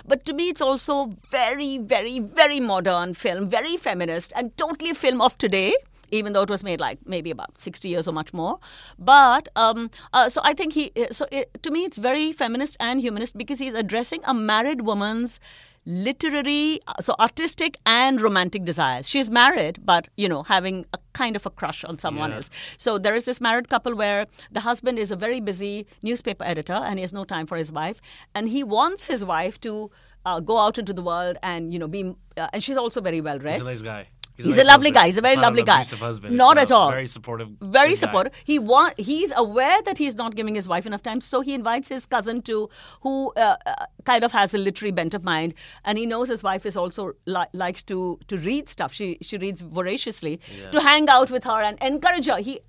But 0.07 0.25
to 0.25 0.33
me, 0.33 0.49
it's 0.49 0.61
also 0.61 1.13
very, 1.31 1.79
very, 1.79 2.19
very 2.19 2.61
modern 2.61 3.15
film, 3.15 3.49
very 3.49 3.77
feminist, 3.77 4.33
and 4.37 4.57
totally 4.57 4.91
a 4.91 4.95
film 4.95 5.21
of 5.21 5.37
today 5.39 5.75
even 6.11 6.33
though 6.33 6.43
it 6.43 6.51
was 6.51 6.63
made 6.65 6.81
like 6.81 6.99
maybe 7.07 7.31
about 7.31 7.61
60 7.61 7.89
years 7.89 8.09
or 8.09 8.13
much 8.13 8.33
more. 8.33 8.59
But 8.99 9.49
um, 9.57 9.91
uh, 10.13 10.29
so 10.29 10.41
I 10.45 10.55
think 10.55 10.73
he, 10.73 10.93
so 11.11 11.27
it, 11.31 11.63
to 11.63 11.71
me, 11.71 11.85
it's 11.85 11.99
very 11.99 12.33
feminist 12.33 12.77
and 12.81 13.01
humanist 13.01 13.37
because 13.37 13.59
he's 13.59 13.75
addressing 13.75 14.21
a 14.25 14.35
married 14.35 14.83
woman's 14.83 15.41
literary 15.87 16.79
so 17.01 17.15
artistic 17.19 17.79
and 17.87 18.21
romantic 18.21 18.65
desires. 18.65 19.09
She's 19.09 19.31
married 19.31 19.79
but 19.85 20.09
you 20.17 20.29
know 20.29 20.43
having 20.43 20.85
a 20.93 20.99
kind 21.15 21.37
of 21.37 21.47
a 21.47 21.51
crush 21.51 21.85
on 21.85 21.99
someone 21.99 22.31
yeah. 22.31 22.37
else. 22.37 22.51
So 22.77 22.99
there 22.99 23.15
is 23.15 23.25
this 23.25 23.41
married 23.41 23.69
couple 23.69 23.95
where 23.95 24.27
the 24.53 24.61
husband 24.61 24.99
is 24.99 25.11
a 25.11 25.17
very 25.17 25.41
busy 25.41 25.87
newspaper 26.03 26.45
editor 26.45 26.75
and 26.75 26.99
he 26.99 27.01
has 27.01 27.13
no 27.13 27.25
time 27.25 27.47
for 27.47 27.57
his 27.57 27.73
wife. 27.73 28.01
And 28.35 28.49
he 28.49 28.63
wants 28.63 29.07
his 29.07 29.25
wife 29.25 29.59
to 29.63 29.91
uh, 30.25 30.41
go 30.41 30.59
out 30.59 30.79
into 30.79 30.93
the 30.93 31.03
world 31.03 31.39
and 31.43 31.73
you 31.73 31.79
know 31.79 31.89
be 31.89 32.15
uh, 32.37 32.49
and 32.53 32.63
she's 32.63 32.77
also 32.77 33.01
very 33.01 33.21
well 33.21 33.39
read 33.39 33.55
he's 33.55 33.63
a 33.63 33.65
nice 33.65 33.83
guy 33.83 34.07
He's, 34.45 34.55
he's 34.55 34.55
a, 34.55 34.59
nice 34.59 34.67
a 34.67 34.69
lovely 34.69 34.91
husband. 34.91 34.95
guy. 34.95 35.07
He's 35.07 35.19
a 35.19 35.21
very 35.23 35.37
lovely 35.37 35.63
guy. 35.63 35.85
Husband. 35.85 36.37
Not 36.37 36.59
at 36.59 36.71
all. 36.71 36.91
Very 36.91 37.07
supportive. 37.07 37.49
Very 37.61 37.95
supportive. 37.95 38.33
Guy. 38.33 38.39
He 38.45 38.59
want. 38.59 38.99
He's 38.99 39.33
aware 39.37 39.83
that 39.83 39.99
he's 39.99 40.15
not 40.15 40.35
giving 40.35 40.55
his 40.55 40.67
wife 40.69 40.87
enough 40.87 41.03
time, 41.03 41.21
so 41.21 41.41
he 41.41 41.55
invites 41.55 41.89
his 41.89 42.07
cousin 42.07 42.43
to, 42.43 42.69
who 43.03 43.33
uh, 43.37 43.57
uh, 43.67 43.87
kind 44.05 44.25
of 44.25 44.33
has 44.33 44.55
a 44.55 44.59
literary 44.59 44.93
bent 44.93 45.15
of 45.15 45.25
mind, 45.25 45.55
and 45.85 45.99
he 45.99 46.07
knows 46.07 46.29
his 46.29 46.43
wife 46.43 46.65
is 46.67 46.77
also 46.77 47.13
li- 47.27 47.53
likes 47.53 47.83
to 47.85 48.19
to 48.29 48.37
read 48.39 48.69
stuff. 48.69 48.93
She 48.93 49.19
she 49.21 49.37
reads 49.37 49.61
voraciously. 49.61 50.41
Yeah. 50.57 50.71
To 50.71 50.81
hang 50.81 51.09
out 51.09 51.31
with 51.31 51.45
her 51.45 51.61
and 51.61 51.79
encourage 51.83 52.27
her. 52.27 52.39
He 52.39 52.61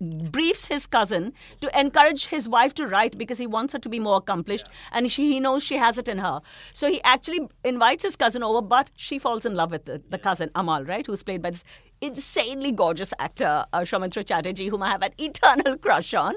briefs 0.00 0.66
his 0.66 0.86
cousin 0.86 1.32
to 1.60 1.78
encourage 1.78 2.26
his 2.26 2.48
wife 2.48 2.74
to 2.74 2.86
write 2.86 3.18
because 3.18 3.38
he 3.38 3.46
wants 3.46 3.72
her 3.72 3.78
to 3.78 3.88
be 3.88 4.00
more 4.00 4.16
accomplished 4.16 4.66
yeah. 4.66 4.98
and 4.98 5.12
she, 5.12 5.30
he 5.32 5.40
knows 5.40 5.62
she 5.62 5.76
has 5.76 5.98
it 5.98 6.08
in 6.08 6.18
her. 6.18 6.40
So 6.72 6.88
he 6.88 7.02
actually 7.02 7.48
invites 7.64 8.02
his 8.02 8.16
cousin 8.16 8.42
over, 8.42 8.62
but 8.62 8.90
she 8.96 9.18
falls 9.18 9.44
in 9.44 9.54
love 9.54 9.70
with 9.70 9.84
the, 9.84 10.02
the 10.08 10.16
yeah. 10.16 10.22
cousin, 10.22 10.50
Amal, 10.54 10.84
right, 10.84 11.06
who's 11.06 11.22
played 11.22 11.42
by 11.42 11.50
this 11.50 11.64
insanely 12.00 12.72
gorgeous 12.72 13.12
actor, 13.18 13.64
uh, 13.72 13.80
Soumitra 13.80 14.26
Chatterjee, 14.26 14.68
whom 14.68 14.82
I 14.82 14.88
have 14.88 15.02
an 15.02 15.12
eternal 15.18 15.76
crush 15.76 16.14
on. 16.14 16.34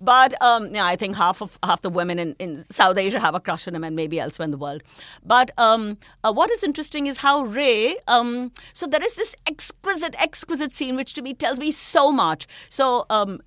But 0.00 0.40
um, 0.42 0.74
yeah, 0.74 0.84
I 0.84 0.96
think 0.96 1.16
half 1.16 1.40
of 1.40 1.58
half 1.62 1.80
the 1.80 1.90
women 1.90 2.18
in, 2.18 2.36
in 2.38 2.64
South 2.70 2.98
Asia 2.98 3.20
have 3.20 3.34
a 3.34 3.40
crush 3.40 3.66
on 3.66 3.74
him, 3.74 3.84
and 3.84 3.96
maybe 3.96 4.20
elsewhere 4.20 4.44
in 4.44 4.50
the 4.50 4.58
world. 4.58 4.82
But 5.24 5.50
um, 5.58 5.98
uh, 6.22 6.32
what 6.32 6.50
is 6.50 6.62
interesting 6.62 7.06
is 7.06 7.18
how 7.18 7.42
Ray. 7.42 7.96
Um, 8.06 8.52
so 8.72 8.86
there 8.86 9.02
is 9.02 9.14
this 9.16 9.34
exquisite, 9.48 10.14
exquisite 10.20 10.72
scene 10.72 10.96
which 10.96 11.14
to 11.14 11.22
me 11.22 11.34
tells 11.34 11.58
me 11.58 11.70
so 11.70 12.12
much. 12.12 12.46
So 12.68 13.06
um, 13.10 13.40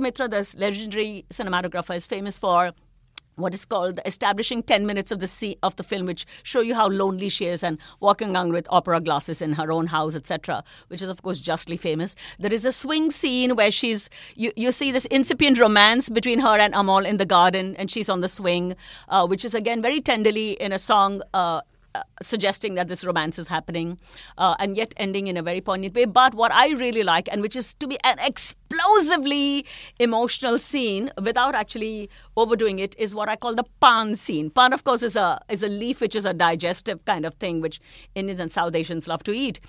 Mitra, 0.00 0.28
this 0.28 0.54
legendary 0.56 1.24
cinematographer, 1.30 1.94
is 1.94 2.06
famous 2.06 2.38
for 2.38 2.72
what 3.42 3.54
is 3.54 3.64
called 3.64 4.00
establishing 4.04 4.62
10 4.62 4.86
minutes 4.86 5.10
of 5.10 5.20
the 5.20 5.26
scene, 5.26 5.56
of 5.62 5.76
the 5.76 5.82
film 5.82 6.06
which 6.06 6.24
show 6.42 6.60
you 6.60 6.74
how 6.74 6.88
lonely 6.88 7.28
she 7.28 7.46
is 7.46 7.62
and 7.62 7.78
walking 8.00 8.34
around 8.34 8.52
with 8.52 8.66
opera 8.70 9.00
glasses 9.00 9.42
in 9.42 9.52
her 9.54 9.70
own 9.70 9.86
house 9.86 10.14
etc 10.14 10.62
which 10.88 11.02
is 11.02 11.08
of 11.08 11.22
course 11.22 11.40
justly 11.40 11.76
famous. 11.76 12.14
There 12.38 12.52
is 12.52 12.64
a 12.64 12.72
swing 12.72 13.10
scene 13.10 13.56
where 13.56 13.70
she's 13.70 14.08
you, 14.34 14.52
you 14.56 14.72
see 14.72 14.92
this 14.92 15.04
incipient 15.06 15.58
romance 15.58 16.08
between 16.08 16.38
her 16.40 16.56
and 16.58 16.74
amal 16.74 17.04
in 17.04 17.16
the 17.16 17.26
garden 17.26 17.76
and 17.76 17.90
she's 17.90 18.08
on 18.08 18.20
the 18.20 18.28
swing 18.28 18.76
uh, 19.08 19.26
which 19.26 19.44
is 19.44 19.54
again 19.54 19.82
very 19.82 20.00
tenderly 20.00 20.52
in 20.52 20.72
a 20.72 20.78
song 20.78 21.22
uh, 21.34 21.60
uh, 21.94 22.02
suggesting 22.22 22.74
that 22.74 22.88
this 22.88 23.04
romance 23.04 23.38
is 23.38 23.48
happening 23.48 23.98
uh, 24.38 24.54
and 24.58 24.76
yet 24.76 24.94
ending 24.96 25.26
in 25.26 25.36
a 25.36 25.42
very 25.42 25.60
poignant 25.60 25.94
way. 25.94 26.04
But 26.04 26.34
what 26.34 26.52
I 26.52 26.70
really 26.70 27.02
like, 27.02 27.28
and 27.30 27.42
which 27.42 27.56
is 27.56 27.74
to 27.74 27.86
be 27.86 27.98
an 28.04 28.18
explosively 28.18 29.66
emotional 30.00 30.58
scene 30.58 31.10
without 31.22 31.54
actually 31.54 32.08
overdoing 32.36 32.78
it, 32.78 32.94
is 32.98 33.14
what 33.14 33.28
I 33.28 33.36
call 33.36 33.54
the 33.54 33.64
pan 33.80 34.16
scene. 34.16 34.50
Pan, 34.50 34.72
of 34.72 34.84
course, 34.84 35.02
is 35.02 35.16
a 35.16 35.40
is 35.48 35.62
a 35.62 35.68
leaf 35.68 36.00
which 36.00 36.14
is 36.14 36.24
a 36.24 36.32
digestive 36.32 37.04
kind 37.04 37.26
of 37.26 37.34
thing 37.34 37.60
which 37.60 37.80
Indians 38.14 38.40
and 38.40 38.50
South 38.50 38.74
Asians 38.74 39.06
love 39.06 39.22
to 39.24 39.32
eat. 39.32 39.60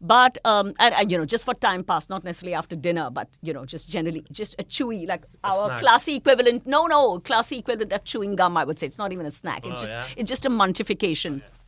But 0.00 0.38
um, 0.44 0.74
and, 0.78 0.94
and, 0.94 1.10
you 1.10 1.18
know, 1.18 1.24
just 1.24 1.44
for 1.44 1.54
time 1.54 1.84
pass, 1.84 2.08
not 2.08 2.24
necessarily 2.24 2.54
after 2.54 2.74
dinner, 2.74 3.10
but 3.10 3.28
you 3.42 3.52
know, 3.52 3.64
just 3.64 3.88
generally, 3.88 4.24
just 4.32 4.54
a 4.58 4.64
chewy 4.64 5.06
like 5.06 5.24
a 5.44 5.48
our 5.48 5.68
snack. 5.68 5.80
classy 5.80 6.16
equivalent. 6.16 6.66
No, 6.66 6.86
no, 6.86 7.20
classy 7.20 7.58
equivalent 7.58 7.92
of 7.92 8.04
chewing 8.04 8.34
gum. 8.34 8.56
I 8.56 8.64
would 8.64 8.78
say 8.78 8.86
it's 8.86 8.98
not 8.98 9.12
even 9.12 9.26
a 9.26 9.30
snack. 9.30 9.64
It's 9.64 9.76
oh, 9.76 9.80
just 9.80 9.92
yeah? 9.92 10.06
it's 10.16 10.28
just 10.28 10.44
a 10.44 10.50
munchification. 10.50 11.34
Oh, 11.34 11.44
yeah. 11.44 11.58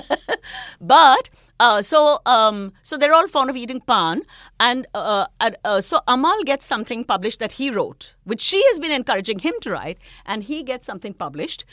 but 0.80 1.30
uh, 1.60 1.80
so 1.80 2.20
um, 2.26 2.72
so 2.82 2.96
they're 2.96 3.14
all 3.14 3.28
fond 3.28 3.48
of 3.48 3.56
eating 3.56 3.80
pan, 3.80 4.22
and 4.58 4.86
uh, 4.94 5.26
uh, 5.40 5.80
so 5.80 6.00
Amal 6.08 6.42
gets 6.44 6.66
something 6.66 7.04
published 7.04 7.38
that 7.38 7.52
he 7.52 7.70
wrote, 7.70 8.14
which 8.24 8.40
she 8.40 8.64
has 8.66 8.80
been 8.80 8.90
encouraging 8.90 9.38
him 9.38 9.54
to 9.60 9.70
write, 9.70 9.98
and 10.26 10.42
he 10.44 10.64
gets 10.64 10.84
something 10.84 11.14
published, 11.14 11.64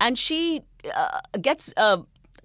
and 0.00 0.18
she 0.18 0.62
uh, 0.94 1.20
gets. 1.40 1.72
Uh, 1.76 2.02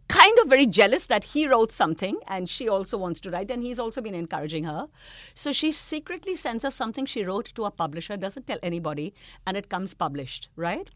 kind 0.08 0.38
of 0.39 0.50
very 0.50 0.65
jealous 0.65 1.06
that 1.06 1.24
he 1.24 1.48
wrote 1.48 1.72
something 1.72 2.17
and 2.28 2.50
she 2.50 2.67
also 2.67 2.98
wants 2.98 3.22
to 3.22 3.32
write 3.32 3.50
and 3.50 3.63
he's 3.63 3.80
also 3.80 4.02
been 4.02 4.13
encouraging 4.13 4.65
her 4.65 4.88
so 5.34 5.54
she 5.54 5.72
secretly 5.72 6.36
sends 6.36 6.65
off 6.65 6.74
something 6.74 7.06
she 7.06 7.24
wrote 7.24 7.46
to 7.56 7.63
a 7.63 7.72
publisher 7.72 8.17
doesn't 8.17 8.46
tell 8.46 8.60
anybody 8.62 9.13
and 9.48 9.56
it 9.56 9.70
comes 9.70 9.94
published 9.94 10.50
right 10.58 10.89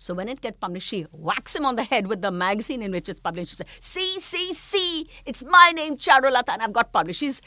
so 0.00 0.14
when 0.14 0.28
it 0.28 0.40
gets 0.40 0.58
published, 0.58 0.88
she 0.88 1.02
whacks 1.12 1.54
him 1.56 1.64
on 1.64 1.76
the 1.76 1.82
head 1.82 2.06
with 2.06 2.22
the 2.22 2.30
magazine 2.30 2.82
in 2.82 2.92
which 2.92 3.08
it's 3.08 3.20
published. 3.20 3.50
She 3.50 3.56
says, 3.56 3.66
"See, 3.80 4.20
see, 4.20 4.54
see! 4.54 5.08
It's 5.26 5.44
my 5.44 5.72
name, 5.74 5.96
Charulata, 5.96 6.50
and 6.50 6.62
I've 6.62 6.72
got 6.72 6.92
published." 6.92 7.20
She's 7.20 7.40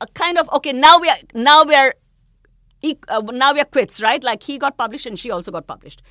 a 0.00 0.06
kind 0.06 0.38
of 0.38 0.48
okay. 0.50 0.72
Now 0.72 0.98
we 0.98 1.08
are 1.08 1.18
now 1.34 1.64
we 1.64 1.74
are 1.74 1.94
uh, 3.08 3.20
now 3.32 3.52
we 3.52 3.60
are 3.60 3.66
quits, 3.66 4.00
right? 4.00 4.22
Like 4.24 4.42
he 4.42 4.58
got 4.58 4.76
published 4.76 5.06
and 5.06 5.18
she 5.18 5.30
also 5.30 5.50
got 5.50 5.66
published. 5.66 6.02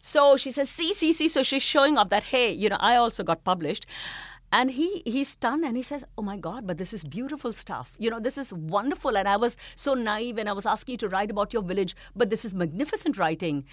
So 0.00 0.36
she 0.36 0.50
says, 0.50 0.68
"See, 0.68 0.92
see, 0.92 1.12
see!" 1.12 1.28
So 1.28 1.42
she's 1.42 1.62
showing 1.62 1.96
off 1.96 2.10
that 2.10 2.24
hey, 2.24 2.52
you 2.52 2.68
know, 2.68 2.78
I 2.80 2.96
also 2.96 3.24
got 3.24 3.44
published. 3.44 3.86
And 4.52 4.72
he 4.72 5.02
he's 5.06 5.28
stunned 5.28 5.64
and 5.64 5.76
he 5.76 5.82
says, 5.82 6.04
Oh 6.18 6.22
my 6.22 6.36
God, 6.36 6.66
but 6.66 6.76
this 6.76 6.92
is 6.92 7.04
beautiful 7.04 7.52
stuff. 7.52 7.94
You 7.98 8.10
know, 8.10 8.18
this 8.18 8.36
is 8.36 8.52
wonderful. 8.52 9.16
And 9.16 9.28
I 9.28 9.36
was 9.36 9.56
so 9.76 9.94
naive 9.94 10.38
and 10.38 10.48
I 10.48 10.52
was 10.52 10.66
asking 10.66 10.94
you 10.94 10.98
to 10.98 11.08
write 11.08 11.30
about 11.30 11.52
your 11.52 11.62
village, 11.62 11.94
but 12.16 12.30
this 12.30 12.44
is 12.44 12.52
magnificent 12.52 13.16
writing 13.16 13.64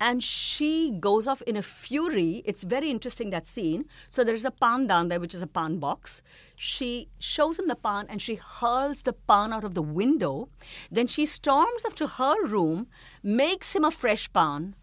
and 0.00 0.22
she 0.22 0.90
goes 1.00 1.26
off 1.26 1.42
in 1.42 1.56
a 1.56 1.62
fury. 1.62 2.42
It's 2.44 2.62
very 2.62 2.90
interesting 2.90 3.30
that 3.30 3.46
scene. 3.46 3.86
So 4.10 4.24
there's 4.24 4.44
a 4.44 4.50
pan 4.50 4.86
down 4.86 5.08
there, 5.08 5.20
which 5.20 5.34
is 5.34 5.42
a 5.42 5.46
pan 5.46 5.78
box. 5.78 6.22
She 6.58 7.08
shows 7.18 7.58
him 7.58 7.68
the 7.68 7.76
pan 7.76 8.06
and 8.08 8.20
she 8.20 8.34
hurls 8.34 9.02
the 9.02 9.14
pan 9.14 9.52
out 9.52 9.64
of 9.64 9.74
the 9.74 9.82
window. 9.82 10.48
Then 10.90 11.06
she 11.06 11.24
storms 11.24 11.84
up 11.84 11.94
to 11.96 12.06
her 12.06 12.44
room, 12.44 12.88
makes 13.22 13.74
him 13.74 13.84
a 13.84 13.90
fresh 13.90 14.30
pan, 14.32 14.74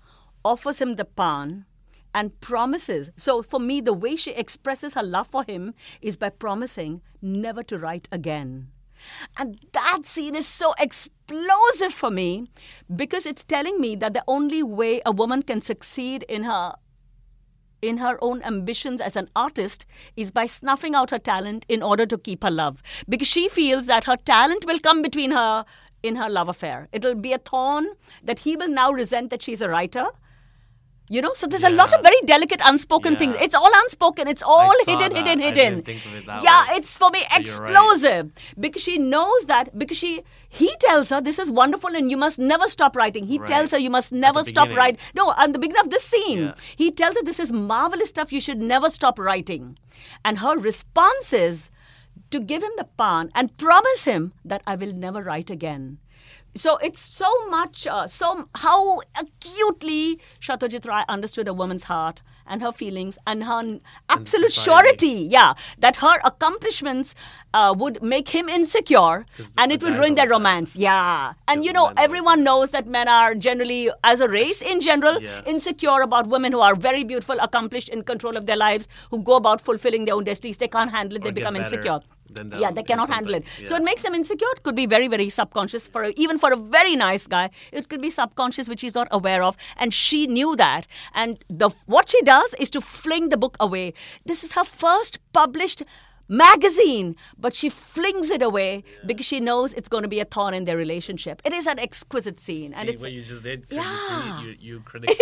offers 0.44 0.82
him 0.82 0.96
the 0.96 1.06
pan, 1.06 1.66
and 2.14 2.40
promises. 2.42 3.10
So 3.16 3.42
for 3.42 3.60
me, 3.60 3.82
the 3.82 3.94
way 3.94 4.16
she 4.16 4.32
expresses 4.32 4.94
her 4.94 5.04
love 5.04 5.28
for 5.28 5.44
him 5.44 5.74
is 6.02 6.18
by 6.18 6.30
promising 6.30 7.02
never 7.22 7.64
to 7.64 7.80
write 7.80 8.08
again. 8.12 8.73
And 9.38 9.60
that 9.74 10.00
scene 10.04 10.36
is 10.36 10.48
so 10.48 10.74
explosive 10.80 11.94
for 11.94 12.12
me 12.12 12.48
because 12.96 13.26
it's 13.26 13.44
telling 13.44 13.80
me 13.80 13.96
that 13.98 14.14
the 14.14 14.24
only 14.28 14.64
way 14.64 15.02
a 15.06 15.12
woman 15.12 15.44
can 15.44 15.62
succeed 15.62 16.24
in 16.24 16.44
her 16.44 16.74
in 17.82 17.98
her 17.98 18.18
own 18.22 18.42
ambitions 18.44 19.02
as 19.02 19.18
an 19.18 19.30
artist 19.36 19.86
is 20.16 20.32
by 20.32 20.46
snuffing 20.46 20.96
out 20.96 21.10
her 21.10 21.20
talent 21.20 21.66
in 21.68 21.84
order 21.84 22.06
to 22.06 22.18
keep 22.18 22.42
her 22.42 22.50
love. 22.50 22.82
Because 23.10 23.28
she 23.28 23.50
feels 23.50 23.88
that 23.88 24.06
her 24.06 24.16
talent 24.16 24.66
will 24.66 24.80
come 24.80 25.02
between 25.02 25.32
her 25.32 25.66
in 26.02 26.16
her 26.16 26.30
love 26.30 26.48
affair. 26.48 26.88
It'll 26.94 27.16
be 27.16 27.34
a 27.34 27.38
thorn 27.38 27.88
that 28.24 28.40
he 28.40 28.56
will 28.56 28.70
now 28.70 28.92
resent 28.92 29.30
that 29.32 29.42
she's 29.42 29.62
a 29.62 29.68
writer 29.70 30.08
you 31.16 31.22
know, 31.26 31.32
so 31.40 31.48
there's 31.48 31.64
a 31.70 31.70
lot 31.80 31.94
of 31.96 32.02
very 32.08 32.22
delicate 32.30 32.62
unspoken 32.70 33.14
Yeah. 33.14 33.20
things. 33.22 33.36
It's 33.48 33.58
all 33.62 33.74
unspoken. 33.82 34.28
It's 34.34 34.46
all 34.56 34.78
hidden, 34.88 35.14
that. 35.14 35.18
hidden, 35.18 35.40
hidden. 35.48 35.74
didn't 35.82 35.86
think 35.90 36.06
of 36.06 36.16
it 36.20 36.44
yeah, 36.48 36.62
way. 36.70 36.78
it's 36.78 36.98
for 37.04 37.10
me 37.16 37.20
you're 37.20 37.30
right. 37.30 37.42
explosive 37.42 38.32
because 38.66 38.82
she 38.88 38.98
knows 38.98 39.46
that 39.52 39.70
because 39.84 40.00
she 40.04 40.14
he 40.62 40.70
tells 40.86 41.10
her 41.16 41.20
this 41.28 41.40
is 41.44 41.52
wonderful 41.60 41.96
and 42.02 42.10
you 42.16 42.18
must 42.24 42.40
never 42.54 42.68
stop 42.68 42.96
writing. 43.02 43.28
He 43.34 43.38
Right. 43.40 43.48
tells 43.54 43.72
her 43.72 43.78
you 43.86 43.92
must 43.98 44.12
never 44.26 44.44
stop 44.44 44.74
writing. 44.80 45.00
No, 45.22 45.34
at 45.46 45.54
the 45.54 45.60
beginning 45.60 45.82
of 45.86 45.90
this 45.96 46.04
scene, 46.16 46.42
Yeah. 46.48 46.54
he 46.84 46.90
tells 47.04 47.16
her 47.22 47.24
this 47.32 47.40
is 47.48 47.52
marvelous 47.52 48.10
stuff. 48.16 48.34
You 48.38 48.42
should 48.48 48.62
never 48.76 48.90
stop 49.00 49.20
writing, 49.28 49.78
and 50.26 50.40
her 50.46 50.56
response 50.70 51.34
is 51.46 51.70
to 52.32 52.40
give 52.54 52.64
him 52.64 52.72
the 52.78 52.86
pan 53.02 53.32
and 53.36 53.56
promise 53.58 54.06
him 54.14 54.34
that 54.54 54.62
I 54.66 54.76
will 54.76 54.94
never 54.94 55.22
write 55.30 55.50
again. 55.60 55.86
So 56.56 56.78
it's 56.78 57.02
so 57.02 57.28
much, 57.50 57.88
uh, 57.88 58.06
so 58.06 58.48
how 58.56 59.02
acutely 59.20 60.20
Satyajit 60.40 60.88
Ray 60.88 61.04
understood 61.10 61.48
a 61.48 61.54
woman's 61.54 61.86
heart 61.86 62.22
and 62.46 62.62
her 62.62 62.72
feelings 62.72 63.18
and 63.26 63.46
her 63.46 63.80
absolute 64.10 64.52
society. 64.52 64.98
surety, 65.00 65.28
yeah, 65.30 65.54
that 65.80 65.96
her 65.98 66.20
accomplishments 66.24 67.16
uh, 67.56 67.74
would 67.76 68.04
make 68.04 68.30
him 68.30 68.50
insecure 68.50 69.26
and 69.58 69.72
it 69.72 69.82
would 69.82 69.96
ruin 69.96 70.14
their 70.14 70.26
like 70.26 70.30
that. 70.30 70.36
romance. 70.36 70.76
Yeah, 70.76 71.34
and 71.48 71.66
you 71.66 71.74
know 71.74 71.90
everyone 71.98 72.44
knows 72.44 72.70
that 72.72 72.86
men 72.86 73.08
are 73.08 73.34
generally, 73.34 73.90
as 74.04 74.22
a 74.22 74.28
race 74.28 74.62
in 74.62 74.80
general, 74.82 75.22
Yeah. 75.22 75.42
insecure 75.46 76.02
about 76.02 76.28
women 76.28 76.52
who 76.52 76.60
are 76.60 76.76
very 76.76 77.04
beautiful, 77.04 77.38
accomplished, 77.40 77.90
in 77.90 78.04
control 78.04 78.38
of 78.38 78.46
their 78.46 78.58
lives, 78.58 78.88
who 79.10 79.24
go 79.24 79.38
about 79.38 79.62
fulfilling 79.62 80.06
their 80.06 80.16
own 80.16 80.24
destinies. 80.26 80.58
They 80.58 80.68
can't 80.68 80.92
handle 80.92 81.16
it. 81.18 81.22
Or 81.22 81.26
they 81.26 81.32
become 81.32 81.54
better 81.56 81.66
insecure. 81.66 82.00
Them 82.36 82.54
Yeah, 82.58 82.72
they 82.72 82.84
cannot 82.84 83.10
handle 83.10 83.34
it. 83.36 83.46
something. 83.48 83.66
So 83.66 83.76
it 83.76 83.84
makes 83.84 84.04
them 84.04 84.14
insecure. 84.14 84.48
It 84.56 84.64
could 84.64 84.76
be 84.76 84.86
very, 84.86 85.08
very 85.08 85.30
subconscious 85.30 85.88
for 85.88 86.04
a, 86.04 86.10
even 86.18 86.38
for 86.40 86.52
a 86.52 86.58
very 86.58 86.96
nice 86.96 87.28
guy. 87.28 87.50
It 87.72 87.90
could 87.90 88.02
be 88.02 88.10
subconscious, 88.10 88.68
which 88.70 88.82
he's 88.82 88.96
not 88.96 89.08
aware 89.12 89.44
of, 89.44 89.56
and 89.78 89.94
she 89.94 90.28
knew 90.28 90.56
that. 90.56 90.88
And 91.14 91.44
the 91.50 91.70
what 91.86 92.10
she 92.10 92.22
does 92.22 92.54
is 92.56 92.70
to 92.72 92.82
fling 92.82 93.30
the 93.30 93.38
book 93.38 93.58
away. 93.60 93.94
This 94.26 94.44
is 94.44 94.54
her 94.54 94.64
first 94.64 95.20
published 95.34 95.84
magazine, 96.30 97.16
but 97.38 97.54
she 97.54 97.70
flings 97.70 98.30
it 98.30 98.42
away 98.42 98.84
because 99.06 99.26
she 99.26 99.40
knows 99.40 99.74
it's 99.74 99.90
going 99.90 100.04
to 100.04 100.10
be 100.10 100.20
a 100.20 100.26
thorn 100.26 100.54
in 100.54 100.66
their 100.66 100.78
relationship. 100.78 101.42
It 101.46 101.54
is 101.54 101.68
an 101.68 101.80
exquisite 101.80 102.40
scene, 102.40 102.74
and 102.74 102.88
See, 102.88 102.94
it's 102.94 103.04
what 103.04 103.12
you 103.12 103.22
just 103.22 103.44
did. 103.44 103.66
Yeah. 103.70 104.42
You, 104.42 104.48
you, 104.50 104.56
you 104.60 104.80
critics 104.86 105.16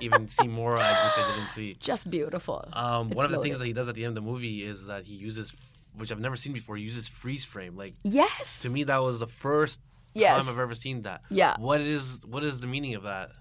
even 0.00 0.28
see 0.28 0.46
more 0.46 0.72
which 0.74 0.82
I 0.82 1.34
didn't 1.36 1.50
see. 1.50 1.76
just 1.80 2.08
beautiful. 2.10 2.64
Um, 2.72 3.10
one 3.10 3.24
of 3.26 3.30
the 3.32 3.40
things 3.42 3.58
that 3.58 3.66
he 3.66 3.72
does 3.72 3.88
at 3.88 3.94
the 3.94 4.04
end 4.04 4.16
of 4.16 4.24
the 4.24 4.30
movie 4.30 4.64
is 4.64 4.86
that 4.86 5.04
he 5.04 5.14
uses, 5.14 5.52
which 5.98 6.10
I've 6.12 6.20
never 6.20 6.36
seen 6.36 6.52
before, 6.52 6.76
uses 6.76 7.08
freeze 7.08 7.44
frame. 7.44 7.76
Like 7.76 7.94
yes, 8.04 8.60
to 8.62 8.70
me, 8.70 8.84
that 8.84 8.98
was 8.98 9.18
the 9.18 9.26
first 9.26 9.80
Yes. 10.14 10.44
time 10.44 10.52
I've 10.52 10.60
ever 10.60 10.74
seen 10.74 11.02
that. 11.02 11.22
Yeah. 11.30 11.54
What 11.58 11.80
is 11.80 12.18
what 12.26 12.42
is 12.42 12.60
the 12.60 12.66
meaning 12.66 12.94
of 12.94 13.02
that? 13.04 13.32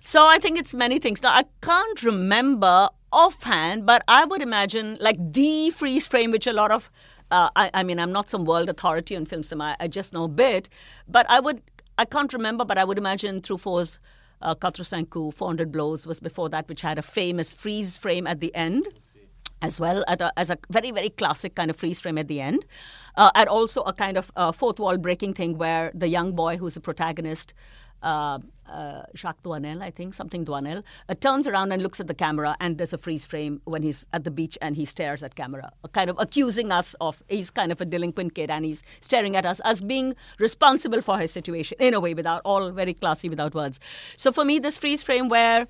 So 0.00 0.24
I 0.26 0.38
think 0.38 0.58
it's 0.58 0.74
many 0.74 0.98
things. 0.98 1.22
Now 1.22 1.30
I 1.30 1.44
can't 1.62 2.02
remember 2.02 2.88
offhand, 3.12 3.86
but 3.86 4.04
I 4.06 4.24
would 4.24 4.42
imagine 4.42 4.98
like 5.00 5.16
the 5.32 5.70
freeze 5.70 6.06
frame, 6.06 6.30
which 6.30 6.46
a 6.46 6.52
lot 6.52 6.70
of, 6.70 6.90
uh, 7.30 7.48
I, 7.56 7.70
I 7.74 7.82
mean, 7.82 7.98
I'm 7.98 8.12
not 8.12 8.30
some 8.30 8.44
world 8.44 8.68
authority 8.68 9.16
on 9.16 9.24
film 9.24 9.42
cinema. 9.42 9.76
I 9.80 9.88
just 9.88 10.12
know 10.12 10.24
a 10.24 10.28
bit, 10.28 10.68
but 11.08 11.24
I 11.30 11.40
would, 11.40 11.62
I 11.98 12.04
can't 12.04 12.32
remember, 12.32 12.64
but 12.64 12.78
I 12.78 12.84
would 12.84 12.98
imagine 12.98 13.40
Truffaut's 13.40 13.98
uh, 14.42 14.54
Quatre 14.54 14.84
400 15.32 15.72
Blows 15.72 16.06
was 16.06 16.20
before 16.20 16.48
that, 16.50 16.68
which 16.68 16.82
had 16.82 16.98
a 16.98 17.02
famous 17.02 17.54
freeze 17.54 17.96
frame 17.96 18.26
at 18.26 18.40
the 18.40 18.54
end 18.54 18.86
as 19.62 19.80
well 19.80 20.04
as 20.36 20.50
a 20.50 20.58
very 20.70 20.90
very 20.90 21.10
classic 21.10 21.54
kind 21.54 21.70
of 21.70 21.76
freeze 21.76 22.00
frame 22.00 22.18
at 22.18 22.28
the 22.28 22.40
end 22.40 22.64
uh, 23.16 23.30
and 23.34 23.48
also 23.48 23.82
a 23.82 23.92
kind 23.92 24.16
of 24.16 24.30
uh, 24.36 24.52
fourth 24.52 24.78
wall 24.78 24.96
breaking 24.98 25.32
thing 25.32 25.56
where 25.56 25.90
the 25.94 26.08
young 26.08 26.32
boy 26.32 26.56
who's 26.56 26.74
the 26.74 26.80
protagonist 26.80 27.54
uh, 28.02 28.38
uh, 28.68 29.02
Jacques 29.14 29.42
Doinel, 29.42 29.82
I 29.82 29.90
think, 29.90 30.14
something 30.14 30.44
Doinel, 30.44 30.82
uh, 31.08 31.14
turns 31.14 31.46
around 31.46 31.72
and 31.72 31.82
looks 31.82 32.00
at 32.00 32.08
the 32.08 32.14
camera, 32.14 32.56
and 32.60 32.78
there's 32.78 32.92
a 32.92 32.98
freeze 32.98 33.24
frame 33.24 33.60
when 33.64 33.82
he's 33.82 34.06
at 34.12 34.24
the 34.24 34.30
beach 34.30 34.58
and 34.60 34.76
he 34.76 34.84
stares 34.84 35.22
at 35.22 35.34
camera, 35.34 35.70
kind 35.92 36.10
of 36.10 36.16
accusing 36.18 36.72
us 36.72 36.94
of 37.00 37.22
he's 37.28 37.50
kind 37.50 37.72
of 37.72 37.80
a 37.80 37.84
delinquent 37.84 38.34
kid 38.34 38.50
and 38.50 38.64
he's 38.64 38.82
staring 39.00 39.36
at 39.36 39.46
us 39.46 39.60
as 39.64 39.80
being 39.80 40.14
responsible 40.38 41.00
for 41.00 41.18
his 41.18 41.32
situation 41.32 41.76
in 41.80 41.94
a 41.94 42.00
way, 42.00 42.12
without 42.14 42.42
all 42.44 42.70
very 42.70 42.94
classy, 42.94 43.28
without 43.28 43.54
words. 43.54 43.80
So 44.16 44.32
for 44.32 44.44
me, 44.44 44.58
this 44.58 44.78
freeze 44.78 45.02
frame 45.02 45.28
where 45.28 45.66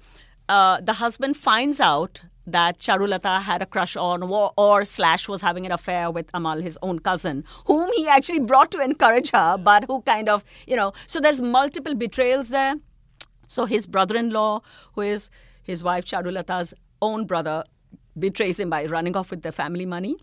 uh, 0.49 0.81
the 0.81 0.95
husband 0.95 1.37
finds 1.37 1.81
out 1.81 2.23
that 2.47 2.79
Charulata 2.79 3.43
had 3.43 3.63
a 3.63 3.67
crush 3.67 3.97
on 3.97 4.23
or, 4.23 4.53
or 4.57 4.85
Slash 4.85 5.29
was 5.29 5.43
having 5.43 5.67
an 5.67 5.73
affair 5.73 6.11
with 6.11 6.31
Amal, 6.33 6.61
his 6.61 6.79
own 6.83 7.01
cousin, 7.01 7.45
whom 7.65 7.91
he 7.95 8.07
actually 8.09 8.41
brought 8.41 8.71
to 8.71 8.81
encourage 8.81 9.31
her, 9.31 9.59
but 9.59 9.85
who 9.85 10.03
kind 10.03 10.29
of, 10.29 10.45
you 10.67 10.77
know, 10.77 10.93
so 11.07 11.21
there's 11.21 11.41
multiple 11.41 11.95
betrayals 11.95 12.51
there. 12.51 12.77
So 13.49 13.65
his 13.65 13.87
brother-in-law, 13.87 14.61
who 14.95 15.01
is 15.01 15.31
his 15.63 15.83
wife 15.83 16.05
Charulata's 16.05 16.75
own 17.03 17.27
brother, 17.27 17.65
betrays 18.19 18.59
him 18.59 18.71
by 18.71 18.87
running 18.87 19.17
off 19.17 19.31
with 19.31 19.43
the 19.43 19.53
family 19.53 19.87
money. 19.87 20.17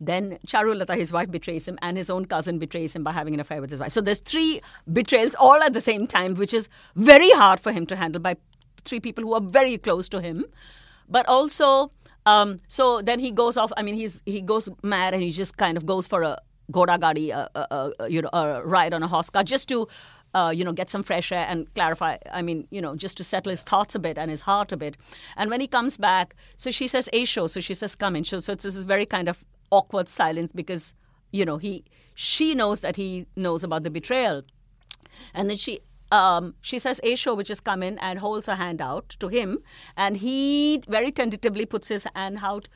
Then 0.00 0.38
Charulata, 0.46 0.96
his 0.96 1.12
wife, 1.12 1.30
betrays 1.30 1.66
him, 1.66 1.78
and 1.80 1.96
his 1.96 2.10
own 2.10 2.24
cousin 2.24 2.58
betrays 2.58 2.94
him 2.94 3.04
by 3.04 3.12
having 3.12 3.34
an 3.34 3.40
affair 3.40 3.60
with 3.60 3.70
his 3.70 3.78
wife. 3.78 3.92
So 3.92 4.00
there's 4.00 4.18
three 4.18 4.60
betrayals 4.92 5.34
all 5.36 5.62
at 5.62 5.74
the 5.74 5.80
same 5.80 6.06
time, 6.06 6.34
which 6.34 6.52
is 6.52 6.68
very 6.96 7.30
hard 7.30 7.60
for 7.60 7.70
him 7.70 7.86
to 7.86 7.96
handle 7.96 8.20
by 8.20 8.36
three 8.84 8.98
people 8.98 9.22
who 9.22 9.32
are 9.34 9.40
very 9.40 9.78
close 9.78 10.08
to 10.08 10.20
him. 10.20 10.44
But 11.12 11.28
also, 11.28 11.92
um, 12.26 12.60
so 12.68 13.02
then 13.02 13.20
he 13.20 13.30
goes 13.30 13.56
off. 13.56 13.72
I 13.76 13.82
mean, 13.82 13.94
he's 13.94 14.22
he 14.26 14.40
goes 14.40 14.68
mad 14.82 15.14
and 15.14 15.22
he 15.22 15.30
just 15.30 15.56
kind 15.56 15.76
of 15.76 15.86
goes 15.86 16.06
for 16.06 16.22
a 16.22 16.38
goda 16.70 16.98
gadi, 16.98 17.30
a, 17.30 17.48
a, 17.54 17.92
a, 18.00 18.08
you 18.08 18.22
know, 18.22 18.30
a 18.32 18.62
ride 18.64 18.94
on 18.94 19.02
a 19.02 19.08
horse 19.08 19.30
car, 19.30 19.44
just 19.44 19.68
to. 19.68 19.86
Uh, 20.34 20.48
you 20.48 20.64
know, 20.64 20.72
get 20.72 20.88
some 20.88 21.02
fresh 21.02 21.30
air 21.30 21.44
and 21.46 21.58
clarify. 21.74 22.16
I 22.32 22.40
mean, 22.40 22.66
you 22.70 22.80
know, 22.80 22.96
just 22.96 23.18
to 23.18 23.22
settle 23.22 23.50
his 23.50 23.64
thoughts 23.64 23.94
a 23.94 23.98
bit 23.98 24.16
and 24.16 24.30
his 24.30 24.40
heart 24.40 24.72
a 24.72 24.78
bit. 24.78 24.96
And 25.36 25.50
when 25.50 25.60
he 25.60 25.66
comes 25.66 25.98
back, 25.98 26.34
so 26.56 26.70
she 26.70 26.88
says, 26.88 27.06
"Aisho." 27.12 27.50
So 27.50 27.60
she 27.60 27.74
says, 27.74 27.94
"Come 27.94 28.16
in." 28.16 28.24
So, 28.24 28.40
so 28.40 28.54
it's 28.54 28.64
this 28.64 28.74
is 28.74 28.84
very 28.84 29.04
kind 29.04 29.28
of 29.28 29.44
awkward 29.70 30.08
silence 30.08 30.50
because 30.54 30.94
you 31.32 31.44
know 31.44 31.58
he 31.58 31.84
she 32.14 32.54
knows 32.54 32.80
that 32.80 32.96
he 32.96 33.26
knows 33.36 33.62
about 33.62 33.82
the 33.82 33.90
betrayal 33.90 34.42
and 35.34 35.50
then 35.50 35.56
she 35.56 35.80
um, 36.12 36.54
she 36.60 36.78
says 36.78 37.00
Aisho, 37.02 37.36
which 37.36 37.48
has 37.48 37.60
come 37.60 37.82
in 37.82 37.98
and 37.98 38.18
holds 38.18 38.46
her 38.46 38.56
hand 38.56 38.80
out 38.80 39.16
to 39.18 39.28
him, 39.28 39.58
and 39.96 40.18
he 40.18 40.82
very 40.86 41.10
tentatively 41.10 41.66
puts 41.66 41.88
his 41.88 42.06
hand 42.14 42.38
out 42.42 42.68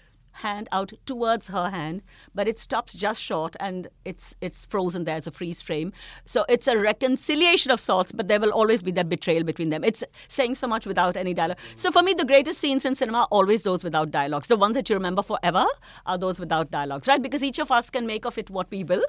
hand 0.42 0.68
out 0.70 0.92
towards 1.06 1.48
her 1.48 1.70
hand, 1.70 2.02
but 2.34 2.46
it 2.46 2.58
stops 2.58 2.92
just 2.92 3.20
short 3.20 3.56
and 3.58 3.88
it's 4.04 4.34
it's 4.40 4.66
frozen 4.66 5.04
there 5.04 5.16
as 5.16 5.26
a 5.26 5.30
freeze 5.30 5.62
frame. 5.62 5.92
So 6.24 6.44
it's 6.48 6.68
a 6.68 6.76
reconciliation 6.78 7.70
of 7.70 7.80
sorts, 7.80 8.12
but 8.12 8.28
there 8.28 8.40
will 8.40 8.52
always 8.52 8.82
be 8.82 8.90
that 8.92 9.08
betrayal 9.08 9.44
between 9.44 9.70
them. 9.70 9.84
It's 9.84 10.04
saying 10.28 10.56
so 10.56 10.66
much 10.66 10.86
without 10.86 11.16
any 11.16 11.34
dialogue. 11.34 11.58
So 11.74 11.90
for 11.90 12.02
me, 12.02 12.12
the 12.12 12.24
greatest 12.24 12.58
scenes 12.60 12.84
in 12.84 12.94
cinema 12.94 13.20
are 13.20 13.28
always 13.30 13.62
those 13.62 13.82
without 13.82 14.10
dialogues. 14.10 14.48
The 14.48 14.56
ones 14.56 14.74
that 14.74 14.88
you 14.90 14.96
remember 14.96 15.22
forever 15.22 15.66
are 16.04 16.18
those 16.18 16.38
without 16.38 16.70
dialogues, 16.70 17.08
right? 17.08 17.22
Because 17.22 17.42
each 17.42 17.58
of 17.58 17.70
us 17.70 17.90
can 17.90 18.06
make 18.06 18.26
of 18.26 18.38
it 18.38 18.50
what 18.50 18.70
we 18.70 18.84
will, 18.84 19.04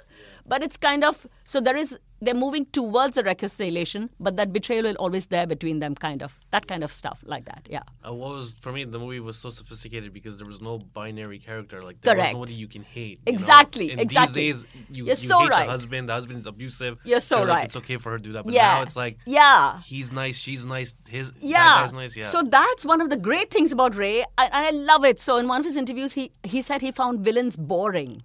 but 0.45 0.63
it's 0.63 0.77
kind 0.77 1.03
of 1.03 1.27
so 1.43 1.59
there 1.59 1.77
is 1.77 1.97
they're 2.21 2.33
moving 2.33 2.65
towards 2.67 3.17
a 3.17 3.23
reconciliation, 3.23 4.09
but 4.19 4.37
that 4.37 4.51
betrayal 4.51 4.83
will 4.83 4.95
always 4.95 5.27
there 5.27 5.45
between 5.45 5.79
them, 5.79 5.95
kind 5.95 6.23
of 6.23 6.39
that 6.51 6.67
kind 6.67 6.83
of 6.83 6.91
stuff 6.93 7.21
like 7.25 7.45
that. 7.45 7.67
Yeah. 7.69 7.81
Uh, 8.07 8.13
what 8.13 8.29
was 8.35 8.53
for 8.61 8.71
me 8.71 8.83
the 8.83 8.99
movie 8.99 9.19
was 9.19 9.37
so 9.37 9.49
sophisticated 9.49 10.13
because 10.13 10.37
there 10.37 10.47
was 10.47 10.61
no 10.61 10.79
binary 10.79 11.39
character. 11.39 11.81
Like 11.81 12.01
there 12.01 12.15
Correct. 12.15 12.29
was 12.29 12.33
nobody 12.33 12.55
you 12.55 12.67
can 12.67 12.83
hate. 12.83 13.19
you 13.25 13.31
know? 13.33 13.35
Exactly, 13.35 13.91
And 13.91 13.99
exactly. 14.01 14.51
These 14.51 14.61
days, 14.63 14.71
you, 14.89 15.05
You're 15.05 15.15
you 15.15 15.15
so 15.15 15.39
hate 15.41 15.49
right. 15.49 15.65
the 15.65 15.71
husband. 15.71 16.09
The 16.09 16.13
husband 16.13 16.39
is 16.39 16.45
abusive. 16.45 16.97
You're 17.03 17.19
so 17.19 17.39
like, 17.41 17.49
right. 17.49 17.65
It's 17.65 17.75
okay 17.77 17.97
for 17.97 18.11
her 18.11 18.17
to 18.17 18.23
do 18.23 18.31
that. 18.33 18.43
But 18.45 18.53
Yeah. 18.53 18.75
now 18.75 18.81
it's 18.83 18.95
like 18.95 19.17
Yeah. 19.25 19.79
he's 19.81 20.11
nice, 20.11 20.35
she's 20.37 20.65
nice, 20.65 20.95
his 21.07 21.31
yeah. 21.39 21.87
nice. 21.93 22.15
Yeah. 22.15 22.25
So 22.25 22.41
that's 22.43 22.85
one 22.85 23.01
of 23.01 23.09
the 23.09 23.17
great 23.17 23.51
things 23.51 23.71
about 23.71 23.95
Ray, 23.95 24.21
and 24.37 24.49
I 24.53 24.69
love 24.71 25.05
it. 25.05 25.19
So 25.19 25.37
in 25.37 25.47
one 25.47 25.59
of 25.59 25.65
his 25.65 25.77
interviews, 25.77 26.13
he 26.13 26.31
he 26.43 26.61
said 26.61 26.81
he 26.81 26.91
found 26.91 27.19
villains 27.21 27.55
boring. 27.55 28.21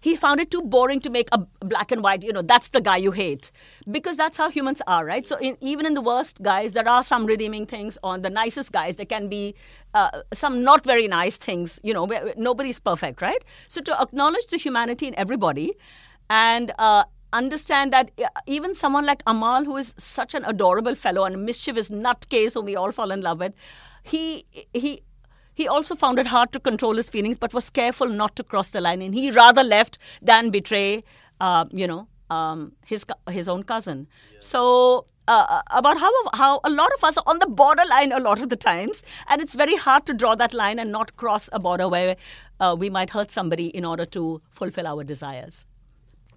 He 0.00 0.16
found 0.16 0.40
it 0.40 0.50
too 0.50 0.62
boring 0.62 1.00
to 1.00 1.10
make 1.10 1.28
a 1.32 1.38
black 1.64 1.92
and 1.92 2.02
white. 2.02 2.22
You 2.22 2.32
know, 2.32 2.42
that's 2.42 2.70
the 2.70 2.80
guy 2.80 2.96
you 2.96 3.12
hate, 3.12 3.50
because 3.90 4.16
that's 4.16 4.38
how 4.38 4.50
humans 4.50 4.82
are, 4.86 5.04
right? 5.04 5.26
So 5.26 5.36
in, 5.36 5.56
even 5.60 5.86
in 5.86 5.94
the 5.94 6.00
worst 6.00 6.42
guys, 6.42 6.72
there 6.72 6.88
are 6.88 7.02
some 7.02 7.26
redeeming 7.26 7.66
things. 7.66 7.98
On 8.02 8.22
the 8.22 8.30
nicest 8.30 8.72
guys, 8.72 8.96
there 8.96 9.06
can 9.06 9.28
be 9.28 9.54
uh, 9.94 10.22
some 10.32 10.62
not 10.64 10.84
very 10.84 11.08
nice 11.08 11.36
things. 11.36 11.78
You 11.82 11.94
know, 11.94 12.06
nobody's 12.36 12.80
perfect, 12.80 13.22
right? 13.22 13.44
So 13.68 13.80
to 13.82 14.00
acknowledge 14.00 14.46
the 14.46 14.56
humanity 14.56 15.06
in 15.06 15.14
everybody, 15.16 15.74
and 16.28 16.72
uh, 16.78 17.04
understand 17.32 17.92
that 17.92 18.10
uh, 18.22 18.28
even 18.46 18.74
someone 18.74 19.04
like 19.04 19.22
Amal, 19.26 19.64
who 19.64 19.76
is 19.76 19.94
such 19.98 20.34
an 20.34 20.44
adorable 20.44 20.94
fellow 20.94 21.24
and 21.24 21.34
a 21.34 21.38
mischievous 21.38 21.88
nutcase 21.90 22.54
whom 22.54 22.64
we 22.64 22.76
all 22.76 22.92
fall 22.92 23.10
in 23.10 23.20
love 23.20 23.40
with, 23.40 23.52
he 24.02 24.46
he 24.72 25.02
he 25.54 25.68
also 25.68 25.94
found 25.94 26.18
it 26.18 26.26
hard 26.26 26.52
to 26.52 26.60
control 26.60 26.96
his 26.96 27.10
feelings, 27.10 27.38
but 27.38 27.52
was 27.52 27.70
careful 27.70 28.08
not 28.08 28.36
to 28.36 28.42
cross 28.42 28.70
the 28.70 28.80
line. 28.80 29.02
And 29.02 29.14
he 29.14 29.30
rather 29.30 29.62
left 29.62 29.98
than 30.22 30.50
betray, 30.50 31.04
uh, 31.40 31.64
you 31.70 31.86
know, 31.86 32.08
um, 32.30 32.72
his 32.86 33.04
his 33.28 33.48
own 33.48 33.62
cousin. 33.64 34.06
Yeah. 34.32 34.38
So 34.40 35.06
uh, 35.28 35.62
about 35.70 35.98
how 35.98 36.12
how 36.34 36.60
a 36.64 36.70
lot 36.70 36.90
of 36.96 37.04
us 37.04 37.16
are 37.16 37.24
on 37.26 37.38
the 37.38 37.46
borderline 37.46 38.12
a 38.12 38.20
lot 38.20 38.40
of 38.40 38.48
the 38.48 38.56
times, 38.56 39.02
and 39.28 39.40
it's 39.40 39.54
very 39.54 39.76
hard 39.76 40.06
to 40.06 40.14
draw 40.14 40.34
that 40.34 40.54
line 40.54 40.78
and 40.78 40.92
not 40.92 41.16
cross 41.16 41.48
a 41.52 41.58
border 41.58 41.88
where 41.88 42.16
uh, 42.60 42.76
we 42.78 42.90
might 42.90 43.10
hurt 43.10 43.30
somebody 43.30 43.66
in 43.66 43.84
order 43.84 44.04
to 44.06 44.40
fulfill 44.50 44.86
our 44.86 45.04
desires. 45.04 45.64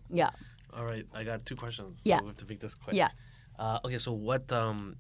Yeah. 0.10 0.30
All 0.76 0.86
right, 0.86 1.06
I 1.14 1.24
got 1.24 1.46
two 1.46 1.56
questions. 1.56 2.02
Yeah. 2.04 2.18
So 2.18 2.24
we 2.24 2.28
have 2.30 2.38
to 2.38 2.46
make 2.48 2.60
this 2.60 2.76
quick. 2.76 2.96
Yeah. 2.96 3.10
Uh, 3.60 3.80
okay, 3.86 4.00
so 4.00 4.12
what 4.12 4.52
um, 4.52 4.96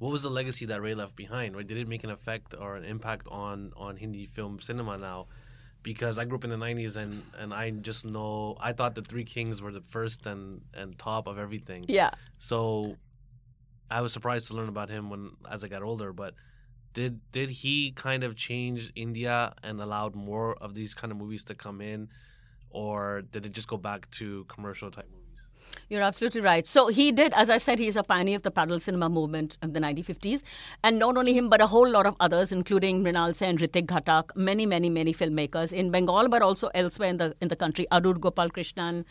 what 0.00 0.10
was 0.10 0.22
the 0.22 0.30
legacy 0.30 0.64
that 0.66 0.80
Ray 0.80 0.94
left 0.94 1.14
behind? 1.14 1.54
Right? 1.54 1.66
Did 1.66 1.76
it 1.76 1.86
make 1.86 2.04
an 2.04 2.10
effect 2.10 2.54
or 2.58 2.74
an 2.74 2.84
impact 2.84 3.28
on 3.30 3.72
on 3.76 3.96
Hindi 3.96 4.26
film 4.26 4.58
cinema 4.58 4.96
now? 4.96 5.26
Because 5.82 6.18
I 6.18 6.24
grew 6.24 6.38
up 6.38 6.44
in 6.44 6.50
the 6.50 6.56
'90s 6.56 6.96
and 6.96 7.22
and 7.38 7.52
I 7.52 7.70
just 7.70 8.06
know 8.06 8.56
I 8.58 8.72
thought 8.72 8.94
the 8.94 9.02
Three 9.02 9.24
Kings 9.24 9.60
were 9.60 9.72
the 9.72 9.82
first 9.82 10.26
and 10.26 10.62
and 10.74 10.98
top 10.98 11.26
of 11.26 11.38
everything. 11.38 11.84
Yeah. 11.86 12.10
So 12.38 12.96
I 13.90 14.00
was 14.00 14.12
surprised 14.12 14.48
to 14.48 14.54
learn 14.54 14.70
about 14.70 14.88
him 14.88 15.10
when 15.10 15.32
as 15.50 15.62
I 15.64 15.68
got 15.68 15.82
older, 15.82 16.14
but 16.14 16.34
did 16.94 17.20
did 17.30 17.50
he 17.50 17.92
kind 17.92 18.24
of 18.24 18.36
change 18.36 18.90
India 18.96 19.54
and 19.62 19.82
allowed 19.82 20.14
more 20.14 20.54
of 20.54 20.74
these 20.74 20.94
kind 20.94 21.12
of 21.12 21.18
movies 21.18 21.44
to 21.44 21.54
come 21.54 21.82
in, 21.82 22.08
or 22.70 23.22
did 23.32 23.44
it 23.44 23.52
just 23.52 23.68
go 23.68 23.76
back 23.76 24.10
to 24.12 24.44
commercial 24.48 24.90
type 24.90 25.08
movies? 25.10 25.19
You're 25.88 26.02
absolutely 26.02 26.40
right. 26.40 26.66
So 26.68 26.86
he 26.86 27.10
did, 27.10 27.32
as 27.34 27.50
I 27.50 27.56
said, 27.56 27.80
he's 27.80 27.96
a 27.96 28.04
pioneer 28.04 28.36
of 28.36 28.42
the 28.42 28.50
parallel 28.52 28.78
cinema 28.78 29.08
movement 29.08 29.56
of 29.60 29.72
the 29.72 29.80
1950s. 29.80 30.42
And 30.84 31.00
not 31.00 31.16
only 31.16 31.34
him, 31.34 31.48
but 31.48 31.60
a 31.60 31.66
whole 31.66 31.88
lot 31.88 32.06
of 32.06 32.14
others, 32.20 32.52
including 32.52 33.02
Mrinal 33.02 33.34
Sen, 33.34 33.58
Ritwik 33.58 33.86
Ghatak, 33.86 34.36
many, 34.36 34.66
many, 34.66 34.88
many 34.88 35.12
filmmakers 35.12 35.72
in 35.72 35.90
Bengal, 35.90 36.28
but 36.28 36.42
also 36.42 36.70
elsewhere 36.74 37.08
in 37.08 37.16
the 37.16 37.34
in 37.40 37.48
the 37.48 37.56
country. 37.56 37.88
Adoor 37.90 38.14
Gopalakrishnan. 38.14 39.04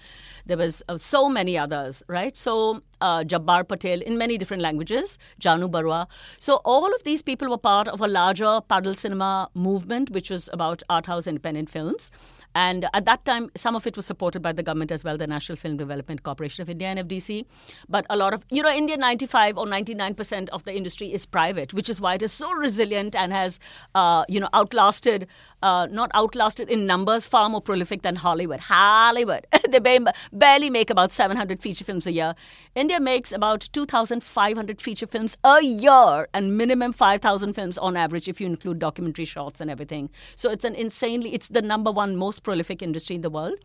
There 0.46 0.58
was 0.58 0.82
uh, 0.88 0.98
so 0.98 1.28
many 1.28 1.58
others, 1.58 2.02
right? 2.08 2.38
So 2.38 2.82
uh, 3.02 3.24
Jabbar 3.24 3.68
Patel 3.68 4.02
in 4.02 4.18
many 4.18 4.38
different 4.38 4.64
languages, 4.64 5.18
Jahnu 5.42 5.70
Barua. 5.70 6.08
So 6.38 6.62
all 6.64 6.94
of 6.96 7.04
these 7.04 7.22
people 7.22 7.50
were 7.50 7.58
part 7.58 7.90
of 7.90 8.00
a 8.00 8.08
larger 8.08 8.62
parallel 8.62 8.96
cinema 8.96 9.50
movement, 9.54 10.12
which 10.12 10.30
was 10.30 10.50
about 10.54 10.82
art 10.90 11.08
house 11.08 11.28
independent 11.28 11.70
films. 11.70 12.12
And 12.56 12.88
at 12.94 13.06
that 13.06 13.26
time, 13.26 13.50
some 13.56 13.76
of 13.76 13.86
it 13.86 13.96
was 13.96 14.06
supported 14.06 14.42
by 14.42 14.52
the 14.52 14.64
government 14.64 14.92
as 14.92 15.04
well, 15.04 15.18
the 15.18 15.28
National 15.28 15.56
Film 15.56 15.78
Development 15.78 16.24
Corporation 16.24 16.62
of 16.62 16.70
India, 16.70 16.96
NFDC. 16.96 17.46
But 17.88 18.06
a 18.10 18.18
lot 18.18 18.34
of, 18.34 18.44
you 18.50 18.64
know, 18.64 18.72
India 18.72 18.98
95 18.98 19.58
or 19.58 19.66
99% 19.66 20.50
of 20.50 20.64
the 20.64 20.74
industry 20.76 21.14
is 21.14 21.26
private, 21.26 21.74
which 21.74 21.90
is 21.90 22.02
why 22.02 22.16
it 22.16 22.22
is 22.22 22.32
so 22.32 22.52
resilient 22.54 23.16
and 23.16 23.32
has, 23.32 23.60
uh, 23.94 24.26
you 24.28 24.40
know, 24.40 24.50
outlasted, 24.54 25.28
uh, 25.62 25.88
not 25.92 26.10
outlasted 26.14 26.70
in 26.70 26.86
numbers, 26.86 27.28
far 27.28 27.50
more 27.50 27.62
prolific 27.62 28.02
than 28.02 28.16
Hollywood. 28.16 28.60
Hollywood, 28.62 29.46
they 29.70 30.00
barely 30.34 30.70
make 30.70 30.90
about 30.90 31.12
700 31.12 31.62
feature 31.62 31.84
films 31.84 32.08
a 32.08 32.12
year. 32.12 32.36
India 32.76 33.00
makes 33.00 33.32
about 33.32 33.70
2,500 33.74 34.82
feature 34.82 35.08
films 35.08 35.38
a 35.44 35.64
year 35.64 36.28
and 36.34 36.58
minimum 36.58 36.94
5,000 36.94 37.54
films 37.54 37.78
on 37.78 37.96
average 37.96 38.28
if 38.28 38.42
you 38.42 38.48
include 38.48 38.80
documentary 38.80 39.26
shorts 39.26 39.62
and 39.62 39.70
everything. 39.70 40.10
So 40.36 40.50
it's 40.50 40.66
an 40.66 40.76
insanely, 40.76 41.34
it's 41.34 41.48
the 41.50 41.62
number 41.62 41.92
one 41.92 42.16
most 42.16 42.39
prolific 42.40 42.82
industry 42.82 43.16
in 43.16 43.22
the 43.22 43.30
world. 43.30 43.56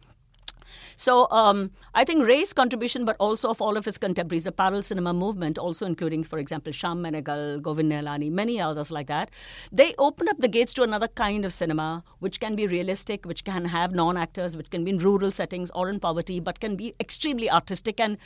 So 0.97 1.29
um, 1.31 1.71
I 1.95 2.05
think 2.05 2.27
Ray's 2.27 2.53
contribution, 2.53 3.05
but 3.05 3.17
also 3.19 3.49
of 3.49 3.61
all 3.61 3.77
of 3.77 3.85
his 3.85 3.99
contemporaries, 3.99 4.45
the 4.45 4.53
parallel 4.53 4.83
cinema 4.83 5.13
movement, 5.13 5.59
also 5.59 5.87
including, 5.87 6.25
for 6.25 6.39
example, 6.39 6.73
Shyam 6.73 7.01
Benegal, 7.01 7.61
Govind 7.63 7.91
Nihalani, 7.91 8.31
many 8.31 8.61
others 8.61 8.91
like 8.91 9.09
that, 9.09 9.31
they 9.73 9.95
open 9.99 10.29
up 10.29 10.39
the 10.39 10.49
gates 10.49 10.75
to 10.75 10.83
another 10.83 11.09
kind 11.09 11.45
of 11.45 11.53
cinema, 11.53 12.05
which 12.21 12.41
can 12.41 12.55
be 12.55 12.67
realistic, 12.67 13.25
which 13.25 13.45
can 13.45 13.65
have 13.65 13.93
non-actors, 13.93 14.57
which 14.57 14.71
can 14.71 14.85
be 14.85 14.93
in 14.93 14.99
rural 14.99 15.31
settings 15.31 15.71
or 15.75 15.89
in 15.91 16.01
poverty, 16.01 16.41
but 16.41 16.61
can 16.61 16.77
be 16.77 16.95
extremely 17.01 17.51
artistic 17.51 17.99
and 17.99 18.17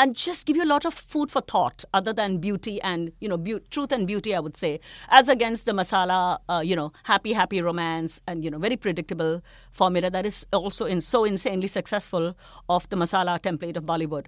and 0.00 0.16
just 0.16 0.46
give 0.46 0.56
you 0.56 0.64
a 0.64 0.70
lot 0.72 0.86
of 0.86 0.94
food 0.94 1.30
for 1.30 1.42
thought 1.42 1.84
other 1.92 2.12
than 2.18 2.38
beauty 2.38 2.80
and 2.80 3.12
you 3.20 3.28
know 3.28 3.36
be- 3.36 3.60
truth 3.70 3.92
and 3.92 4.06
beauty 4.06 4.34
i 4.34 4.40
would 4.40 4.56
say 4.56 4.80
as 5.10 5.28
against 5.28 5.66
the 5.66 5.72
masala 5.72 6.38
uh, 6.48 6.62
you 6.64 6.74
know 6.74 6.90
happy 7.02 7.34
happy 7.34 7.60
romance 7.60 8.14
and 8.26 8.42
you 8.42 8.50
know 8.50 8.58
very 8.58 8.78
predictable 8.86 9.42
formula 9.70 10.10
that 10.16 10.24
is 10.24 10.38
also 10.54 10.86
in 10.86 11.02
so 11.02 11.24
insanely 11.32 11.68
successful 11.68 12.34
of 12.78 12.88
the 12.88 12.96
masala 12.96 13.38
template 13.48 13.76
of 13.76 13.84
bollywood 13.92 14.24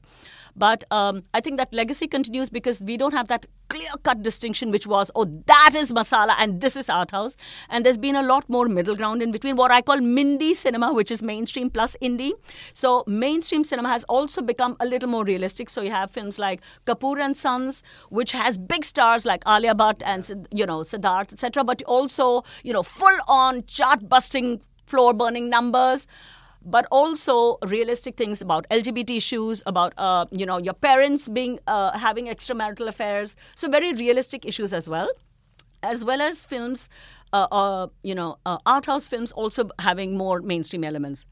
but 0.56 0.84
um, 0.90 1.22
i 1.34 1.40
think 1.40 1.58
that 1.58 1.72
legacy 1.74 2.06
continues 2.06 2.50
because 2.50 2.80
we 2.82 2.96
don't 2.96 3.12
have 3.14 3.28
that 3.28 3.46
clear 3.68 3.90
cut 4.02 4.22
distinction 4.22 4.70
which 4.70 4.86
was 4.86 5.10
oh 5.14 5.24
that 5.46 5.72
is 5.74 5.92
masala 5.92 6.34
and 6.38 6.60
this 6.60 6.76
is 6.76 6.90
art 6.90 7.10
house 7.10 7.36
and 7.70 7.86
there's 7.86 7.98
been 7.98 8.16
a 8.16 8.22
lot 8.22 8.48
more 8.48 8.68
middle 8.68 8.94
ground 8.94 9.22
in 9.22 9.30
between 9.30 9.56
what 9.56 9.70
i 9.70 9.80
call 9.80 10.00
mindie 10.00 10.54
cinema 10.54 10.92
which 10.92 11.10
is 11.10 11.22
mainstream 11.22 11.70
plus 11.70 11.96
indie 12.02 12.32
so 12.74 13.02
mainstream 13.06 13.64
cinema 13.64 13.88
has 13.88 14.04
also 14.04 14.42
become 14.42 14.76
a 14.80 14.86
little 14.86 15.08
more 15.08 15.24
realistic. 15.24 15.70
So 15.70 15.82
you 15.82 15.90
have 15.90 16.10
films 16.10 16.38
like 16.38 16.60
Kapoor 16.86 17.18
and 17.18 17.36
Sons, 17.36 17.82
which 18.10 18.32
has 18.32 18.58
big 18.58 18.84
stars 18.84 19.24
like 19.24 19.42
Alia 19.46 19.74
Bhatt 19.74 20.02
and 20.04 20.48
you 20.52 20.66
know 20.66 20.80
Siddharth, 20.80 21.32
etc. 21.32 21.64
But 21.64 21.82
also 21.82 22.42
you 22.62 22.72
know 22.72 22.82
full 22.82 23.18
on 23.28 23.64
chart 23.66 24.08
busting, 24.08 24.60
floor 24.86 25.14
burning 25.14 25.48
numbers 25.48 26.06
but 26.64 26.86
also 26.90 27.58
realistic 27.66 28.16
things 28.16 28.40
about 28.40 28.66
LGBT 28.70 29.16
issues, 29.16 29.62
about 29.66 29.92
uh, 29.98 30.26
you 30.30 30.46
know 30.46 30.58
your 30.58 30.74
parents 30.74 31.28
being 31.28 31.58
uh, 31.66 31.96
having 31.98 32.26
extramarital 32.26 32.88
affairs. 32.88 33.36
So 33.56 33.68
very 33.68 33.92
realistic 33.92 34.44
issues 34.44 34.72
as 34.72 34.88
well, 34.88 35.10
as 35.82 36.04
well 36.04 36.20
as 36.20 36.44
films, 36.44 36.88
uh, 37.32 37.48
uh 37.50 37.86
you 38.02 38.14
know, 38.14 38.38
uh, 38.46 38.58
art 38.66 38.86
house 38.86 39.08
films 39.08 39.32
also 39.32 39.68
having 39.78 40.16
more 40.16 40.40
mainstream 40.40 40.84
elements 40.84 41.26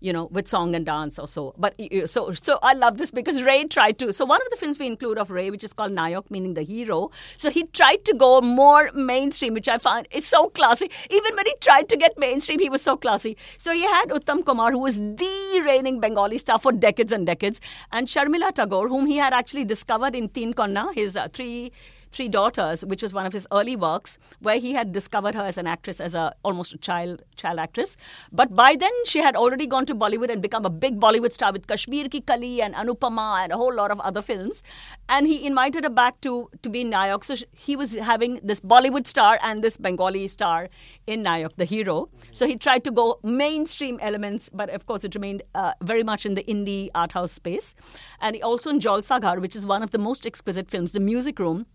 you 0.00 0.12
know, 0.12 0.26
with 0.26 0.46
song 0.46 0.74
and 0.74 0.84
dance 0.84 1.18
or 1.18 1.26
so. 1.26 1.54
But 1.58 1.74
so 2.06 2.32
so 2.32 2.58
I 2.62 2.74
love 2.74 2.98
this 2.98 3.10
because 3.10 3.42
Ray 3.42 3.64
tried 3.64 3.98
to. 3.98 4.12
So 4.12 4.24
one 4.24 4.40
of 4.42 4.50
the 4.50 4.56
films 4.56 4.78
we 4.78 4.86
include 4.86 5.18
of 5.18 5.30
Ray, 5.30 5.50
which 5.50 5.64
is 5.64 5.72
called 5.72 5.92
Nayak, 5.92 6.30
meaning 6.30 6.54
the 6.54 6.62
hero. 6.62 7.10
So 7.36 7.50
he 7.50 7.64
tried 7.64 8.04
to 8.04 8.14
go 8.14 8.40
more 8.40 8.90
mainstream, 8.94 9.54
which 9.54 9.68
I 9.68 9.78
found 9.78 10.08
is 10.10 10.26
so 10.26 10.48
classy. 10.50 10.90
Even 11.10 11.34
when 11.34 11.46
he 11.46 11.54
tried 11.60 11.88
to 11.88 11.96
get 11.96 12.18
mainstream, 12.18 12.58
he 12.60 12.68
was 12.68 12.82
so 12.82 12.96
classy. 12.96 13.36
So 13.56 13.72
he 13.72 13.82
had 13.82 14.10
Uttam 14.10 14.44
Kumar, 14.44 14.70
who 14.72 14.80
was 14.80 14.98
the 14.98 15.62
reigning 15.64 16.00
Bengali 16.00 16.38
star 16.38 16.58
for 16.58 16.72
decades 16.72 17.12
and 17.12 17.26
decades, 17.26 17.60
and 17.92 18.06
Sharmila 18.06 18.54
Tagore, 18.54 18.88
whom 18.88 19.06
he 19.06 19.16
had 19.16 19.32
actually 19.32 19.64
discovered 19.64 20.14
in 20.14 20.28
Teen 20.28 20.52
Kanya, 20.52 20.88
his 20.94 21.16
uh, 21.16 21.28
three 21.32 21.72
Three 22.16 22.28
Daughters, 22.28 22.82
which 22.82 23.02
was 23.02 23.12
one 23.12 23.26
of 23.26 23.34
his 23.34 23.46
early 23.52 23.76
works, 23.76 24.18
where 24.40 24.58
he 24.58 24.72
had 24.72 24.92
discovered 24.92 25.34
her 25.34 25.42
as 25.42 25.58
an 25.58 25.66
actress, 25.66 26.00
as 26.00 26.14
a 26.14 26.34
almost 26.42 26.72
a 26.72 26.78
child 26.78 27.22
child 27.36 27.58
actress. 27.58 27.98
But 28.32 28.54
by 28.60 28.74
then, 28.74 28.92
she 29.04 29.18
had 29.18 29.36
already 29.36 29.66
gone 29.66 29.84
to 29.90 29.94
Bollywood 29.94 30.30
and 30.30 30.40
become 30.40 30.64
a 30.64 30.70
big 30.70 30.98
Bollywood 30.98 31.34
star 31.34 31.52
with 31.52 31.66
Kashmir 31.66 32.08
Ki 32.08 32.22
Kali 32.22 32.62
and 32.62 32.74
Anupama 32.74 33.26
and 33.42 33.52
a 33.52 33.58
whole 33.58 33.74
lot 33.74 33.90
of 33.90 34.00
other 34.00 34.22
films. 34.22 34.62
And 35.10 35.26
he 35.26 35.46
invited 35.46 35.84
her 35.84 35.90
back 35.90 36.18
to 36.22 36.48
to 36.62 36.70
be 36.70 36.80
in 36.86 36.90
Nayak. 36.90 37.28
So 37.32 37.36
he 37.52 37.76
was 37.76 37.92
having 37.92 38.40
this 38.42 38.64
Bollywood 38.74 39.06
star 39.06 39.38
and 39.42 39.62
this 39.62 39.76
Bengali 39.76 40.26
star 40.38 40.70
in 41.06 41.22
Nayak, 41.22 41.54
the 41.58 41.70
hero. 41.76 42.08
So 42.30 42.46
he 42.46 42.56
tried 42.56 42.84
to 42.84 42.96
go 43.02 43.06
mainstream 43.22 43.98
elements, 44.00 44.48
but 44.64 44.70
of 44.70 44.86
course, 44.86 45.04
it 45.04 45.14
remained 45.14 45.42
uh, 45.54 45.72
very 45.92 46.02
much 46.14 46.24
in 46.24 46.32
the 46.32 46.48
indie 46.56 46.82
art 46.94 47.12
house 47.12 47.32
space. 47.32 47.74
And 48.22 48.42
also 48.42 48.70
in 48.70 48.84
Jalsa 48.90 49.20
Ghar, 49.20 49.38
which 49.38 49.54
is 49.54 49.66
one 49.76 49.82
of 49.82 49.90
the 49.90 50.04
most 50.10 50.34
exquisite 50.34 50.70
films, 50.70 50.92
The 50.92 51.08
Music 51.12 51.38
Room 51.38 51.66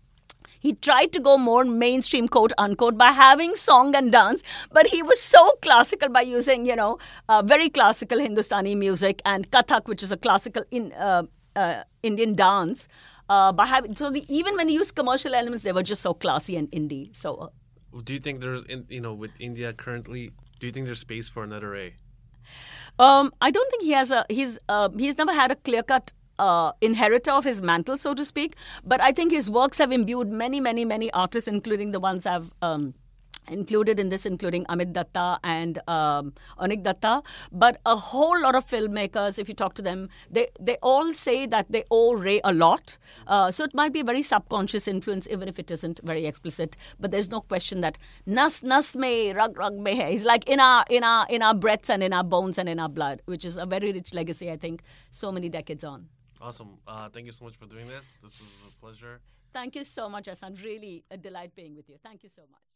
he 0.62 0.74
tried 0.74 1.12
to 1.12 1.20
go 1.20 1.36
more 1.36 1.64
mainstream, 1.64 2.28
quote 2.28 2.52
unquote, 2.56 2.96
by 2.96 3.10
having 3.10 3.56
song 3.56 3.94
and 3.96 4.12
dance, 4.12 4.42
but 4.70 4.86
he 4.86 5.02
was 5.02 5.20
so 5.20 5.42
classical 5.60 6.08
by 6.08 6.20
using, 6.22 6.66
you 6.66 6.76
know, 6.76 6.98
uh, 7.28 7.42
very 7.42 7.68
classical 7.68 8.18
Hindustani 8.18 8.74
music 8.74 9.20
and 9.24 9.50
Kathak, 9.50 9.88
which 9.88 10.02
is 10.02 10.12
a 10.12 10.16
classical 10.16 10.64
in, 10.70 10.92
uh, 10.92 11.24
uh, 11.56 11.82
Indian 12.02 12.34
dance. 12.34 12.86
Uh, 13.28 13.50
by 13.50 13.66
having 13.66 13.96
so 13.96 14.10
the, 14.10 14.24
even 14.28 14.56
when 14.56 14.68
he 14.68 14.74
used 14.74 14.94
commercial 14.94 15.34
elements, 15.34 15.64
they 15.64 15.72
were 15.72 15.82
just 15.82 16.02
so 16.02 16.14
classy 16.14 16.56
and 16.56 16.70
indie. 16.70 17.14
So, 17.16 17.34
uh, 17.36 17.48
do 18.04 18.12
you 18.12 18.18
think 18.18 18.40
there's, 18.40 18.62
in, 18.64 18.86
you 18.88 19.00
know, 19.00 19.14
with 19.14 19.30
India 19.40 19.72
currently, 19.72 20.32
do 20.60 20.66
you 20.66 20.72
think 20.72 20.86
there's 20.86 21.00
space 21.00 21.28
for 21.28 21.42
another 21.42 21.70
Ray? 21.70 21.94
Um, 22.98 23.32
I 23.40 23.50
don't 23.50 23.70
think 23.70 23.82
he 23.84 23.92
has 23.92 24.10
a. 24.10 24.24
He's 24.28 24.58
uh, 24.68 24.90
he's 24.98 25.16
never 25.16 25.32
had 25.32 25.50
a 25.50 25.56
clear 25.56 25.82
cut 25.82 26.12
uh, 26.42 26.72
inheritor 26.80 27.30
of 27.30 27.44
his 27.44 27.62
mantle, 27.62 27.98
so 27.98 28.14
to 28.14 28.24
speak. 28.24 28.56
But 28.84 29.00
I 29.00 29.12
think 29.12 29.32
his 29.32 29.48
works 29.60 29.78
have 29.78 29.92
imbued 29.92 30.28
many, 30.28 30.60
many, 30.60 30.84
many 30.84 31.12
artists, 31.12 31.48
including 31.48 31.92
the 31.92 32.00
ones 32.00 32.26
I've. 32.26 32.52
Um, 32.62 32.94
included 33.48 33.98
in 33.98 34.08
this, 34.08 34.24
including 34.24 34.64
Amit 34.66 34.92
Datta 34.92 35.38
and 35.42 35.78
um, 35.88 36.32
Anik 36.60 36.84
Datta, 36.84 37.22
but 37.50 37.80
a 37.84 37.96
whole 37.96 38.40
lot 38.40 38.54
of 38.54 38.64
filmmakers. 38.66 39.36
If 39.36 39.48
you 39.48 39.54
talk 39.54 39.74
to 39.74 39.82
them, 39.82 40.08
they 40.30 40.46
they 40.60 40.76
all 40.90 41.12
say 41.12 41.46
that 41.46 41.66
they 41.68 41.82
owe 41.90 42.14
Ray 42.14 42.40
a 42.44 42.52
lot. 42.52 42.96
Uh, 43.26 43.50
so 43.50 43.64
it 43.64 43.74
might 43.74 43.92
be 43.92 44.00
a 44.00 44.04
very 44.04 44.22
subconscious 44.22 44.86
influence, 44.86 45.28
even 45.28 45.48
if 45.48 45.58
it 45.58 45.70
isn't 45.70 46.00
very 46.04 46.24
explicit. 46.26 46.76
But 47.00 47.10
there's 47.10 47.30
no 47.30 47.40
question 47.40 47.80
that 47.80 47.98
nas 48.26 48.62
nas 48.62 48.94
me 48.94 49.32
rag 49.32 49.58
rag 49.58 49.76
me 49.90 49.96
hai. 49.96 50.10
He's 50.12 50.24
like 50.24 50.48
in 50.48 50.60
our 50.60 50.84
in 50.88 51.02
our 51.02 51.26
in 51.28 51.42
our 51.42 51.54
breaths 51.54 51.90
and 51.90 52.02
in 52.02 52.12
our 52.12 52.24
bones 52.24 52.58
and 52.58 52.68
in 52.68 52.78
our 52.78 52.88
blood, 52.88 53.22
which 53.36 53.44
is 53.44 53.56
a 53.56 53.66
very 53.66 53.92
rich 53.92 54.14
legacy. 54.14 54.50
I 54.56 54.56
think 54.56 54.82
so 55.10 55.32
many 55.32 55.48
decades 55.48 55.92
on. 55.94 56.08
Awesome. 56.42 56.78
Uh, 56.88 57.08
thank 57.08 57.26
you 57.26 57.32
so 57.32 57.44
much 57.44 57.56
for 57.56 57.66
doing 57.66 57.86
this. 57.86 58.18
This 58.20 58.36
was 58.40 58.76
a 58.76 58.80
pleasure. 58.84 59.20
Thank 59.52 59.76
you 59.76 59.84
so 59.84 60.08
much, 60.08 60.26
Ahsan. 60.26 60.60
Really 60.60 61.04
a 61.08 61.16
delight 61.16 61.54
being 61.54 61.76
with 61.76 61.88
you. 61.88 61.98
Thank 62.02 62.24
you 62.24 62.28
so 62.28 62.42
much. 62.50 62.71